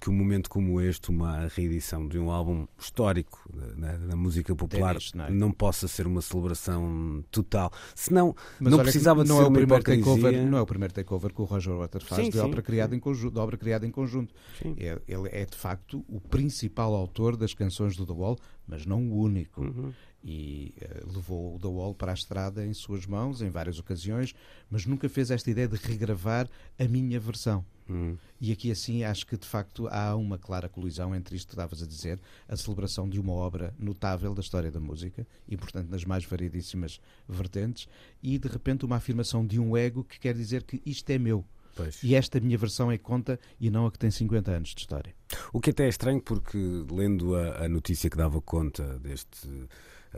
que 0.00 0.10
um 0.10 0.12
momento 0.12 0.48
como 0.48 0.80
este, 0.80 1.10
uma 1.10 1.46
reedição 1.48 2.08
de 2.08 2.18
um 2.18 2.30
álbum 2.30 2.66
histórico 2.78 3.38
da, 3.76 3.96
da 3.96 4.16
música 4.16 4.54
popular, 4.56 4.96
não, 5.14 5.24
é? 5.26 5.30
não, 5.30 5.52
possa 5.52 5.86
ser 5.86 6.06
uma 6.06 6.22
celebração 6.22 7.22
total. 7.30 7.70
Senão, 7.94 8.34
Mas 8.58 8.72
não 8.72 8.78
precisava 8.80 9.22
de 9.22 9.28
não 9.28 9.36
ser 9.36 9.42
é 9.42 9.46
o 9.46 9.52
primeiro 9.52 9.84
takeover, 9.84 10.46
Não 10.46 10.58
é 10.58 10.60
o 10.60 10.66
primeiro 10.66 10.94
takeover 10.94 11.32
que 11.32 11.40
o 11.40 11.44
Roger 11.44 11.76
Waters 11.76 12.04
faz 12.04 12.24
sim, 12.24 12.30
de, 12.30 12.38
sim, 12.38 12.44
obra 12.44 12.62
criada 12.62 12.96
Em 12.96 13.00
conjunto, 13.00 13.34
de 13.34 13.40
obra 13.40 13.56
criada 13.56 13.86
em 13.86 13.90
conjunto. 13.90 14.34
É, 14.76 15.00
ele 15.06 15.28
é, 15.30 15.44
de 15.44 15.56
facto, 15.56 16.04
o 16.08 16.20
principal 16.20 16.94
autor 16.94 17.36
das 17.36 17.54
canções 17.54 17.96
do 17.96 18.06
The 18.06 18.12
Wall, 18.12 18.38
mas 18.66 18.86
não 18.86 19.06
o 19.08 19.20
único. 19.20 19.62
Uhum 19.62 19.92
e 20.22 20.74
uh, 20.82 21.12
levou 21.14 21.56
o 21.56 21.58
The 21.58 21.68
Wall 21.68 21.94
para 21.94 22.12
a 22.12 22.14
estrada 22.14 22.64
em 22.64 22.74
suas 22.74 23.06
mãos 23.06 23.42
em 23.42 23.50
várias 23.50 23.78
ocasiões, 23.78 24.34
mas 24.70 24.86
nunca 24.86 25.08
fez 25.08 25.30
esta 25.30 25.50
ideia 25.50 25.68
de 25.68 25.76
regravar 25.76 26.48
a 26.78 26.84
minha 26.84 27.18
versão. 27.18 27.64
Hum. 27.88 28.16
E 28.40 28.52
aqui 28.52 28.70
assim 28.70 29.02
acho 29.02 29.26
que 29.26 29.36
de 29.36 29.46
facto 29.46 29.88
há 29.88 30.14
uma 30.14 30.38
clara 30.38 30.68
colisão 30.68 31.14
entre 31.14 31.34
isto 31.34 31.48
que 31.48 31.54
estavas 31.54 31.82
a 31.82 31.86
dizer, 31.86 32.20
a 32.48 32.56
celebração 32.56 33.08
de 33.08 33.18
uma 33.18 33.32
obra 33.32 33.74
notável 33.78 34.32
da 34.34 34.40
história 34.40 34.70
da 34.70 34.78
música, 34.78 35.26
e 35.48 35.56
portanto 35.56 35.88
nas 35.88 36.04
mais 36.04 36.24
variedíssimas 36.24 37.00
vertentes, 37.28 37.88
e 38.22 38.38
de 38.38 38.48
repente 38.48 38.84
uma 38.84 38.96
afirmação 38.96 39.44
de 39.44 39.58
um 39.58 39.76
ego 39.76 40.04
que 40.04 40.20
quer 40.20 40.34
dizer 40.34 40.62
que 40.62 40.80
isto 40.86 41.10
é 41.10 41.18
meu. 41.18 41.44
Pois. 41.74 42.02
E 42.02 42.14
esta 42.14 42.40
minha 42.40 42.58
versão 42.58 42.90
é 42.90 42.98
conta 42.98 43.38
e 43.60 43.70
não 43.70 43.86
a 43.86 43.92
que 43.92 43.98
tem 43.98 44.10
50 44.10 44.50
anos 44.50 44.70
de 44.70 44.80
história. 44.80 45.14
O 45.52 45.60
que 45.60 45.70
até 45.70 45.86
é 45.86 45.88
estranho 45.88 46.20
porque 46.20 46.58
lendo 46.90 47.34
a, 47.34 47.64
a 47.64 47.68
notícia 47.68 48.10
que 48.10 48.16
dava 48.16 48.40
conta 48.40 48.98
deste 48.98 49.48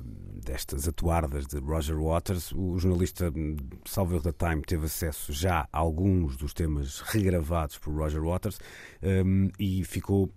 destas 0.01 0.89
atuardas 0.89 1.47
de 1.47 1.59
Roger 1.59 1.99
Waters, 2.01 2.53
o 2.53 2.79
jornalista 2.79 3.31
hum, 3.35 3.57
Salvador 3.85 4.23
da 4.23 4.33
Time 4.33 4.63
teve 4.63 4.87
acesso 4.87 5.33
já 5.33 5.69
a 5.73 5.79
alguns 5.79 6.37
dos 6.37 6.55
temas 6.55 7.01
regravados 7.01 7.79
por 7.79 7.95
Roger 7.95 8.23
Waters 8.23 8.59
um, 9.03 9.51
e 9.59 9.85
ficou 9.85 10.33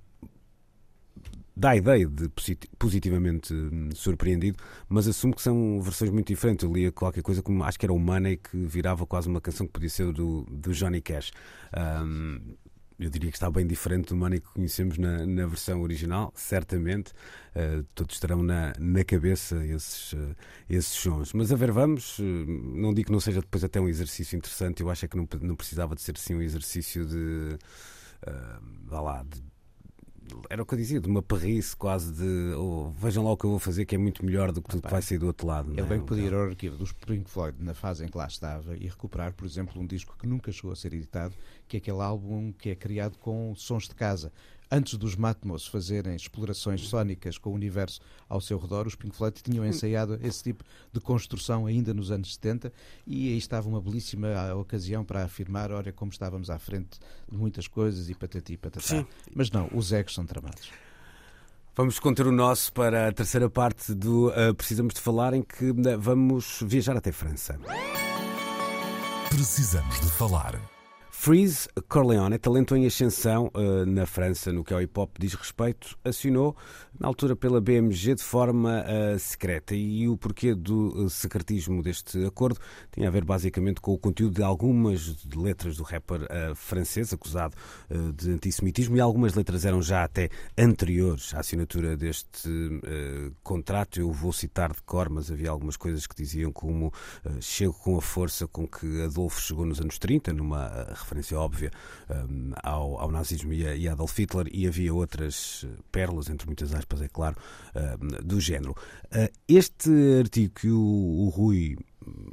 dá 1.56 1.70
a 1.70 1.78
ideia 1.78 2.06
de 2.06 2.30
positivamente 2.78 3.54
hum, 3.54 3.90
surpreendido, 3.94 4.62
mas 4.90 5.08
assumo 5.08 5.34
que 5.34 5.42
são 5.42 5.80
versões 5.82 6.12
muito 6.12 6.28
diferentes. 6.28 6.64
Eu 6.64 6.74
lia 6.74 6.92
qualquer 6.92 7.22
coisa 7.22 7.42
como 7.42 7.64
acho 7.64 7.80
que 7.80 7.86
era 7.86 7.94
o 7.94 8.00
Money 8.00 8.38
que 8.38 8.58
virava 8.58 9.06
quase 9.06 9.30
uma 9.30 9.40
canção 9.40 9.66
que 9.66 9.72
podia 9.72 9.90
ser 9.90 10.12
do, 10.12 10.44
do 10.44 10.74
Johnny 10.74 11.02
Cash. 11.02 11.32
Um, 12.04 12.56
eu 13.00 13.10
diria 13.10 13.30
que 13.30 13.38
está 13.38 13.50
bem 13.52 13.68
diferente 13.68 14.10
do 14.10 14.16
Money 14.16 14.40
que 14.40 14.48
conhecemos 14.48 14.98
na, 14.98 15.26
na 15.26 15.46
versão 15.46 15.82
original, 15.82 16.32
certamente. 16.36 17.12
Uh, 17.56 17.84
todos 17.94 18.16
estarão 18.16 18.42
na, 18.42 18.74
na 18.80 19.04
cabeça 19.04 19.66
esses, 19.66 20.14
uh, 20.14 20.36
esses 20.70 20.94
sons. 20.94 21.34
Mas 21.34 21.52
a 21.52 21.56
ver, 21.56 21.72
vamos. 21.72 22.20
Uh, 22.20 22.24
não 22.24 22.94
digo 22.94 23.08
que 23.08 23.12
não 23.12 23.20
seja 23.20 23.42
depois 23.42 23.64
até 23.64 23.80
um 23.80 23.90
exercício 23.90 24.38
interessante, 24.38 24.82
eu 24.82 24.90
acho 24.90 25.06
é 25.06 25.08
que 25.08 25.18
não, 25.18 25.28
não 25.42 25.56
precisava 25.56 25.96
de 25.96 26.02
ser 26.02 26.16
assim 26.16 26.36
um 26.36 26.42
exercício 26.42 27.06
de. 27.06 27.58
Uh, 28.26 29.02
lá, 29.02 29.24
de 29.24 29.44
era 30.50 30.62
o 30.62 30.66
que 30.66 30.74
eu 30.74 30.78
dizia, 30.78 31.00
de 31.00 31.08
uma 31.08 31.22
perrice 31.22 31.76
quase 31.76 32.14
de 32.14 32.54
oh, 32.56 32.92
vejam 32.92 33.24
lá 33.24 33.32
o 33.32 33.38
que 33.38 33.46
eu 33.46 33.50
vou 33.52 33.60
fazer 33.60 33.86
que 33.86 33.96
é 33.96 33.98
muito 33.98 34.26
melhor 34.26 34.52
do 34.52 34.62
que 34.62 34.70
tudo 34.70 34.84
que 34.84 34.92
vai 34.92 35.02
sair 35.02 35.18
do 35.18 35.28
outro 35.28 35.48
lado. 35.48 35.72
Ele 35.72 35.82
é? 35.82 35.84
bem 35.84 36.02
podia 36.02 36.26
ir 36.26 36.34
ao 36.34 36.42
arquivo 36.42 36.78
dos 36.78 36.92
Pink 36.92 37.30
Floyd 37.30 37.58
na 37.62 37.74
fase 37.74 38.06
em 38.06 38.08
que 38.08 38.18
lá 38.18 38.28
estava 38.28 38.76
e 38.76 38.88
recuperar, 38.88 39.34
por 39.34 39.46
exemplo, 39.46 39.82
um 39.82 39.86
disco 39.86 40.16
que 40.18 40.28
nunca 40.28 40.52
chegou 40.52 40.72
a 40.72 40.76
ser 40.76 40.94
editado, 40.94 41.34
que 41.68 41.78
é 41.78 41.80
aquele 41.80 42.02
álbum 42.02 42.52
que 42.52 42.70
é 42.70 42.76
criado 42.76 43.18
com 43.18 43.54
sons 43.56 43.88
de 43.88 43.96
casa 43.96 44.32
antes 44.72 44.96
dos 44.98 45.16
Matmos 45.16 45.68
fazerem 45.68 46.16
explorações 46.16 46.82
sónicas 46.88 47.38
com 47.38 47.52
o 47.52 47.54
universo 47.54 48.00
ao 48.28 48.42
seu 48.42 48.58
redor, 48.58 48.88
os 48.88 48.96
Pink 48.96 49.16
Floyd 49.16 49.42
tinham 49.42 49.66
ensaiado 49.66 50.20
esse 50.22 50.44
tipo 50.44 50.64
de 50.92 51.00
construção 51.00 51.66
ainda 51.66 51.94
nos 51.94 52.12
anos 52.12 52.34
70 52.36 52.72
e 53.06 53.30
aí 53.30 53.38
estava 53.38 53.68
uma 53.68 53.82
belíssima 53.82 54.54
ocasião 54.56 55.04
para 55.04 55.24
afirmar, 55.24 55.72
olha 55.72 55.92
como 55.92 56.12
estávamos 56.12 56.50
à 56.50 56.60
frente 56.60 57.00
de 57.30 57.38
muitas 57.38 57.68
coisas 57.68 58.10
e 58.10 58.16
patati 58.16 58.54
e 58.54 58.58
patatá. 58.58 58.88
Sim. 58.88 59.06
Mas 59.34 59.52
não, 59.52 59.70
os 59.74 59.92
egos 59.92 60.14
são 60.14 60.26
tramados. 60.26 60.70
Vamos 61.76 62.00
conter 62.00 62.26
o 62.26 62.32
nosso 62.32 62.72
para 62.72 63.10
a 63.10 63.12
terceira 63.12 63.50
parte 63.50 63.94
do 63.94 64.30
uh, 64.30 64.56
Precisamos 64.56 64.94
de 64.94 65.02
Falar, 65.02 65.34
em 65.34 65.42
que 65.42 65.72
uh, 65.72 65.76
vamos 66.00 66.64
viajar 66.66 66.96
até 66.96 67.12
França. 67.12 67.60
Precisamos 69.30 70.00
de 70.00 70.10
Falar. 70.12 70.75
Freeze 71.26 71.68
Corleone, 71.90 72.38
talento 72.38 72.76
em 72.76 72.86
ascensão 72.86 73.50
uh, 73.56 73.84
na 73.84 74.06
França 74.06 74.54
no 74.54 74.64
que 74.64 74.72
ao 74.72 74.80
hip 74.80 75.00
hop 75.00 75.18
diz 75.18 75.34
respeito, 75.34 75.98
assinou 76.04 76.56
na 77.00 77.08
altura 77.08 77.36
pela 77.36 77.60
BMG 77.60 78.14
de 78.14 78.22
forma 78.22 78.84
uh, 78.84 79.18
secreta. 79.18 79.74
E 79.74 80.08
o 80.08 80.16
porquê 80.16 80.54
do 80.54 81.06
uh, 81.06 81.10
secretismo 81.10 81.82
deste 81.82 82.24
acordo 82.24 82.60
tinha 82.92 83.08
a 83.08 83.12
ver 83.12 83.26
basicamente 83.26 83.82
com 83.82 83.92
o 83.92 83.98
conteúdo 83.98 84.36
de 84.36 84.44
algumas 84.44 85.26
letras 85.36 85.78
do 85.78 85.84
rapper 85.84 86.28
francês 86.56 87.12
acusado 87.12 87.56
de 88.16 88.32
antissemitismo 88.32 88.96
e 88.96 89.00
algumas 89.00 89.34
letras 89.34 89.66
eram 89.66 89.82
já 89.82 90.04
até 90.04 90.30
anteriores 90.56 91.34
à 91.34 91.40
assinatura 91.40 91.98
deste 91.98 92.50
contrato. 93.42 94.00
Eu 94.00 94.12
vou 94.12 94.32
citar 94.32 94.72
de 94.74 94.82
cor, 94.84 95.10
mas 95.10 95.32
havia 95.32 95.50
algumas 95.50 95.76
coisas 95.76 96.06
que 96.06 96.16
diziam 96.16 96.52
como 96.52 96.94
chego 97.42 97.74
com 97.74 97.98
a 97.98 98.02
força 98.02 98.48
com 98.48 98.68
que 98.68 99.02
Adolfo 99.02 99.42
chegou 99.42 99.66
nos 99.66 99.82
anos 99.82 99.98
30, 99.98 100.32
numa 100.32 100.68
referência 100.90 101.15
referência 101.16 101.40
óbvia 101.40 101.72
um, 102.10 102.52
ao, 102.62 103.00
ao, 103.00 103.12
nazismo 103.12 103.54
e 103.54 103.66
a, 103.66 103.76
e 103.76 103.88
Adolf 103.88 104.18
Hitler, 104.18 104.48
e 104.52 104.68
havia 104.68 104.94
outras 104.94 105.66
eh, 105.66 105.82
pérolas, 105.92 106.30
entre 106.30 106.46
muitas 106.46 106.74
aspas, 106.74 107.02
é 107.02 107.08
claro, 107.08 107.36
um, 107.76 108.08
do 108.26 108.40
género. 108.40 108.76
Uh, 109.06 109.32
este 109.48 109.90
artigo 110.20 110.54
que 110.54 110.70
o, 110.70 110.78
o 111.26 111.30
Rui 111.30 111.78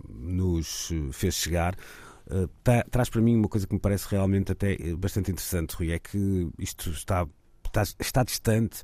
nos 0.08 0.90
fez 1.12 1.34
chegar. 1.34 1.76
Tá, 2.62 2.84
traz 2.90 3.10
para 3.10 3.20
mim 3.20 3.36
uma 3.36 3.48
coisa 3.48 3.66
que 3.66 3.74
me 3.74 3.80
parece 3.80 4.06
realmente 4.08 4.52
até 4.52 4.76
bastante 4.96 5.30
interessante, 5.30 5.74
Rui, 5.74 5.92
é 5.92 5.98
que 5.98 6.48
isto 6.58 6.90
está 6.90 7.26
está, 7.80 7.82
está 7.98 8.22
distante 8.22 8.82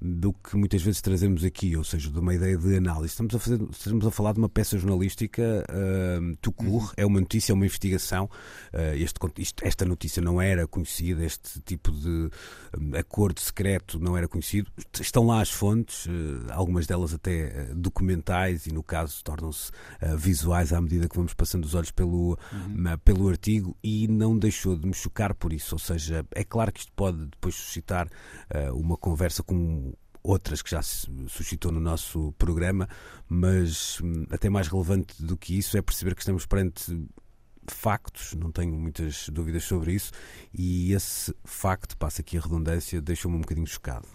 do 0.00 0.32
que 0.34 0.56
muitas 0.56 0.82
vezes 0.82 1.00
trazemos 1.00 1.44
aqui, 1.44 1.76
ou 1.76 1.84
seja, 1.84 2.10
de 2.10 2.18
uma 2.18 2.34
ideia 2.34 2.58
de 2.58 2.76
análise. 2.76 3.12
Estamos 3.12 3.34
a, 3.34 3.38
fazer, 3.38 3.60
estamos 3.70 4.06
a 4.06 4.10
falar 4.10 4.32
de 4.32 4.38
uma 4.38 4.48
peça 4.48 4.76
jornalística 4.76 5.64
uh, 5.70 6.62
uhum. 6.62 6.88
é 6.96 7.06
uma 7.06 7.20
notícia, 7.20 7.52
é 7.52 7.54
uma 7.54 7.64
investigação. 7.64 8.24
Uh, 8.72 8.94
este, 8.96 9.18
isto, 9.38 9.66
esta 9.66 9.84
notícia 9.84 10.20
não 10.20 10.42
era 10.42 10.66
conhecida, 10.66 11.24
este 11.24 11.60
tipo 11.60 11.90
de 11.90 12.28
um, 12.78 12.96
acordo 12.98 13.40
secreto 13.40 13.98
não 13.98 14.16
era 14.16 14.28
conhecido. 14.28 14.70
Estão 15.00 15.26
lá 15.26 15.40
as 15.40 15.50
fontes, 15.50 16.06
uh, 16.06 16.10
algumas 16.50 16.86
delas 16.86 17.14
até 17.14 17.70
uh, 17.70 17.74
documentais 17.74 18.66
e, 18.66 18.72
no 18.72 18.82
caso, 18.82 19.22
tornam-se 19.24 19.70
uh, 20.02 20.16
visuais 20.18 20.72
à 20.72 20.80
medida 20.80 21.08
que 21.08 21.16
vamos 21.16 21.32
passando 21.32 21.64
os 21.64 21.74
olhos 21.74 21.90
pelo, 21.90 22.38
uhum. 22.52 22.98
pelo 23.02 23.28
artigo 23.28 23.76
e 23.82 24.06
não 24.06 24.38
deixou 24.38 24.76
de 24.76 24.86
me 24.86 24.94
chocar 24.94 25.34
por 25.34 25.52
isso. 25.52 25.74
Ou 25.74 25.78
seja, 25.78 26.26
é 26.32 26.44
claro 26.44 26.72
que 26.72 26.80
isto 26.80 26.92
pode 26.92 27.24
depois 27.26 27.54
suscitar 27.54 28.08
uma 28.72 28.96
conversa 28.96 29.42
com 29.42 29.92
outras 30.22 30.62
que 30.62 30.70
já 30.70 30.82
se 30.82 31.06
suscitou 31.28 31.70
no 31.70 31.78
nosso 31.78 32.32
programa, 32.38 32.88
mas 33.28 34.00
hum, 34.00 34.24
até 34.30 34.48
mais 34.48 34.68
relevante 34.68 35.22
do 35.22 35.36
que 35.36 35.58
isso 35.58 35.76
é 35.76 35.82
perceber 35.82 36.14
que 36.14 36.22
estamos 36.22 36.46
perante 36.46 37.06
factos, 37.68 38.34
não 38.34 38.50
tenho 38.50 38.74
muitas 38.74 39.28
dúvidas 39.28 39.64
sobre 39.64 39.92
isso, 39.92 40.12
e 40.52 40.92
esse 40.92 41.34
facto, 41.44 41.96
passa 41.96 42.22
aqui 42.22 42.38
a 42.38 42.40
redundância, 42.40 43.00
deixou-me 43.00 43.36
um 43.36 43.40
bocadinho 43.40 43.66
chocado. 43.66 44.08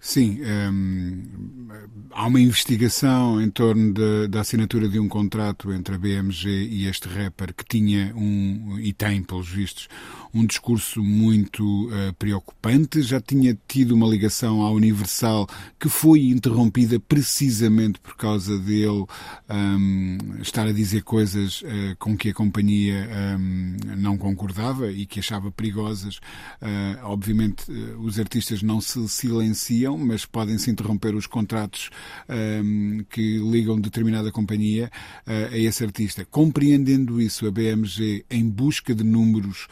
Sim, 0.00 0.40
hum, 0.42 1.68
há 2.10 2.26
uma 2.26 2.40
investigação 2.40 3.40
em 3.40 3.50
torno 3.50 3.92
de, 3.92 4.28
da 4.28 4.42
assinatura 4.42 4.86
de 4.86 4.98
um 4.98 5.08
contrato 5.08 5.72
entre 5.72 5.94
a 5.94 5.98
BMG 5.98 6.48
e 6.48 6.86
este 6.86 7.08
rapper 7.08 7.54
que 7.54 7.64
tinha 7.64 8.14
um, 8.14 8.78
e 8.78 8.92
tem, 8.92 9.22
pelos 9.22 9.48
vistos, 9.48 9.88
um 10.34 10.44
discurso 10.44 11.02
muito 11.02 11.88
uh, 11.88 12.12
preocupante. 12.18 13.00
Já 13.02 13.20
tinha 13.20 13.56
tido 13.68 13.94
uma 13.94 14.06
ligação 14.06 14.62
à 14.62 14.70
Universal 14.70 15.48
que 15.78 15.88
foi 15.88 16.26
interrompida 16.26 16.98
precisamente 16.98 18.00
por 18.00 18.16
causa 18.16 18.58
dele 18.58 19.06
um, 19.48 20.18
estar 20.42 20.66
a 20.66 20.72
dizer 20.72 21.02
coisas 21.02 21.62
uh, 21.62 21.96
com 21.98 22.16
que 22.16 22.30
a 22.30 22.34
companhia 22.34 23.08
um, 23.38 23.76
não 23.96 24.18
concordava 24.18 24.90
e 24.90 25.06
que 25.06 25.20
achava 25.20 25.52
perigosas. 25.52 26.16
Uh, 26.60 26.98
obviamente, 27.04 27.70
os 28.00 28.18
artistas 28.18 28.60
não 28.62 28.80
se 28.80 29.08
mas 29.96 30.26
podem-se 30.26 30.70
interromper 30.70 31.14
os 31.14 31.26
contratos 31.26 31.90
um, 32.28 33.04
que 33.08 33.38
ligam 33.38 33.80
determinada 33.80 34.30
companhia 34.30 34.90
a 35.26 35.56
esse 35.56 35.84
artista. 35.84 36.24
Compreendendo 36.24 37.20
isso, 37.20 37.46
a 37.46 37.50
BMG, 37.50 38.24
em 38.30 38.48
busca 38.48 38.94
de 38.94 39.04
números 39.04 39.68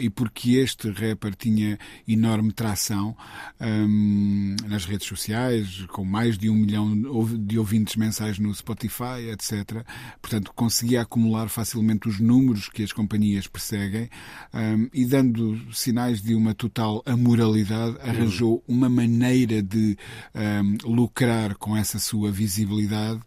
e 0.00 0.08
porque 0.08 0.56
este 0.56 0.90
rapper 0.90 1.34
tinha 1.34 1.78
enorme 2.06 2.52
tração 2.52 3.16
um, 3.60 4.56
nas 4.66 4.84
redes 4.84 5.06
sociais, 5.06 5.84
com 5.88 6.04
mais 6.04 6.38
de 6.38 6.48
um 6.48 6.54
milhão 6.54 6.94
de 7.38 7.58
ouvintes 7.58 7.96
mensais 7.96 8.38
no 8.38 8.54
Spotify, 8.54 9.30
etc. 9.32 9.84
Portanto, 10.20 10.52
conseguia 10.54 11.02
acumular 11.02 11.48
facilmente 11.48 12.08
os 12.08 12.20
números 12.20 12.68
que 12.68 12.82
as 12.82 12.92
companhias 12.92 13.46
perseguem 13.46 14.08
um, 14.52 14.88
e, 14.92 15.04
dando 15.04 15.60
sinais 15.72 16.22
de 16.22 16.34
uma 16.34 16.54
total 16.54 17.02
amoralidade, 17.06 17.96
arranjou 18.00 18.62
uma 18.66 18.88
maneira 18.88 19.33
de 19.62 19.96
um, 20.34 20.76
lucrar 20.84 21.56
com 21.56 21.76
essa 21.76 21.98
sua 21.98 22.30
visibilidade 22.30 23.20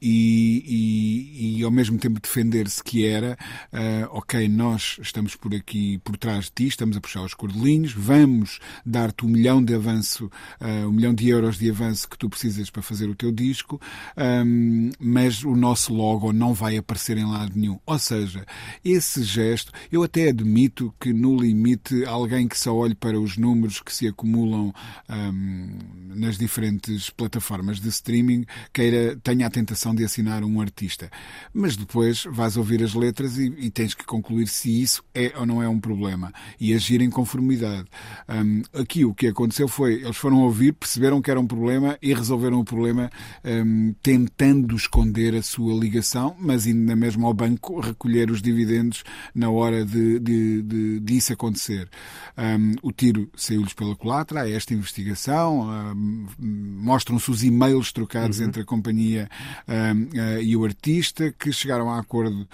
e, 0.00 0.62
e, 0.66 1.58
e, 1.58 1.62
ao 1.62 1.70
mesmo 1.70 1.98
tempo 1.98 2.20
defender-se 2.20 2.82
que 2.82 3.06
era, 3.06 3.36
uh, 3.72 4.08
ok, 4.10 4.48
nós 4.48 4.98
estamos 5.00 5.34
por 5.36 5.54
aqui, 5.54 5.98
por 5.98 6.16
trás 6.16 6.46
de 6.46 6.52
ti, 6.52 6.66
estamos 6.66 6.96
a 6.96 7.00
puxar 7.00 7.22
os 7.22 7.34
cordelinhos, 7.34 7.92
vamos 7.92 8.60
dar-te 8.84 9.24
um 9.24 9.28
milhão 9.28 9.62
de 9.62 9.74
avanço, 9.74 10.30
uh, 10.60 10.88
um 10.88 10.92
milhão 10.92 11.14
de 11.14 11.28
euros 11.28 11.58
de 11.58 11.70
avanço 11.70 12.08
que 12.08 12.18
tu 12.18 12.28
precisas 12.28 12.70
para 12.70 12.82
fazer 12.82 13.08
o 13.08 13.14
teu 13.14 13.32
disco, 13.32 13.80
um, 14.16 14.90
mas 14.98 15.42
o 15.44 15.56
nosso 15.56 15.92
logo 15.92 16.32
não 16.32 16.52
vai 16.54 16.76
aparecer 16.76 17.16
em 17.16 17.24
lado 17.24 17.52
nenhum. 17.54 17.78
Ou 17.86 17.98
seja, 17.98 18.44
esse 18.84 19.22
gesto, 19.22 19.72
eu 19.90 20.02
até 20.02 20.28
admito 20.28 20.94
que 21.00 21.12
no 21.12 21.36
limite 21.36 22.04
alguém 22.04 22.46
que 22.46 22.58
só 22.58 22.74
olhe 22.74 22.94
para 22.94 23.18
os 23.18 23.36
números 23.36 23.80
que 23.80 23.94
se 23.94 24.06
acumulam 24.06 24.43
um, 24.52 25.78
nas 26.14 26.38
diferentes 26.38 27.10
plataformas 27.10 27.80
de 27.80 27.88
streaming 27.88 28.44
queira, 28.72 29.16
tenha 29.22 29.46
a 29.46 29.50
tentação 29.50 29.94
de 29.94 30.04
assinar 30.04 30.44
um 30.44 30.60
artista. 30.60 31.10
Mas 31.52 31.76
depois 31.76 32.24
vais 32.30 32.56
ouvir 32.56 32.82
as 32.82 32.94
letras 32.94 33.38
e, 33.38 33.46
e 33.58 33.70
tens 33.70 33.94
que 33.94 34.04
concluir 34.04 34.48
se 34.48 34.82
isso 34.82 35.02
é 35.14 35.32
ou 35.36 35.46
não 35.46 35.62
é 35.62 35.68
um 35.68 35.80
problema 35.80 36.32
e 36.60 36.72
agir 36.74 37.00
em 37.00 37.10
conformidade. 37.10 37.86
Um, 38.28 38.62
aqui 38.80 39.04
o 39.04 39.14
que 39.14 39.28
aconteceu 39.28 39.68
foi, 39.68 39.94
eles 39.94 40.16
foram 40.16 40.38
ouvir, 40.38 40.72
perceberam 40.72 41.20
que 41.20 41.30
era 41.30 41.40
um 41.40 41.46
problema 41.46 41.98
e 42.02 42.12
resolveram 42.12 42.60
o 42.60 42.64
problema 42.64 43.10
um, 43.44 43.94
tentando 44.02 44.74
esconder 44.76 45.34
a 45.34 45.42
sua 45.42 45.74
ligação, 45.74 46.36
mas 46.38 46.66
indo 46.66 46.84
na 46.84 46.96
mesma 46.96 47.26
ao 47.26 47.34
banco 47.34 47.80
recolher 47.80 48.30
os 48.30 48.40
dividendos 48.40 49.04
na 49.34 49.50
hora 49.50 49.84
de, 49.84 50.18
de, 50.18 50.62
de, 50.62 51.00
de 51.00 51.16
isso 51.16 51.32
acontecer. 51.32 51.88
Um, 52.36 52.74
o 52.82 52.92
tiro 52.92 53.30
saiu-lhes 53.36 53.72
pela 53.72 53.96
culatra, 53.96 54.33
há 54.36 54.48
esta 54.48 54.74
investigação, 54.74 55.94
mostram-se 56.38 57.30
os 57.30 57.42
e-mails 57.42 57.92
trocados 57.92 58.38
uhum. 58.38 58.46
entre 58.46 58.62
a 58.62 58.64
companhia 58.64 59.28
uh, 59.68 60.40
e 60.40 60.56
o 60.56 60.64
artista 60.64 61.32
que 61.32 61.52
chegaram 61.52 61.90
a 61.90 61.98
acordo 61.98 62.46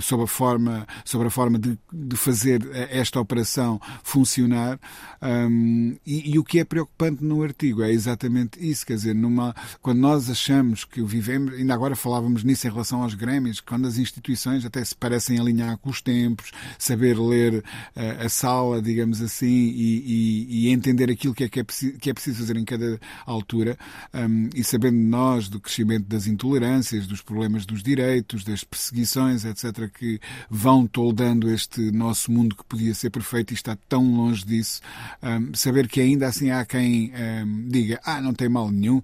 sobre 0.00 0.24
a 0.24 0.28
forma, 0.28 0.86
sobre 1.04 1.28
a 1.28 1.30
forma 1.30 1.58
de, 1.58 1.78
de 1.92 2.16
fazer 2.16 2.68
esta 2.90 3.20
operação 3.20 3.80
funcionar. 4.02 4.78
E, 6.06 6.32
e, 6.32 6.38
o 6.38 6.44
que 6.44 6.58
é 6.58 6.64
preocupante 6.64 7.22
no 7.24 7.42
artigo 7.42 7.82
é 7.82 7.90
exatamente 7.90 8.58
isso, 8.60 8.86
quer 8.86 8.94
dizer, 8.94 9.14
numa, 9.14 9.54
quando 9.80 9.98
nós 9.98 10.30
achamos 10.30 10.84
que 10.84 11.02
vivemos, 11.02 11.54
ainda 11.54 11.74
agora 11.74 11.94
falávamos 11.94 12.44
nisso 12.44 12.66
em 12.66 12.70
relação 12.70 13.02
aos 13.02 13.14
Grêmios, 13.14 13.60
quando 13.60 13.86
as 13.86 13.98
instituições 13.98 14.64
até 14.64 14.84
se 14.84 14.94
parecem 14.94 15.38
alinhar 15.38 15.76
com 15.78 15.90
os 15.90 16.00
tempos, 16.00 16.50
saber 16.78 17.18
ler 17.18 17.62
a 18.18 18.28
sala, 18.28 18.80
digamos 18.80 19.20
assim, 19.20 19.49
e, 19.50 20.04
e, 20.06 20.66
e, 20.66 20.68
entender 20.70 21.10
aquilo 21.10 21.34
que 21.34 21.44
é, 21.44 21.48
que 21.48 21.60
é, 21.60 21.64
preciso, 21.64 21.98
que 21.98 22.10
é 22.10 22.14
preciso 22.14 22.38
fazer 22.38 22.56
em 22.56 22.64
cada 22.64 22.98
altura, 23.26 23.76
um, 24.14 24.48
e 24.54 24.62
sabendo 24.64 24.98
nós 24.98 25.48
do 25.48 25.60
crescimento 25.60 26.06
das 26.06 26.26
intolerâncias, 26.26 27.06
dos 27.06 27.22
problemas 27.22 27.66
dos 27.66 27.82
direitos, 27.82 28.44
das 28.44 28.64
perseguições, 28.64 29.44
etc., 29.44 29.90
que 29.92 30.20
vão 30.48 30.86
toldando 30.86 31.50
este 31.50 31.90
nosso 31.90 32.30
mundo 32.30 32.56
que 32.56 32.64
podia 32.64 32.94
ser 32.94 33.10
perfeito 33.10 33.52
e 33.52 33.54
está 33.54 33.76
tão 33.88 34.14
longe 34.14 34.44
disso. 34.44 34.80
Um, 35.22 35.54
saber 35.54 35.88
que 35.88 36.00
ainda 36.00 36.26
assim 36.26 36.50
há 36.50 36.64
quem 36.64 37.12
um, 37.44 37.68
diga, 37.68 38.00
ah, 38.04 38.20
não 38.20 38.32
tem 38.32 38.48
mal 38.48 38.70
nenhum, 38.70 39.02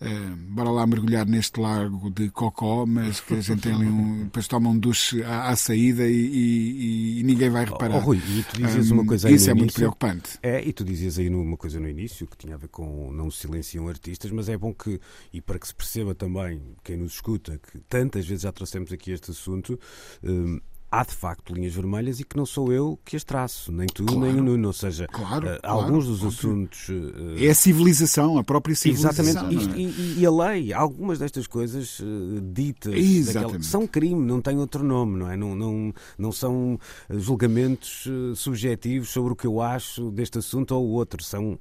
um, 0.00 0.36
bora 0.54 0.70
lá 0.70 0.86
mergulhar 0.86 1.26
neste 1.26 1.60
lago 1.60 2.10
de 2.10 2.30
cocó, 2.30 2.86
mas 2.86 3.20
que 3.20 3.34
a 3.34 3.40
gente 3.40 3.62
tem 3.62 3.72
ali 3.72 3.86
um, 3.86 4.24
depois 4.24 4.46
toma 4.46 4.68
um 4.68 4.78
duche 4.78 5.22
à, 5.22 5.48
à 5.48 5.56
saída 5.56 6.06
e, 6.06 7.18
e, 7.18 7.22
ninguém 7.22 7.50
vai 7.50 7.64
reparar. 7.64 7.96
Oh, 7.96 8.00
Rui, 8.00 8.16
e 8.16 8.42
tu 8.42 8.60
dizias 8.60 8.90
uma 8.90 9.04
coisa 9.04 9.28
aí 9.28 9.34
Isso 9.34 9.50
é 9.50 9.54
muito 9.54 9.74
preocupante. 9.86 10.38
É, 10.42 10.60
e 10.60 10.72
tu 10.72 10.84
dizias 10.84 11.18
aí 11.18 11.28
uma 11.28 11.56
coisa 11.56 11.78
no 11.78 11.88
início 11.88 12.26
que 12.26 12.36
tinha 12.36 12.54
a 12.54 12.58
ver 12.58 12.68
com 12.68 13.12
não 13.12 13.30
silenciam 13.30 13.88
artistas, 13.88 14.30
mas 14.30 14.48
é 14.48 14.56
bom 14.56 14.74
que, 14.74 15.00
e 15.32 15.40
para 15.40 15.58
que 15.58 15.66
se 15.66 15.74
perceba 15.74 16.14
também, 16.14 16.60
quem 16.82 16.96
nos 16.96 17.14
escuta, 17.14 17.58
que 17.58 17.78
tantas 17.80 18.26
vezes 18.26 18.42
já 18.42 18.52
trouxemos 18.52 18.92
aqui 18.92 19.12
este 19.12 19.30
assunto, 19.30 19.78
um, 20.22 20.60
há 20.96 21.04
de 21.04 21.12
facto 21.12 21.52
linhas 21.52 21.74
vermelhas 21.74 22.20
e 22.20 22.24
que 22.24 22.36
não 22.36 22.46
sou 22.46 22.72
eu 22.72 22.98
que 23.04 23.16
as 23.16 23.24
traço, 23.24 23.70
nem 23.70 23.86
tu, 23.86 24.04
claro, 24.04 24.20
nem 24.20 24.36
o 24.36 24.42
Nuno. 24.42 24.68
Ou 24.68 24.72
seja, 24.72 25.06
claro, 25.06 25.46
uh, 25.46 25.58
alguns 25.62 26.06
dos 26.06 26.24
assuntos. 26.24 26.88
Uh, 26.88 27.36
é 27.38 27.48
a 27.48 27.54
civilização, 27.54 28.38
a 28.38 28.44
própria 28.44 28.74
civilização. 28.74 29.24
Exatamente, 29.24 29.74
é? 29.74 29.78
e, 29.78 30.20
e, 30.20 30.26
a 30.26 30.30
lei, 30.30 30.72
algumas 30.72 31.18
destas 31.18 31.46
coisas 31.46 32.00
uh, 32.00 32.40
ditas 32.40 32.94
daquela, 33.26 33.62
são 33.62 33.86
crime, 33.86 34.24
não 34.24 34.40
têm 34.40 34.56
outro 34.58 34.82
nome, 34.82 35.18
não 35.18 35.30
é? 35.30 35.36
Não, 35.36 35.54
não, 35.54 35.92
não 36.16 36.32
são 36.32 36.78
julgamentos 37.10 38.08
subjetivos 38.34 39.10
sobre 39.10 39.34
o 39.34 39.36
que 39.36 39.46
eu 39.46 39.60
acho 39.60 40.10
deste 40.10 40.38
assunto 40.38 40.74
ou 40.74 40.86
o 40.86 40.90
outro. 40.92 41.22
São 41.22 41.58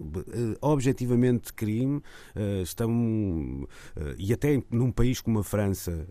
objetivamente 0.61 1.51
crime, 1.53 2.01
estão. 2.63 3.67
e 4.17 4.31
até 4.33 4.61
num 4.71 4.91
país 4.91 5.19
como 5.19 5.39
a 5.39 5.43
França 5.43 6.07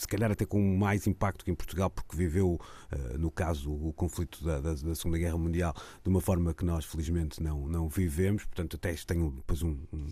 se 0.00 0.08
calhar 0.08 0.30
até 0.30 0.44
com 0.44 0.60
mais 0.76 1.06
impacto 1.06 1.44
que 1.44 1.50
em 1.50 1.54
Portugal, 1.54 1.90
porque 1.90 2.16
viveu, 2.16 2.60
uh, 2.92 3.18
no 3.18 3.30
caso, 3.30 3.72
o 3.72 3.92
conflito 3.92 4.44
da, 4.44 4.60
da, 4.60 4.74
da, 4.74 4.94
Segunda 4.94 5.18
Guerra 5.18 5.38
Mundial 5.38 5.74
de 6.02 6.08
uma 6.08 6.20
forma 6.20 6.54
que 6.54 6.64
nós, 6.64 6.84
felizmente, 6.84 7.42
não, 7.42 7.66
não 7.66 7.88
vivemos. 7.88 8.44
Portanto, 8.44 8.76
até 8.76 8.94
tenho 9.06 9.30
depois 9.30 9.62
um, 9.62 9.76
um 9.92 10.10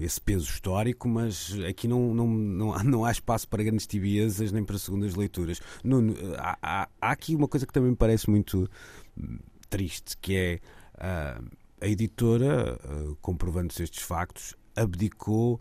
esse 0.00 0.20
peso 0.20 0.48
histórico, 0.48 1.06
mas 1.06 1.54
aqui 1.68 1.86
não, 1.86 2.14
não, 2.14 2.26
não, 2.26 2.74
há, 2.74 2.82
não 2.82 3.04
há 3.04 3.12
espaço 3.12 3.46
para 3.46 3.62
grandes 3.62 3.86
tibiezas 3.86 4.50
nem 4.50 4.64
para 4.64 4.78
segundas 4.78 5.14
leituras. 5.14 5.60
Nuno, 5.84 6.14
há, 6.38 6.58
há, 6.62 6.88
há, 7.00 7.10
aqui 7.10 7.34
uma 7.34 7.46
coisa 7.46 7.66
que 7.66 7.72
também 7.72 7.90
me 7.90 7.96
parece 7.96 8.30
muito 8.30 8.68
hum, 9.18 9.38
triste, 9.68 10.16
que 10.16 10.34
é 10.34 10.60
uh, 10.96 11.44
a 11.80 11.86
editora, 11.86 12.78
uh, 12.84 13.16
comprovando-se 13.20 13.82
estes 13.82 14.02
factos, 14.02 14.54
abdicou 14.74 15.60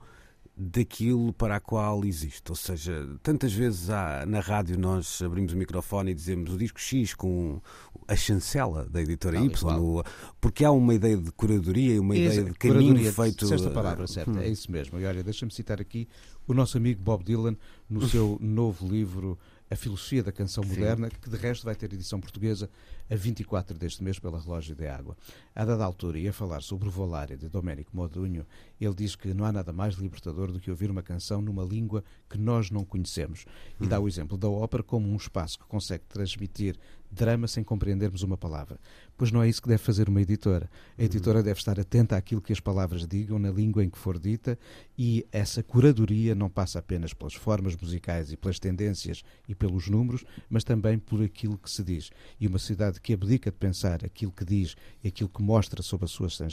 daquilo 0.55 1.33
para 1.33 1.55
a 1.55 1.59
qual 1.59 2.03
existe. 2.05 2.49
Ou 2.49 2.55
seja, 2.55 3.07
tantas 3.23 3.53
vezes 3.53 3.89
há, 3.89 4.25
na 4.25 4.39
rádio 4.39 4.77
nós 4.77 5.21
abrimos 5.21 5.53
o 5.53 5.57
microfone 5.57 6.11
e 6.11 6.13
dizemos 6.13 6.53
o 6.53 6.57
disco 6.57 6.79
X 6.79 7.13
com 7.13 7.61
a 8.07 8.15
chancela 8.15 8.85
da 8.89 9.01
editora 9.01 9.39
Não, 9.39 9.45
Y, 9.47 9.79
o- 9.79 10.03
porque 10.39 10.63
há 10.65 10.71
uma 10.71 10.93
ideia 10.93 11.17
de 11.17 11.31
curadoria 11.31 11.95
e 11.95 11.99
uma 11.99 12.15
ideia 12.15 12.43
de 12.43 12.53
caminho 12.53 13.11
feito. 13.13 13.45
disseste 13.45 13.67
a 13.67 13.71
palavra 13.71 14.03
eh, 14.03 14.07
certa, 14.07 14.31
hum. 14.31 14.39
é 14.39 14.47
isso 14.49 14.71
mesmo. 14.71 14.99
E 14.99 15.05
olha, 15.05 15.23
deixa-me 15.23 15.51
citar 15.51 15.79
aqui 15.81 16.07
o 16.47 16.53
nosso 16.53 16.77
amigo 16.77 17.01
Bob 17.01 17.23
Dylan 17.23 17.55
no 17.89 18.07
seu 18.07 18.37
novo 18.41 18.87
livro 18.87 19.39
A 19.69 19.75
Filosofia 19.75 20.21
da 20.23 20.31
Canção 20.31 20.63
Moderna, 20.63 21.09
que 21.09 21.29
de 21.29 21.37
resto 21.37 21.63
vai 21.63 21.75
ter 21.75 21.91
edição 21.93 22.19
portuguesa 22.19 22.69
a 23.11 23.15
24 23.15 23.77
deste 23.77 24.01
mês 24.01 24.17
pela 24.17 24.39
Relógio 24.39 24.73
de 24.73 24.87
Água. 24.87 25.17
A 25.53 25.65
dada 25.65 25.83
altura, 25.83 26.17
ia 26.17 26.31
falar 26.31 26.61
sobre 26.61 26.87
o 26.87 26.91
Volare 26.91 27.35
de 27.35 27.49
Domenico 27.49 27.91
Modugno, 27.93 28.45
ele 28.79 28.93
diz 28.95 29.17
que 29.17 29.33
não 29.33 29.43
há 29.43 29.51
nada 29.51 29.73
mais 29.73 29.95
libertador 29.95 30.49
do 30.49 30.61
que 30.61 30.71
ouvir 30.71 30.89
uma 30.89 31.03
canção 31.03 31.41
numa 31.41 31.63
língua 31.63 32.05
que 32.29 32.37
nós 32.37 32.71
não 32.71 32.85
conhecemos. 32.85 33.45
E 33.81 33.85
dá 33.85 33.99
o 33.99 34.07
exemplo 34.07 34.37
da 34.37 34.49
ópera 34.49 34.81
como 34.81 35.09
um 35.09 35.17
espaço 35.17 35.59
que 35.59 35.65
consegue 35.65 36.05
transmitir 36.07 36.79
drama 37.11 37.47
sem 37.47 37.63
compreendermos 37.63 38.23
uma 38.23 38.37
palavra. 38.37 38.79
Pois 39.17 39.31
não 39.31 39.43
é 39.43 39.49
isso 39.49 39.61
que 39.61 39.67
deve 39.67 39.83
fazer 39.83 40.07
uma 40.07 40.21
editora. 40.21 40.69
A 40.97 41.03
editora 41.03 41.43
deve 41.43 41.59
estar 41.59 41.79
atenta 41.79 42.15
àquilo 42.15 42.41
que 42.41 42.53
as 42.53 42.59
palavras 42.59 43.05
digam 43.05 43.37
na 43.37 43.51
língua 43.51 43.83
em 43.83 43.89
que 43.89 43.97
for 43.97 44.17
dita 44.17 44.57
e 44.97 45.27
essa 45.31 45.61
curadoria 45.61 46.33
não 46.33 46.49
passa 46.49 46.79
apenas 46.79 47.13
pelas 47.13 47.33
formas 47.33 47.75
musicais 47.75 48.31
e 48.31 48.37
pelas 48.37 48.57
tendências 48.57 49.23
e 49.47 49.53
pelos 49.53 49.89
números, 49.89 50.23
mas 50.49 50.63
também 50.63 50.97
por 50.97 51.21
aquilo 51.21 51.57
que 51.57 51.69
se 51.69 51.83
diz. 51.83 52.09
E 52.39 52.47
uma 52.47 52.59
cidade 52.59 53.00
que 53.01 53.13
abdica 53.13 53.49
de 53.51 53.57
pensar 53.57 54.03
aquilo 54.05 54.31
que 54.31 54.45
diz 54.45 54.75
e 55.03 55.07
aquilo 55.07 55.29
que 55.29 55.41
mostra 55.41 55.81
sob 55.81 56.05
a 56.05 56.07
sua 56.07 56.29
chan- 56.29 56.47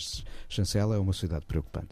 chancela 0.48 0.94
é 0.96 0.98
uma 0.98 1.12
cidade 1.12 1.44
preocupante. 1.46 1.88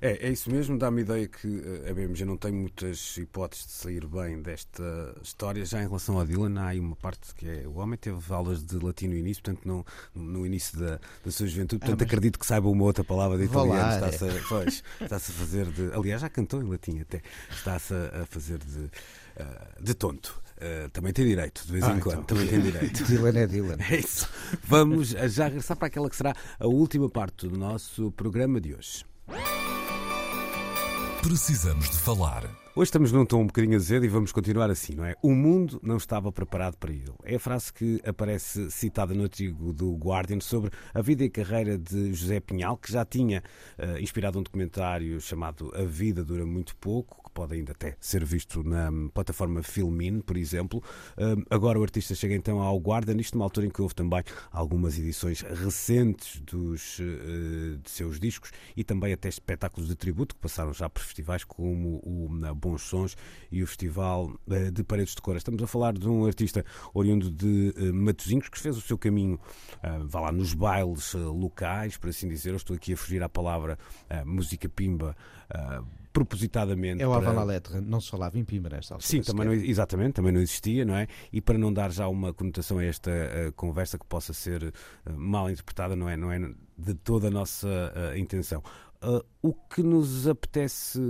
É, 0.00 0.26
é 0.28 0.30
isso 0.30 0.50
mesmo, 0.50 0.78
dá-me 0.78 1.00
a 1.00 1.02
ideia 1.04 1.28
que 1.28 1.62
eh, 1.84 1.90
a 1.90 1.94
BMG 1.94 2.24
não 2.24 2.36
tem 2.36 2.52
muitas 2.52 3.16
hipóteses 3.16 3.66
de 3.66 3.72
sair 3.72 4.06
bem 4.06 4.42
desta 4.42 5.14
história. 5.22 5.64
Já 5.64 5.80
em 5.82 5.86
relação 5.86 6.18
ao 6.18 6.26
Dylan, 6.26 6.60
há 6.60 6.66
aí 6.68 6.80
uma 6.80 6.96
parte 6.96 7.34
que 7.34 7.48
é 7.48 7.66
o 7.68 7.74
homem 7.78 7.96
teve 7.98 8.20
aulas 8.32 8.64
de 8.64 8.76
latim 8.78 9.08
no 9.08 9.16
início, 9.16 9.42
portanto, 9.42 9.64
no, 9.66 9.84
no 10.14 10.46
início 10.46 10.78
da, 10.78 10.98
da 11.24 11.30
sua 11.30 11.46
juventude, 11.46 11.80
portanto, 11.80 12.00
mas- 12.00 12.06
acredito 12.08 12.38
que 12.38 12.46
saiba 12.46 12.68
uma 12.68 12.84
outra 12.84 13.04
palavra 13.04 13.38
de 13.38 13.44
italiano. 13.44 13.70
Volare. 13.80 14.14
Está-se 14.14 14.24
a, 14.38 14.42
pois, 14.48 14.82
está-se 15.00 15.30
a 15.30 15.34
fazer 15.34 15.66
de. 15.70 15.92
Aliás, 15.92 16.20
já 16.20 16.28
cantou 16.28 16.60
em 16.62 16.68
latim 16.68 16.98
até. 17.00 17.22
Está-se 17.50 17.94
a, 17.94 18.26
fazer 18.26 18.58
de, 18.58 18.90
ah, 19.38 19.68
de 19.80 19.94
tonto. 19.94 20.40
Ah, 20.60 20.88
também 20.92 21.12
tem 21.12 21.26
direito, 21.26 21.64
de 21.66 21.72
vez 21.72 21.84
Ah, 21.84 21.92
em 21.96 22.00
quando, 22.00 22.20
então. 22.22 22.36
também 22.36 22.46
tem 22.48 22.60
direito. 22.70 23.04
Dylan 23.04 23.38
é 23.38 23.46
Dylan. 23.46 23.76
É 23.90 23.96
isso. 23.96 24.28
Vamos 24.64 25.08
já 25.08 25.44
regressar 25.44 25.76
para 25.76 25.86
aquela 25.88 26.08
que 26.10 26.16
será 26.16 26.34
a 26.58 26.66
última 26.66 27.08
parte 27.08 27.48
do 27.48 27.58
nosso 27.58 28.10
programa 28.12 28.60
de 28.60 28.74
hoje. 28.74 29.04
Precisamos 31.22 31.90
de 31.90 31.98
falar. 31.98 32.44
Hoje 32.74 32.88
estamos 32.88 33.10
num 33.12 33.26
tom 33.26 33.42
um 33.42 33.46
bocadinho 33.46 33.76
azedo 33.76 34.04
e 34.06 34.08
vamos 34.08 34.32
continuar 34.32 34.70
assim, 34.70 34.94
não 34.94 35.04
é? 35.04 35.14
O 35.22 35.32
mundo 35.34 35.78
não 35.82 35.96
estava 35.96 36.30
preparado 36.32 36.76
para 36.76 36.92
ele. 36.92 37.12
É 37.24 37.34
a 37.34 37.38
frase 37.38 37.72
que 37.72 38.00
aparece 38.06 38.70
citada 38.70 39.12
no 39.12 39.24
artigo 39.24 39.72
do 39.72 39.92
Guardian 39.96 40.40
sobre 40.40 40.70
a 40.94 41.02
vida 41.02 41.24
e 41.24 41.28
carreira 41.28 41.76
de 41.76 42.14
José 42.14 42.38
Pinhal, 42.40 42.76
que 42.76 42.90
já 42.92 43.04
tinha 43.04 43.42
eh, 43.76 44.00
inspirado 44.00 44.38
um 44.38 44.42
documentário 44.42 45.20
chamado 45.20 45.70
A 45.74 45.82
Vida 45.82 46.24
Dura 46.24 46.46
Muito 46.46 46.74
Pouco, 46.76 47.19
que 47.30 47.34
pode 47.34 47.54
ainda 47.54 47.72
até 47.72 47.96
ser 48.00 48.24
visto 48.24 48.62
na 48.62 48.90
hum, 48.90 49.08
plataforma 49.08 49.62
Filmin, 49.62 50.20
por 50.20 50.36
exemplo. 50.36 50.82
Hum, 51.16 51.44
agora 51.48 51.78
o 51.78 51.82
artista 51.82 52.14
chega 52.14 52.34
então 52.34 52.60
ao 52.60 52.76
Guardian, 52.78 53.16
isto 53.20 53.34
numa 53.34 53.46
altura 53.46 53.66
em 53.66 53.70
que 53.70 53.80
houve 53.80 53.94
também 53.94 54.22
algumas 54.50 54.98
edições 54.98 55.40
recentes 55.40 56.40
dos, 56.40 56.98
eh, 57.00 57.78
de 57.82 57.90
seus 57.90 58.18
discos 58.18 58.50
e 58.76 58.82
também 58.82 59.12
até 59.12 59.28
espetáculos 59.28 59.88
de 59.88 59.94
tributo 59.94 60.34
que 60.34 60.40
passaram 60.40 60.72
já 60.72 60.90
por 60.90 61.02
festivais 61.02 61.44
como 61.44 62.00
o 62.04 62.28
na 62.30 62.52
Bons 62.52 62.82
Sons 62.82 63.16
e 63.50 63.62
o 63.62 63.66
Festival 63.66 64.32
eh, 64.50 64.70
de 64.70 64.82
Paredes 64.82 65.14
de 65.14 65.22
Cora. 65.22 65.38
Estamos 65.38 65.62
a 65.62 65.66
falar 65.66 65.92
de 65.92 66.08
um 66.08 66.26
artista 66.26 66.64
oriundo 66.92 67.30
de 67.30 67.72
eh, 67.76 67.92
Matosinhos 67.92 68.48
que 68.48 68.58
fez 68.58 68.76
o 68.76 68.80
seu 68.80 68.98
caminho, 68.98 69.38
vá 70.06 70.20
lá, 70.20 70.32
nos 70.32 70.52
bailes 70.54 71.14
locais, 71.14 71.96
por 71.96 72.10
assim 72.10 72.28
dizer. 72.28 72.50
Eu 72.50 72.56
estou 72.56 72.74
aqui 72.74 72.92
a 72.92 72.96
fugir 72.96 73.22
à 73.22 73.28
palavra 73.28 73.78
música 74.24 74.68
pimba 74.68 75.16
propositadamente. 76.12 77.02
É 77.02 77.06
o 77.06 77.10
para- 77.12 77.30
Avant 77.30 77.46
Lettre, 77.46 77.80
não 77.80 78.00
se 78.00 78.10
falava 78.10 78.38
em 78.38 78.44
Pima 78.44 78.68
nesta 78.68 78.94
altura. 78.94 79.08
Sim, 79.08 79.20
também 79.22 79.46
não, 79.46 79.54
sequer. 79.54 79.68
exatamente, 79.70 80.12
também 80.14 80.32
não 80.32 80.40
existia, 80.40 80.84
não 80.84 80.94
é? 80.96 81.06
E 81.32 81.40
para 81.40 81.56
não 81.58 81.72
dar 81.72 81.90
já 81.92 82.08
uma 82.08 82.32
conotação 82.34 82.78
a 82.78 82.84
esta 82.84 83.10
eh, 83.10 83.52
conversa 83.54 83.98
que 83.98 84.06
possa 84.06 84.32
ser 84.32 84.62
eh, 84.64 84.72
mal 85.12 85.50
interpretada, 85.50 85.94
não 85.94 86.08
é, 86.08 86.16
não 86.16 86.32
é 86.32 86.38
de 86.76 86.94
toda 86.94 87.28
a 87.28 87.30
nossa 87.30 87.68
eh, 87.94 88.18
intenção. 88.18 88.62
Ah, 89.02 89.22
o 89.40 89.54
que 89.54 89.82
nos 89.82 90.28
apetece 90.28 91.00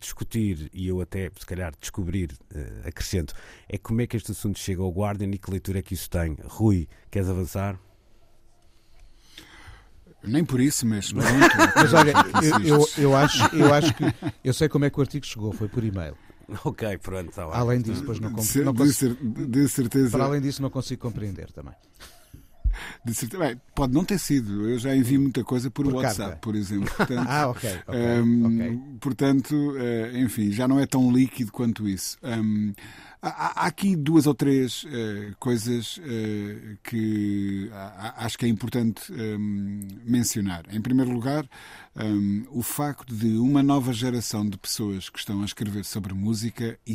discutir, 0.00 0.68
e 0.72 0.88
eu 0.88 1.00
até, 1.00 1.30
se 1.38 1.46
calhar, 1.46 1.72
descobrir, 1.80 2.36
acrescento, 2.84 3.34
é 3.68 3.78
como 3.78 4.00
é 4.00 4.06
que 4.06 4.16
este 4.16 4.32
assunto 4.32 4.58
chega 4.58 4.82
ao 4.82 4.90
Guardian 4.90 5.28
e 5.30 5.38
que 5.38 5.50
leitura 5.50 5.78
é 5.78 5.82
que 5.82 5.94
isso 5.94 6.10
tem. 6.10 6.36
Rui, 6.44 6.88
queres 7.10 7.28
avançar? 7.28 7.78
Nem 10.22 10.44
por 10.44 10.60
isso, 10.60 10.86
mas 10.86 11.12
pronto. 11.12 11.26
Mas 11.76 11.92
olha, 11.94 12.12
eu, 12.64 12.78
eu, 12.78 12.88
eu 12.98 13.16
acho, 13.16 13.54
eu 13.56 13.72
acho 13.74 13.94
que 13.94 14.04
eu 14.44 14.52
sei 14.52 14.68
como 14.68 14.84
é 14.84 14.90
que 14.90 14.98
o 14.98 15.00
artigo 15.00 15.24
chegou, 15.26 15.52
foi 15.52 15.68
por 15.68 15.82
e-mail. 15.82 16.14
Ok, 16.64 16.98
pronto, 16.98 17.30
está 17.30 17.44
bem. 17.46 17.54
Além 17.54 17.80
disso, 17.80 18.00
depois 18.00 18.18
não, 18.20 18.32
comp- 18.32 18.56
não 18.56 18.74
consigo, 18.74 19.14
de 19.46 19.68
certeza. 19.68 20.10
para 20.10 20.24
além 20.24 20.40
disso 20.40 20.60
não 20.60 20.68
consigo 20.70 21.00
compreender 21.00 21.50
também. 21.52 21.72
de 23.04 23.14
certeza- 23.14 23.42
bem, 23.44 23.60
pode 23.74 23.92
não 23.94 24.04
ter 24.04 24.18
sido. 24.18 24.68
Eu 24.68 24.78
já 24.78 24.94
envio 24.94 25.20
muita 25.20 25.42
coisa 25.44 25.70
por, 25.70 25.84
Por 25.84 25.94
WhatsApp, 25.94 26.18
carta. 26.18 26.36
por 26.38 26.54
exemplo. 26.56 26.90
Portanto, 26.96 27.26
Ah, 27.30 27.48
ok, 27.48 27.70
ok, 27.86 28.00
Hum, 28.22 28.44
ok. 28.46 28.78
Portanto, 29.00 29.74
eh, 29.78 30.12
enfim, 30.20 30.50
já 30.50 30.66
não 30.68 30.78
é 30.80 30.86
tão 30.86 31.10
líquido 31.12 31.52
quanto 31.52 31.88
isso. 31.88 32.18
Hum, 32.22 32.72
há, 33.22 33.66
aqui 33.66 33.96
duas 33.96 34.26
ou 34.26 34.34
três 34.34 34.84
eh, 34.86 35.32
coisas 35.38 36.00
eh, 36.04 36.76
que 36.82 37.70
acho 38.16 38.38
que 38.38 38.46
é 38.46 38.48
importante 38.48 39.12
hum, 39.12 39.86
mencionar. 40.04 40.64
Em 40.70 40.80
primeiro 40.80 41.10
lugar, 41.10 41.46
hum, 41.96 42.44
o 42.50 42.62
facto 42.62 43.14
de 43.14 43.36
uma 43.38 43.62
nova 43.62 43.92
geração 43.92 44.48
de 44.48 44.56
pessoas 44.56 45.08
que 45.08 45.18
estão 45.18 45.42
a 45.42 45.44
escrever 45.44 45.84
sobre 45.84 46.14
música 46.14 46.78
e, 46.86 46.92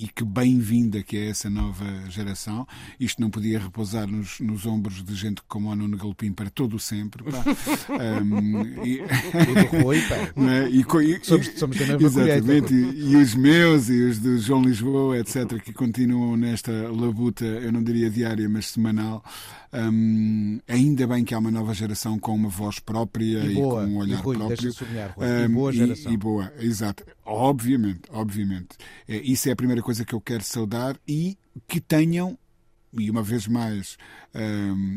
e- 0.00 0.04
e 0.04 0.08
que 0.08 0.24
bem-vinda 0.24 1.02
que 1.02 1.16
é 1.16 1.28
essa 1.30 1.48
nova 1.50 1.84
geração. 2.10 2.66
Isto 3.00 3.20
não 3.20 3.30
podia 3.30 3.58
repousar 3.58 4.06
nos, 4.06 4.38
nos 4.40 4.66
ombros 4.66 5.02
de 5.02 5.14
gente 5.14 5.42
como 5.48 5.70
o 5.70 5.74
Nuno 5.76 5.96
Galopim 5.96 6.32
para 6.32 6.50
todo 6.50 6.76
o 6.76 6.78
sempre. 6.80 7.22
pá. 7.24 7.42
Hum, 8.22 8.62
e- 8.84 9.00
O 9.00 9.76
do 9.78 9.82
Rui, 9.84 10.00
pá. 10.02 10.16
E 10.70 10.80
e- 10.80 11.24
Somos- 11.24 11.48
e- 11.48 11.58
somos 11.58 11.76
da 11.78 11.86
mesma 11.86 12.06
Exatamente, 12.22 12.74
e, 12.74 13.12
e 13.12 13.16
os 13.16 13.34
meus 13.34 13.88
e 13.88 14.02
os 14.02 14.20
de 14.20 14.38
João 14.38 14.62
Lisboa, 14.62 15.18
etc., 15.18 15.60
que 15.62 15.72
continuam 15.72 16.36
nesta 16.36 16.70
labuta, 16.90 17.44
eu 17.44 17.72
não 17.72 17.82
diria 17.82 18.10
diária, 18.10 18.48
mas 18.48 18.66
semanal. 18.66 19.22
Hum, 19.72 20.60
ainda 20.66 21.06
bem 21.06 21.24
que 21.24 21.34
há 21.34 21.38
uma 21.38 21.50
nova 21.50 21.74
geração 21.74 22.18
com 22.18 22.34
uma 22.34 22.48
voz 22.48 22.78
própria 22.78 23.40
E 23.44 23.52
e, 23.52 23.54
boa, 23.54 23.84
com 23.84 23.90
um 23.90 23.94
e 23.94 23.96
olhar 23.98 24.17
Rui, 24.20 24.36
próprio. 24.36 24.72
sublinhar, 24.72 25.12
Rui, 25.16 25.26
e 25.26 25.46
Hum, 25.46 25.54
boa 25.54 25.72
geração. 25.72 26.12
E, 26.12 26.16
boa, 26.16 26.52
exato. 26.58 27.04
Obviamente, 27.24 28.02
obviamente. 28.10 28.76
É, 29.06 29.16
Isso 29.16 29.48
é 29.48 29.52
a 29.52 29.56
primeira 29.56 29.82
coisa 29.82 30.04
que 30.04 30.14
eu 30.14 30.20
quero 30.20 30.42
saudar 30.44 30.96
e 31.06 31.36
que 31.66 31.80
tenham 31.80 32.38
e 32.92 33.10
uma 33.10 33.22
vez 33.22 33.46
mais 33.46 33.98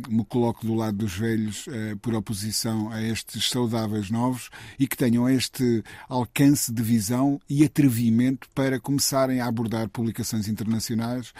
me 0.09 0.25
coloco 0.25 0.65
do 0.65 0.73
lado 0.73 0.97
dos 0.97 1.13
velhos 1.13 1.65
eh, 1.67 1.95
por 2.01 2.13
oposição 2.13 2.91
a 2.91 3.01
estes 3.01 3.49
saudáveis 3.49 4.09
novos 4.09 4.49
e 4.77 4.88
que 4.88 4.97
tenham 4.97 5.29
este 5.29 5.84
alcance 6.09 6.71
de 6.71 6.82
visão 6.82 7.39
e 7.49 7.63
atrevimento 7.63 8.47
para 8.53 8.79
começarem 8.79 9.39
a 9.39 9.47
abordar 9.47 9.89
publicações 9.89 10.47
internacionais 10.47 11.34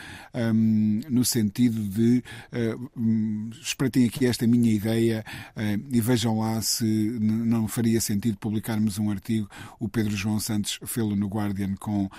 no 1.10 1.24
sentido 1.26 1.82
de 1.84 2.24
eh, 2.52 2.76
hum, 2.96 3.50
espreitem 3.62 4.06
aqui 4.06 4.26
esta 4.26 4.48
minha 4.48 4.72
ideia 4.72 5.24
eh, 5.56 5.78
e 5.92 6.02
vejam 6.02 6.40
lá 6.40 6.62
se 6.62 6.86
não 7.20 7.68
faria 7.68 8.00
sentido 8.00 8.38
publicarmos 8.38 8.98
um 8.98 9.10
artigo. 9.10 9.50
O 9.80 9.90
Pedro 9.90 10.16
João 10.16 10.40
Santos 10.40 10.80
fê-lo 10.86 11.16
no 11.16 11.28
Guardian 11.28 11.76
com 11.76 12.10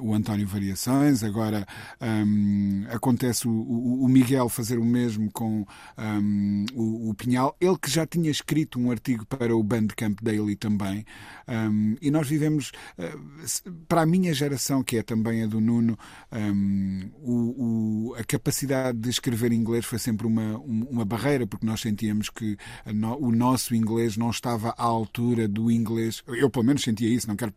o 0.00 0.14
António 0.14 0.46
Variações. 0.46 1.22
Agora 1.22 1.66
acontece 2.90 3.46
o 3.48 4.06
Miguel 4.08 4.48
fazer 4.48 4.78
o 4.78 4.84
mesmo 4.84 5.15
com 5.32 5.66
hum, 5.98 6.66
o, 6.74 7.10
o 7.10 7.14
Pinhal. 7.14 7.56
Ele 7.60 7.76
que 7.78 7.90
já 7.90 8.06
tinha 8.06 8.30
escrito 8.30 8.78
um 8.78 8.90
artigo 8.90 9.24
para 9.26 9.54
o 9.56 9.62
Bandcamp 9.62 10.18
Daily 10.22 10.56
também. 10.56 11.04
Hum, 11.48 11.96
e 12.00 12.10
nós 12.10 12.28
vivemos, 12.28 12.72
se- 13.44 13.62
para 13.88 14.02
a 14.02 14.06
minha 14.06 14.32
geração, 14.34 14.82
que 14.82 14.96
é 14.98 15.02
também 15.02 15.42
a 15.42 15.46
do 15.46 15.60
Nuno, 15.60 15.98
hum, 16.32 17.10
o- 17.22 18.10
o- 18.10 18.14
a 18.14 18.24
capacidade 18.24 18.98
de 18.98 19.08
escrever 19.08 19.52
inglês 19.52 19.84
foi 19.84 19.98
sempre 19.98 20.26
uma, 20.26 20.58
um- 20.58 20.86
uma 20.90 21.04
barreira, 21.04 21.46
porque 21.46 21.66
nós 21.66 21.80
sentíamos 21.80 22.28
que 22.30 22.56
no- 22.92 23.18
o 23.18 23.32
nosso 23.32 23.74
inglês 23.74 24.16
não 24.16 24.30
estava 24.30 24.70
à 24.76 24.82
altura 24.84 25.48
do 25.48 25.70
inglês. 25.70 26.22
Eu, 26.26 26.50
pelo 26.50 26.64
menos, 26.64 26.82
sentia 26.82 27.08
isso, 27.08 27.28
não 27.28 27.36
quero 27.36 27.52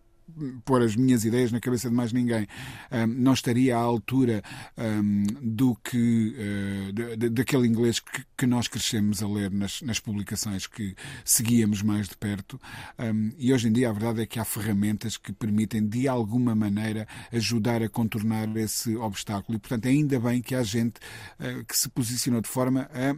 pôr 0.65 0.81
as 0.81 0.95
minhas 0.95 1.25
ideias 1.25 1.51
na 1.51 1.59
cabeça 1.59 1.89
de 1.89 1.95
mais 1.95 2.11
ninguém, 2.11 2.47
um, 2.91 3.07
não 3.07 3.33
estaria 3.33 3.75
à 3.75 3.79
altura 3.79 4.41
um, 4.77 5.23
do 5.41 5.75
que 5.75 6.35
uh, 6.37 7.29
daquele 7.31 7.67
inglês 7.67 7.99
que, 7.99 8.23
que, 8.37 8.45
nós 8.45 8.67
crescemos 8.67 9.21
a 9.21 9.27
ler 9.27 9.51
nas, 9.51 9.81
nas 9.81 9.99
publicações 9.99 10.67
que 10.67 10.95
seguíamos 11.23 11.81
mais 11.81 12.07
de 12.07 12.17
perto. 12.17 12.59
Um, 12.97 13.31
e 13.37 13.53
hoje 13.53 13.67
em 13.67 13.71
dia 13.71 13.89
a 13.89 13.93
verdade 13.93 14.21
é 14.21 14.25
que 14.25 14.39
há 14.39 14.45
ferramentas 14.45 15.17
que 15.17 15.31
permitem 15.31 15.87
de 15.87 16.07
alguma 16.07 16.55
maneira 16.55 17.07
ajudar 17.31 17.83
a 17.83 17.89
contornar 17.89 18.55
esse 18.57 18.95
obstáculo. 18.95 19.57
E 19.57 19.59
portanto, 19.59 19.87
ainda 19.87 20.19
bem 20.19 20.41
que 20.41 20.55
há 20.55 20.63
gente 20.63 20.99
uh, 21.39 21.63
que 21.65 21.77
se 21.77 21.89
posicionou 21.89 22.41
de 22.41 22.47
forma 22.47 22.89
a 22.93 23.15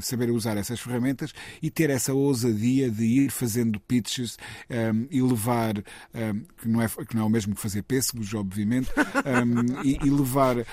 saber 0.00 0.30
usar 0.30 0.56
essas 0.56 0.80
ferramentas 0.80 1.32
e 1.60 1.70
ter 1.70 1.90
essa 1.90 2.12
ousadia 2.12 2.90
de 2.90 3.04
ir 3.04 3.30
fazendo 3.30 3.80
pitches 3.80 4.36
um, 4.70 5.06
e 5.10 5.20
levar, 5.20 5.76
um, 5.78 6.40
que, 6.60 6.68
não 6.68 6.82
é, 6.82 6.88
que 6.88 7.16
não 7.16 7.22
é 7.22 7.26
o 7.26 7.30
mesmo 7.30 7.54
que 7.54 7.60
fazer 7.60 7.82
pêssegos, 7.82 8.34
obviamente, 8.34 8.90
um, 8.90 9.82
e, 9.84 9.98
e, 10.02 10.10
levar 10.10 10.58
uh, 10.58 10.64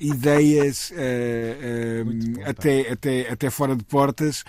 ideias 0.00 0.90
uh, 0.90 2.48
até, 2.48 2.92
até, 2.92 3.30
até 3.30 3.50
fora 3.50 3.76
de 3.76 3.84
portas 3.84 4.44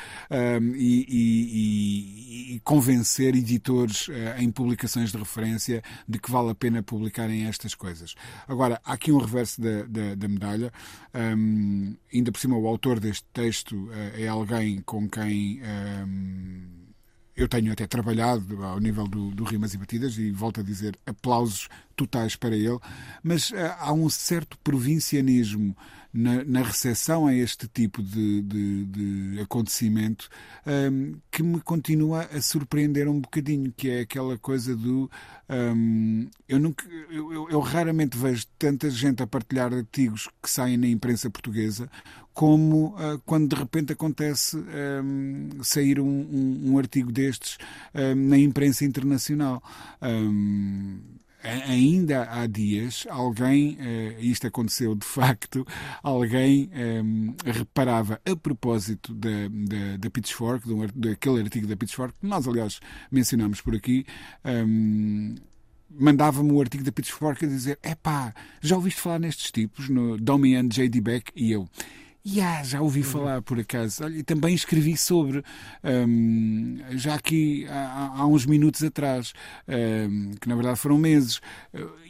e, 0.76 1.06
e, 1.08 2.56
e, 2.56 2.60
convencer 2.62 3.36
editores 3.36 4.08
uh, 4.08 4.14
em 4.40 4.52
publicações 4.52 5.12
de 5.12 5.18
referência 5.18 5.84
de 6.08 6.20
que 6.20 6.32
vale 6.32 6.52
a 6.52 6.56
pena 6.56 6.84
publicarem 6.84 7.46
estas 7.46 7.76
coisas. 7.76 8.16
Agora, 8.48 8.80
há 8.84 8.94
aqui 8.94 9.12
um 9.12 9.18
reverso 9.18 9.62
da, 9.62 9.84
da, 9.84 10.16
da 10.16 10.28
medalha. 10.28 10.72
ainda 12.14 12.32
por 12.32 12.40
cima, 12.40 12.58
o 12.58 12.68
autor 12.68 13.00
deste 13.00 13.26
texto 13.34 13.87
eh, 13.92 14.24
é 14.24 14.28
alguém 14.28 14.82
com 14.82 15.08
quem 15.10 15.60
ehm, 15.62 16.78
eu 17.38 17.48
tenho 17.48 17.72
até 17.72 17.86
trabalhado 17.86 18.64
ao 18.64 18.80
nível 18.80 19.08
do, 19.08 19.30
do, 19.30 19.44
Rimas 19.44 19.74
e 19.74 19.78
Batidas 19.78 20.18
e 20.18 20.32
volto 20.32 20.60
a 20.60 20.64
dizer 20.64 20.98
aplausos 21.06 21.70
totais 21.96 22.36
para 22.36 22.56
ele, 22.56 22.80
mas 23.22 23.52
uh, 23.52 23.56
há 23.78 23.94
um 23.94 24.10
certo 24.10 24.58
provincianismo 24.64 25.78
na, 26.14 26.44
na 26.44 26.64
recepção 26.64 27.28
a 27.28 27.34
este 27.34 27.68
tipo 27.68 28.02
de, 28.02 28.42
de, 28.42 28.86
de 28.86 29.42
acontecimento 29.42 30.30
um, 30.66 31.16
que 31.32 31.44
me 31.44 31.60
continua 31.62 32.28
a 32.34 32.42
surpreender 32.42 33.08
um 33.08 33.20
bocadinho, 33.20 33.72
que 33.76 33.90
é 33.90 34.02
aquela 34.02 34.38
coisa 34.38 34.76
do 34.76 35.10
um, 35.50 36.28
eu, 36.48 36.60
nunca, 36.60 36.86
eu, 37.10 37.50
eu, 37.50 37.60
raramente 37.60 38.18
vejo 38.18 38.46
tanta 38.58 38.90
gente 38.90 39.24
a 39.24 39.28
partilhar 39.28 39.74
artigos 39.74 40.30
que 40.42 40.50
saem 40.50 40.78
na 40.78 40.88
imprensa 40.88 41.30
portuguesa 41.30 41.90
como 42.34 42.96
uh, 42.96 43.20
quando 43.26 43.50
de 43.50 43.56
repente 43.56 43.94
acontece 43.94 44.58
um, 44.58 45.50
sair 45.64 46.00
um, 46.00 46.06
um, 46.06 46.72
um, 46.72 46.78
artigo 46.78 47.12
destes 47.12 47.58
na 48.16 48.38
imprensa 48.38 48.86
internacional. 48.86 49.64
Ainda 51.44 52.28
há 52.30 52.48
dias, 52.48 53.06
alguém, 53.10 53.78
uh, 53.80 54.20
isto 54.20 54.48
aconteceu 54.48 54.96
de 54.96 55.06
facto, 55.06 55.66
alguém 56.02 56.70
reparava 57.46 58.20
a 58.26 58.36
propósito 58.36 59.14
da, 59.14 59.30
da, 59.50 59.98
da 59.98 60.10
Pitchfork, 60.10 60.68
do, 60.68 60.88
daquele 60.96 61.42
artigo 61.42 61.68
da 61.68 61.76
Pitchfork, 61.76 62.14
que 62.20 62.26
nós 62.26 62.48
aliás 62.48 62.80
mencionamos 63.12 63.62
por 63.62 63.76
aqui, 63.76 64.06
mandava-me 65.90 66.52
o 66.52 66.62
artigo 66.62 66.84
da 66.84 66.92
Pitchfork 66.92 67.46
a 67.46 67.48
dizer: 67.48 67.80
Epá, 67.84 68.34
já 68.62 68.76
ouviste 68.76 69.02
falar 69.02 69.20
nestes 69.20 69.52
tipos, 69.52 69.90
no 69.90 70.18
Domi 70.18 70.56
and 70.56 70.70
J.D. 70.70 71.02
Beck? 71.02 71.32
E 71.36 71.52
eu, 71.52 71.68
Yeah, 72.30 72.62
já 72.64 72.82
ouvi 72.82 73.00
uhum. 73.00 73.06
falar 73.06 73.42
por 73.42 73.58
acaso. 73.58 74.04
Olha, 74.04 74.18
e 74.18 74.24
também 74.24 74.54
escrevi 74.54 74.98
sobre, 74.98 75.42
um, 75.82 76.78
já 76.92 77.16
aqui 77.16 77.66
há, 77.70 78.16
há, 78.18 78.28
uns 78.28 78.46
minutos 78.46 78.84
atrás, 78.84 79.32
um, 79.66 80.32
que 80.32 80.50
na 80.50 80.56
verdade 80.56 80.78
foram 80.78 80.98
meses. 80.98 81.40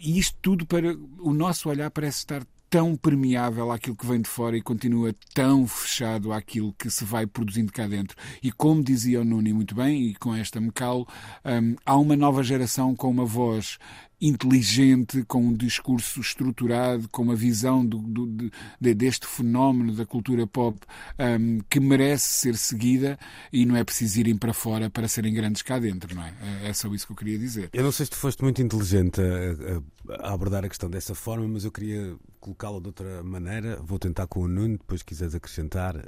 E 0.01 0.18
isto 0.18 0.36
tudo 0.41 0.65
para. 0.65 0.95
O 1.20 1.34
nosso 1.34 1.70
olhar 1.70 1.91
parece 1.91 2.20
estar 2.20 2.41
tão 2.70 2.95
permeável 2.95 3.72
àquilo 3.72 3.95
que 3.95 4.05
vem 4.05 4.22
de 4.22 4.28
fora 4.28 4.57
e 4.57 4.61
continua 4.61 5.13
tão 5.34 5.65
fechado 5.65 6.34
àquilo 6.34 6.74
que 6.74 6.89
se 6.89 7.05
vai 7.05 7.26
produzindo 7.26 7.72
cá 7.72 7.88
dentro. 7.88 8.18
E 8.41 8.51
como 8.51 8.84
dizia 8.84 9.22
o 9.22 9.24
Nuni 9.24 9.53
muito 9.53 9.74
bem, 9.74 10.07
e 10.07 10.15
com 10.15 10.34
esta 10.36 10.59
me 10.59 10.72
calo, 10.72 11.07
um, 11.45 11.76
há 11.86 11.95
uma 11.95 12.15
nova 12.15 12.43
geração 12.43 12.95
com 12.95 13.09
uma 13.09 13.26
voz 13.26 13.78
inteligente, 14.20 15.24
com 15.26 15.39
um 15.39 15.53
discurso 15.53 16.20
estruturado, 16.20 17.07
com 17.09 17.22
uma 17.22 17.36
visão 17.36 17.86
do, 17.86 17.99
do, 17.99 18.49
de, 18.80 18.93
deste 18.93 19.28
fenómeno 19.28 19.93
da 19.93 20.05
cultura 20.05 20.47
pop 20.47 20.80
um, 21.20 21.59
que 21.70 21.80
merece 21.80 22.34
ser 22.34 22.57
seguida 22.57 23.18
e 23.53 23.65
não 23.65 23.76
é 23.76 23.84
preciso 23.84 24.20
irem 24.20 24.36
para 24.36 24.53
fora 24.53 24.89
para 24.89 25.07
serem 25.07 25.34
grandes 25.34 25.61
cá 25.61 25.78
dentro, 25.78 26.15
não 26.15 26.24
é? 26.24 26.34
É, 26.63 26.70
é 26.70 26.74
só 26.74 26.91
isso 26.93 27.05
que 27.05 27.13
eu 27.13 27.18
queria 27.18 27.38
dizer. 27.38 27.70
Eu 27.72 27.84
não 27.84 27.91
sei 27.91 28.05
se 28.05 28.11
tu 28.11 28.18
foste 28.18 28.41
muito 28.41 28.61
inteligente 28.61 29.22
a, 29.22 30.24
a, 30.24 30.30
a 30.30 30.34
abordar 30.34 30.65
a 30.65 30.70
questão 30.70 30.89
dessa 30.89 31.13
forma, 31.13 31.47
mas 31.47 31.63
eu 31.63 31.72
queria 31.72 32.18
colocá-la 32.39 32.80
de 32.80 32.88
outra 32.88 33.24
maneira. 33.24 33.80
Vou 33.84 33.99
tentar 33.99 34.28
com 34.28 34.41
o 34.41 34.47
Nuno, 34.47 34.78
depois 34.78 35.03
quiseres 35.03 35.36
acrescentar, 35.36 35.95
uh, 35.95 36.01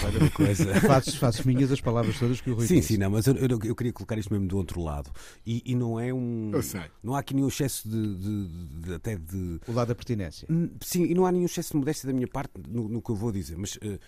vai 0.00 0.16
uma 0.16 0.30
coisa. 0.30 0.80
faço, 0.80 1.18
faço 1.18 1.46
minhas 1.46 1.72
as 1.72 1.80
palavras 1.80 2.18
todas 2.18 2.40
que 2.40 2.50
o 2.50 2.54
Rui 2.54 2.66
Sim, 2.66 2.76
disse. 2.76 2.94
sim, 2.94 2.98
não, 2.98 3.10
mas 3.10 3.26
eu, 3.26 3.34
eu, 3.34 3.58
eu, 3.64 3.74
queria 3.74 3.92
colocar 3.92 4.18
isto 4.18 4.32
mesmo 4.32 4.46
do 4.46 4.56
outro 4.56 4.80
lado. 4.80 5.10
E, 5.46 5.62
e 5.66 5.74
não 5.74 5.98
é 5.98 6.12
um. 6.12 6.50
Eu 6.52 6.62
sei. 6.62 6.82
Não 7.02 7.14
há 7.14 7.20
aqui 7.20 7.34
nenhum 7.42 7.48
excesso 7.48 7.88
de, 7.88 8.14
de, 8.16 8.46
de, 8.80 8.94
até 8.94 9.16
de. 9.16 9.60
O 9.66 9.72
lado 9.72 9.88
da 9.88 9.94
pertinência. 9.94 10.46
Sim, 10.80 11.04
e 11.04 11.14
não 11.14 11.26
há 11.26 11.32
nenhum 11.32 11.46
excesso 11.46 11.72
de 11.72 11.76
modéstia 11.76 12.06
da 12.06 12.12
minha 12.12 12.28
parte 12.28 12.52
no, 12.68 12.88
no 12.88 13.02
que 13.02 13.10
eu 13.10 13.16
vou 13.16 13.32
dizer. 13.32 13.56
Mas 13.58 13.76
uh, 13.76 13.98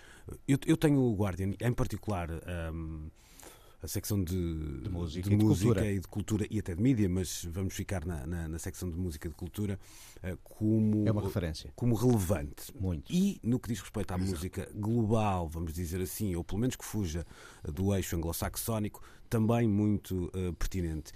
eu, 0.46 0.58
eu 0.66 0.76
tenho 0.76 1.00
o 1.00 1.14
Guardian, 1.14 1.52
em 1.60 1.72
particular. 1.72 2.30
Um, 2.72 3.08
a 3.82 3.86
secção 3.86 4.24
de, 4.24 4.80
de 4.80 4.88
música, 4.88 5.28
de 5.28 5.34
e, 5.34 5.38
de 5.38 5.44
música 5.44 5.84
e 5.84 6.00
de 6.00 6.08
cultura 6.08 6.46
e 6.50 6.58
até 6.58 6.74
de 6.74 6.80
mídia, 6.80 7.06
mas 7.06 7.46
vamos 7.50 7.74
ficar 7.74 8.06
na, 8.06 8.26
na, 8.26 8.48
na 8.48 8.58
secção 8.58 8.90
de 8.90 8.96
música 8.96 9.28
e 9.28 9.30
de 9.30 9.36
cultura 9.36 9.78
uh, 10.22 10.38
como 10.42 11.06
é 11.06 11.12
uma 11.12 11.20
referência 11.20 11.70
como 11.76 11.94
relevante 11.94 12.72
muito 12.80 13.12
e 13.12 13.38
no 13.42 13.58
que 13.58 13.68
diz 13.68 13.80
respeito 13.80 14.10
à 14.10 14.16
Exato. 14.16 14.30
música 14.30 14.70
global, 14.74 15.46
vamos 15.50 15.74
dizer 15.74 16.00
assim, 16.00 16.34
ou 16.34 16.42
pelo 16.42 16.60
menos 16.60 16.76
que 16.76 16.84
fuja 16.84 17.26
do 17.62 17.94
eixo 17.94 18.16
anglo-saxónico, 18.16 19.02
também 19.28 19.68
muito 19.68 20.32
uh, 20.34 20.54
pertinente 20.54 21.12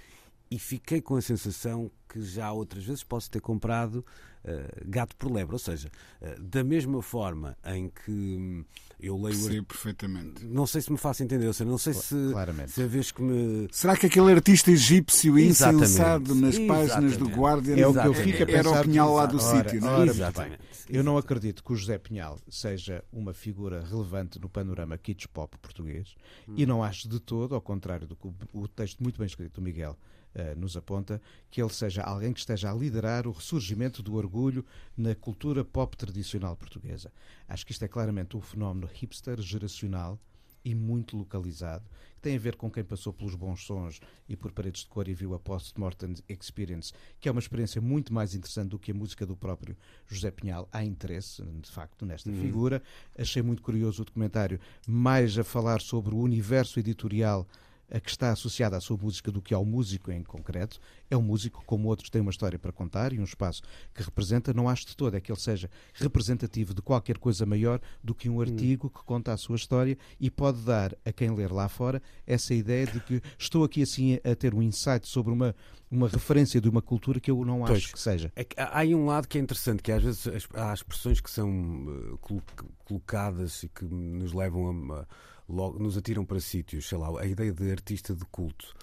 e 0.51 0.59
fiquei 0.59 1.01
com 1.01 1.17
a 1.17 1.23
sensação 1.23 1.91
que 2.09 2.21
já 2.23 2.51
outras 2.51 2.85
vezes 2.85 3.03
posso 3.03 3.31
ter 3.31 3.41
comprado 3.41 3.97
uh, 3.97 4.85
gato 4.87 5.15
por 5.17 5.31
lebre. 5.31 5.55
Ou 5.55 5.59
seja, 5.59 5.91
uh, 6.23 6.43
da 6.43 6.65
mesma 6.65 7.03
forma 7.03 7.57
em 7.67 7.91
que 7.91 8.11
hum, 8.11 8.65
eu 8.99 9.21
leio. 9.21 9.37
Sim, 9.37 9.63
perfeitamente. 9.63 10.45
Não 10.47 10.67
sei 10.67 10.81
se 10.81 10.91
me 10.91 10.99
faço 10.99 11.23
entender, 11.23 11.47
ou 11.47 11.53
seja, 11.53 11.71
não 11.71 11.79
sei 11.79 11.93
se, 11.93 12.15
se 12.67 12.83
a 12.83 12.87
vez 12.87 13.13
que 13.13 13.23
me. 13.23 13.69
Será 13.71 13.97
que 13.97 14.07
aquele 14.07 14.33
artista 14.33 14.71
egípcio 14.71 15.39
insensado 15.39 16.35
nas 16.35 16.55
Exatamente. 16.55 16.67
páginas 16.67 17.17
do 17.17 17.27
Guardian 17.27 17.77
é 17.77 17.87
o 17.87 17.93
que 17.93 18.07
eu 18.07 18.15
fico 18.15 18.43
a 18.43 18.47
pensar 18.47 18.59
era 18.59 18.81
o 18.81 18.83
Pinhal 18.83 19.15
lá 19.15 19.27
do 19.27 19.39
sítio, 19.39 19.81
não 19.81 20.03
é? 20.03 20.07
Exatamente. 20.07 20.69
Eu 20.89 21.05
não 21.05 21.19
acredito 21.19 21.63
que 21.63 21.71
o 21.71 21.77
José 21.77 21.99
Pinhal 21.99 22.39
seja 22.49 23.05
uma 23.13 23.35
figura 23.35 23.85
relevante 23.85 24.41
no 24.41 24.49
panorama 24.49 24.97
kitsch 24.97 25.27
pop 25.27 25.55
português 25.59 26.15
hum. 26.49 26.55
e 26.57 26.65
não 26.65 26.83
acho 26.83 27.07
de 27.07 27.21
todo, 27.21 27.55
ao 27.55 27.61
contrário 27.61 28.07
do 28.07 28.17
que 28.17 28.27
o 28.55 28.67
texto 28.67 29.03
muito 29.03 29.19
bem 29.19 29.27
escrito 29.27 29.57
do 29.57 29.63
Miguel 29.63 29.99
nos 30.57 30.77
aponta, 30.77 31.21
que 31.51 31.61
ele 31.61 31.73
seja 31.73 32.03
alguém 32.03 32.33
que 32.33 32.41
esteja 32.41 32.71
a 32.71 32.75
liderar 32.75 33.27
o 33.27 33.33
ressurgimento 33.33 34.03
do 34.03 34.15
orgulho 34.15 34.65
na 34.97 35.15
cultura 35.15 35.65
pop 35.65 35.97
tradicional 35.97 36.57
portuguesa. 36.57 37.13
Acho 37.49 37.67
que 37.67 37.73
isto 37.73 37.85
é 37.85 37.89
claramente 37.89 38.37
um 38.37 38.41
fenómeno 38.41 38.87
hipster 38.87 39.41
geracional 39.41 40.19
e 40.65 40.75
muito 40.75 41.17
localizado, 41.17 41.89
que 42.17 42.21
tem 42.21 42.37
a 42.37 42.39
ver 42.39 42.57
com 42.57 42.71
quem 42.71 42.85
passou 42.85 43.13
pelos 43.13 43.35
bons 43.35 43.65
sons 43.65 44.01
e 44.29 44.37
por 44.37 44.53
paredes 44.53 44.83
de 44.83 44.89
cor 44.89 45.09
e 45.09 45.15
viu 45.15 45.33
a 45.35 45.39
Post-Mortem 45.39 46.15
Experience, 46.29 46.93
que 47.21 47.29
é 47.29 47.33
uma 47.33 47.39
experiência 47.39 47.81
muito 47.81 48.13
mais 48.13 48.35
interessante 48.35 48.71
do 48.71 48.79
que 48.79 48.91
a 48.91 48.95
música 48.95 49.25
do 49.25 49.37
próprio 49.37 49.77
José 50.07 50.31
Pinhal. 50.31 50.69
Há 50.73 50.85
interesse, 50.85 51.43
de 51.43 51.71
facto, 51.71 52.05
nesta 52.05 52.29
uhum. 52.29 52.41
figura. 52.41 52.83
Achei 53.17 53.41
muito 53.41 53.63
curioso 53.63 54.03
o 54.03 54.05
documentário, 54.05 54.61
mais 54.87 55.39
a 55.39 55.45
falar 55.45 55.81
sobre 55.81 56.15
o 56.15 56.19
universo 56.19 56.79
editorial 56.79 57.47
a 57.91 58.01
que 58.01 58.11
está 58.11 58.31
associada 58.31 58.77
à 58.77 58.81
sua 58.81 58.97
música 58.97 59.31
do 59.31 59.41
que 59.41 59.55
ao 59.55 59.65
músico 59.65 60.13
em 60.13 60.23
concreto. 60.23 60.81
É 61.11 61.17
um 61.17 61.23
músico, 61.23 61.63
como 61.65 61.89
outros, 61.89 62.11
tem 62.11 62.21
uma 62.21 62.31
história 62.31 62.59
para 62.59 62.73
contar 62.73 63.13
e 63.13 63.19
um 63.19 63.25
espaço 63.25 63.63
que 63.95 64.03
representa. 64.03 64.53
Não 64.53 64.69
acho 64.69 64.87
de 64.87 64.97
todo 64.97 65.17
é 65.17 65.21
que 65.21 65.33
ele 65.33 65.41
seja 65.41 65.71
representativo 65.95 66.75
de 66.75 66.83
qualquer 66.83 67.19
coisa 67.19 67.47
maior 67.47 67.81
do 68.03 68.15
que 68.15 68.29
um 68.29 68.37
hum. 68.37 68.41
artigo 68.41 68.91
que 68.91 69.03
conta 69.05 69.33
a 69.33 69.37
sua 69.37 69.57
história 69.57 69.97
e 70.21 70.31
pode 70.31 70.61
dar 70.63 70.95
a 71.05 71.13
quem 71.13 71.35
ler 71.35 71.51
lá 71.51 71.69
fora 71.69 72.03
essa 72.27 72.55
ideia 72.55 72.87
de 72.87 73.01
que 73.01 73.23
estou 73.39 73.65
aqui 73.65 73.83
assim 73.83 74.19
a 74.25 74.35
ter 74.35 74.55
um 74.55 74.63
insight 74.63 75.07
sobre 75.09 75.33
uma 75.33 75.55
uma 75.91 76.09
referência 76.09 76.61
de 76.61 76.69
uma 76.69 76.83
cultura 76.83 77.19
que 77.19 77.31
eu 77.31 77.45
não 77.45 77.65
acho 77.65 77.73
pois, 77.73 77.87
que 77.93 77.99
seja. 77.99 78.31
É 78.37 78.45
que 78.45 78.61
há 78.61 78.79
aí 78.79 78.95
um 78.95 79.07
lado 79.07 79.27
que 79.27 79.39
é 79.39 79.41
interessante, 79.41 79.83
que 79.83 79.91
às 79.91 80.03
vezes 80.03 80.27
há 80.55 80.75
expressões 80.75 81.21
que 81.21 81.31
são 81.31 81.87
eh, 81.89 82.59
colocadas 82.85 83.63
e 83.63 83.69
que 83.69 83.85
nos 83.87 84.33
levam 84.33 84.93
a, 84.93 85.07
logo 85.49 85.79
nos 85.79 85.97
atiram 85.97 86.25
para 86.25 86.41
sítios, 86.41 86.89
sei 86.89 86.99
lá, 86.99 87.21
a 87.21 87.27
ideia 87.27 87.53
de 87.53 87.71
artista 87.71 88.15
de 88.15 88.25
culto. 88.27 88.75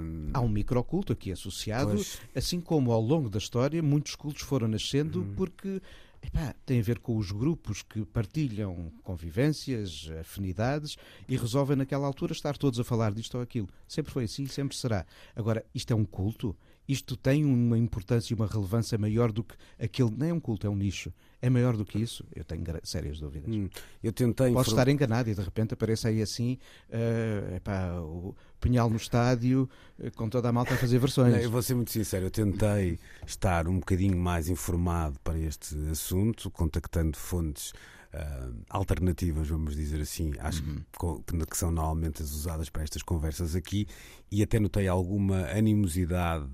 Um... 0.00 0.30
Há 0.32 0.40
um 0.40 0.48
microculto 0.48 1.12
aqui 1.12 1.30
associado, 1.30 1.92
pois... 1.92 2.20
assim 2.34 2.60
como 2.60 2.92
ao 2.92 3.00
longo 3.00 3.28
da 3.28 3.38
história 3.38 3.82
muitos 3.82 4.14
cultos 4.14 4.42
foram 4.42 4.68
nascendo 4.68 5.22
hum. 5.22 5.34
porque 5.36 5.80
Epá, 6.24 6.54
tem 6.64 6.78
a 6.78 6.82
ver 6.82 7.00
com 7.00 7.16
os 7.16 7.32
grupos 7.32 7.82
que 7.82 8.04
partilham 8.04 8.92
convivências, 9.02 10.08
afinidades 10.20 10.96
e 11.28 11.36
resolvem 11.36 11.76
naquela 11.76 12.06
altura 12.06 12.32
estar 12.32 12.56
todos 12.56 12.78
a 12.78 12.84
falar 12.84 13.12
disto 13.12 13.34
ou 13.34 13.42
aquilo. 13.42 13.68
Sempre 13.88 14.12
foi 14.12 14.24
assim, 14.24 14.46
sempre 14.46 14.76
será. 14.76 15.04
Agora, 15.34 15.66
isto 15.74 15.92
é 15.92 15.96
um 15.96 16.04
culto? 16.04 16.56
isto 16.86 17.16
tem 17.16 17.44
uma 17.44 17.78
importância 17.78 18.32
e 18.32 18.36
uma 18.36 18.46
relevância 18.46 18.98
maior 18.98 19.32
do 19.32 19.44
que 19.44 19.54
aquele. 19.78 20.10
Nem 20.10 20.30
é 20.30 20.34
um 20.34 20.40
culto, 20.40 20.66
é 20.66 20.70
um 20.70 20.76
nicho. 20.76 21.12
É 21.42 21.50
maior 21.50 21.76
do 21.76 21.84
que 21.84 21.98
isso? 21.98 22.24
Eu 22.36 22.44
tenho 22.44 22.62
sérias 22.84 23.18
dúvidas. 23.18 23.52
Hum, 23.52 23.68
eu 24.00 24.12
tentei. 24.12 24.52
Posso 24.52 24.70
estar 24.70 24.86
enganado 24.86 25.28
e 25.28 25.34
de 25.34 25.42
repente 25.42 25.74
aparece 25.74 26.06
aí 26.06 26.22
assim 26.22 26.56
uh, 26.88 27.56
epá, 27.56 27.98
o 27.98 28.32
Pinhal 28.60 28.88
no 28.88 28.96
estádio 28.96 29.68
uh, 29.98 30.12
com 30.12 30.28
toda 30.28 30.48
a 30.48 30.52
malta 30.52 30.74
a 30.74 30.76
fazer 30.76 31.00
versões. 31.00 31.32
Não, 31.32 31.40
eu 31.40 31.50
vou 31.50 31.60
ser 31.60 31.74
muito 31.74 31.90
sincero, 31.90 32.26
eu 32.26 32.30
tentei 32.30 32.96
estar 33.26 33.66
um 33.66 33.80
bocadinho 33.80 34.16
mais 34.16 34.48
informado 34.48 35.18
para 35.24 35.36
este 35.36 35.74
assunto, 35.90 36.48
contactando 36.48 37.16
fontes 37.16 37.72
uh, 38.14 38.54
alternativas, 38.70 39.48
vamos 39.48 39.74
dizer 39.74 40.00
assim, 40.00 40.32
acho 40.38 40.62
uhum. 40.62 41.22
que, 41.26 41.44
que, 41.44 41.56
são 41.56 41.72
normalmente 41.72 42.22
as 42.22 42.30
usadas 42.30 42.70
para 42.70 42.84
estas 42.84 43.02
conversas 43.02 43.56
aqui, 43.56 43.88
e 44.30 44.44
até 44.44 44.60
notei 44.60 44.86
alguma 44.86 45.44
animosidade 45.46 46.48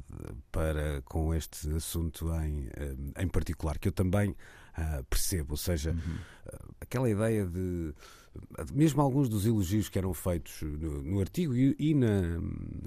para 0.51 1.03
com 1.03 1.35
este 1.35 1.71
assunto 1.75 2.33
em, 2.37 2.71
em 3.23 3.29
particular, 3.29 3.79
que 3.79 3.89
eu 3.89 3.93
também 3.93 4.35
uh, 4.79 5.05
percebo, 5.05 5.53
ou 5.53 5.57
seja, 5.57 5.91
uhum. 5.93 6.19
aquela 6.81 7.11
ideia 7.11 7.45
de 7.47 7.95
mesmo 8.73 9.03
alguns 9.03 9.29
dos 9.29 9.47
elogios 9.47 9.89
que 9.89 9.99
eram 9.99 10.15
feitos 10.15 10.63
no, 10.63 11.03
no 11.03 11.21
artigo 11.21 11.55
e, 11.55 11.75
e 11.79 11.95
na, 11.95 12.39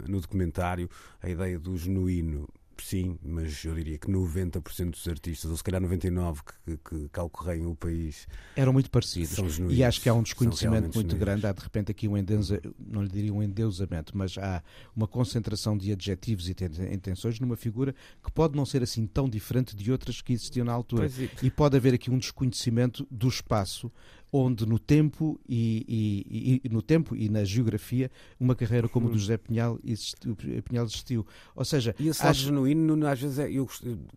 no 0.08 0.22
documentário, 0.22 0.90
a 1.22 1.30
ideia 1.30 1.60
do 1.60 1.76
genuíno 1.78 2.48
sim, 2.84 3.18
mas 3.24 3.64
eu 3.64 3.74
diria 3.76 3.98
que 3.98 4.08
90% 4.08 4.92
dos 4.92 5.08
artistas, 5.08 5.50
ou 5.50 5.58
se 5.58 5.64
calhar 5.64 5.82
99% 5.82 6.42
que, 6.66 6.78
que, 6.78 7.10
que 7.10 7.20
ocorrem 7.20 7.66
o 7.66 7.76
país 7.76 8.28
eram 8.56 8.74
muito 8.74 8.90
parecidos. 8.90 9.60
e 9.70 9.84
acho 9.84 10.02
que 10.02 10.10
há 10.10 10.14
um 10.14 10.24
desconhecimento 10.24 10.94
muito 10.94 11.12
genuínos. 11.12 11.20
grande. 11.20 11.48
Há 11.48 11.52
de 11.52 11.62
repente 11.62 11.92
aqui 11.92 12.08
um 12.08 12.18
endeusa, 12.18 12.62
não 12.80 13.04
lhe 13.04 13.10
diria 13.10 13.34
um 13.34 13.42
endeusamento, 13.42 14.18
mas 14.18 14.38
há 14.38 14.64
uma 14.96 15.08
concentração 15.08 15.78
de 15.78 15.92
adjetivos 15.92 16.50
e 16.50 16.56
intenções 16.92 17.40
numa 17.40 17.56
figura 17.56 17.96
que 18.24 18.32
pode 18.32 18.56
não 18.56 18.66
ser 18.66 18.84
assim 18.84 19.06
tão 19.06 19.30
diferente 19.30 19.76
de 19.76 19.92
outras 19.92 20.22
que 20.22 20.34
existiam 20.34 20.66
na 20.66 20.74
altura. 20.74 21.08
É. 21.08 21.46
E 21.46 21.50
pode 21.50 21.78
haver 21.78 21.94
aqui 21.94 22.10
um 22.12 22.18
desconhecimento 22.18 23.08
do 23.10 23.28
espaço 23.28 23.92
onde 24.32 24.66
no 24.66 24.80
tempo 24.80 25.40
e, 25.48 25.86
e, 25.88 26.62
e, 26.64 26.70
no 26.70 26.82
tempo 26.82 27.16
e 27.16 27.28
na 27.28 27.44
geografia 27.44 28.10
uma 28.40 28.56
carreira 28.56 28.88
como 28.88 29.08
a 29.08 29.10
do 29.10 29.16
hum. 29.16 29.20
José 29.20 29.38
Pinhal 29.38 29.78
existiu, 29.84 30.36
Pinhal 30.64 30.86
existiu. 30.86 31.26
Ou 31.56 31.66
seja, 31.66 31.94
e 32.00 32.08
esse 32.08 32.22
lado 32.22 32.32
acho... 32.32 32.46
genuíno, 32.46 33.08
às 33.08 33.20
vezes 33.20 33.40
é, 33.40 33.52
eu, 33.52 33.68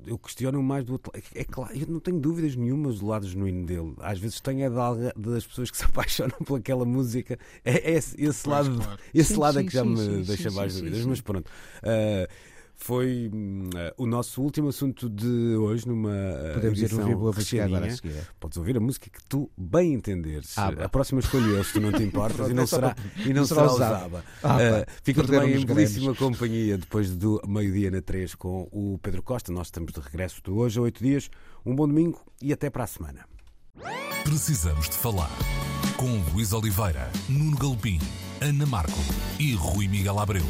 eu 0.07 0.17
questiono 0.19 0.63
mais 0.63 0.85
do 0.85 0.93
outro 0.93 1.13
é, 1.15 1.41
é 1.41 1.45
claro, 1.45 1.77
eu 1.77 1.87
não 1.89 2.01
tenho 2.01 2.21
dúvidas 2.21 2.55
nenhumas 2.55 3.01
do 3.01 3.07
lado 3.07 3.27
genuíno 3.27 3.67
dele. 3.67 3.95
Às 3.99 4.19
vezes 4.19 4.41
tenho 4.41 4.65
é 4.65 4.71
das 5.17 5.47
pessoas 5.47 5.71
que 5.71 5.77
se 5.77 5.85
apaixonam 5.87 6.39
por 6.45 6.59
aquela 6.59 6.85
música. 6.85 7.39
É, 7.65 7.93
é 7.93 7.95
esse, 7.95 8.21
esse 8.23 8.49
lado, 8.49 8.77
claro. 8.77 9.01
esse 9.13 9.35
sim, 9.35 9.41
lado 9.41 9.55
sim, 9.55 9.61
é 9.61 9.65
que 9.65 9.73
já 9.73 9.83
sim, 9.83 9.89
me 9.91 10.25
deixa 10.25 10.51
mais 10.51 10.75
dúvidas. 10.75 11.05
Mas 11.07 11.21
pronto. 11.21 11.51
Uh, 11.83 12.54
foi 12.77 13.31
uh, 13.33 14.03
o 14.03 14.07
nosso 14.07 14.43
último 14.43 14.69
assunto 14.69 15.09
de 15.09 15.57
hoje 15.57 15.87
numa 15.89 16.11
uh, 16.11 16.55
Podemos 16.55 16.81
ir 16.81 16.95
ouvir 16.95 17.15
boa 17.17 17.33
música 17.33 17.65
agora 17.65 17.87
a 17.87 17.91
seguir. 17.91 18.29
Podes 18.39 18.59
ouvir 18.59 18.77
a 18.77 18.81
música 18.81 19.09
que 19.11 19.25
tu 19.29 19.51
bem 19.57 19.95
entenderes. 19.95 20.57
Ah, 20.59 20.69
a 20.69 20.89
próxima 20.89 21.21
escolha 21.21 21.63
se 21.65 21.73
tu 21.73 21.81
não 21.81 21.93
te 21.93 22.03
importas, 22.05 22.51
e 22.51 22.55
não 22.55 22.67
será, 22.67 22.97
e 23.25 23.33
não 23.33 23.47
será 23.47 23.73
usada. 23.73 24.19
Uh, 24.19 24.91
fica 25.03 25.25
também 25.25 25.55
em 25.55 25.65
belíssima 25.65 26.15
companhia 26.15 26.77
depois 26.77 27.11
do 27.17 27.41
meio-dia 27.47 27.91
na 27.91 28.03
3 28.03 28.35
com 28.35 28.69
o 28.71 28.99
Pedro 29.03 29.23
Costa. 29.23 29.53
Nós 29.53 29.69
estamos 29.69 29.93
de 29.93 30.01
regresso 30.01 30.43
de 30.43 30.51
hoje 30.51 30.79
a 30.79 30.83
8 30.83 31.03
dias. 31.03 31.31
Um 31.65 31.75
bom 31.75 31.89
domingo 31.89 32.21
e 32.43 32.53
até 32.53 32.69
para 32.69 32.85
a 32.85 32.87
semana. 32.87 33.27
Precisamos 34.25 34.89
de 34.89 34.97
falar 34.97 35.31
com 35.97 36.19
Luís 36.33 36.53
Oliveira, 36.53 37.11
Nuno 37.29 37.57
Galpim, 37.57 37.99
Ana 38.41 38.67
Marco 38.67 38.99
e 39.39 39.55
Rui 39.55 39.89
Miguel 39.89 40.19
Abreu. 40.19 40.45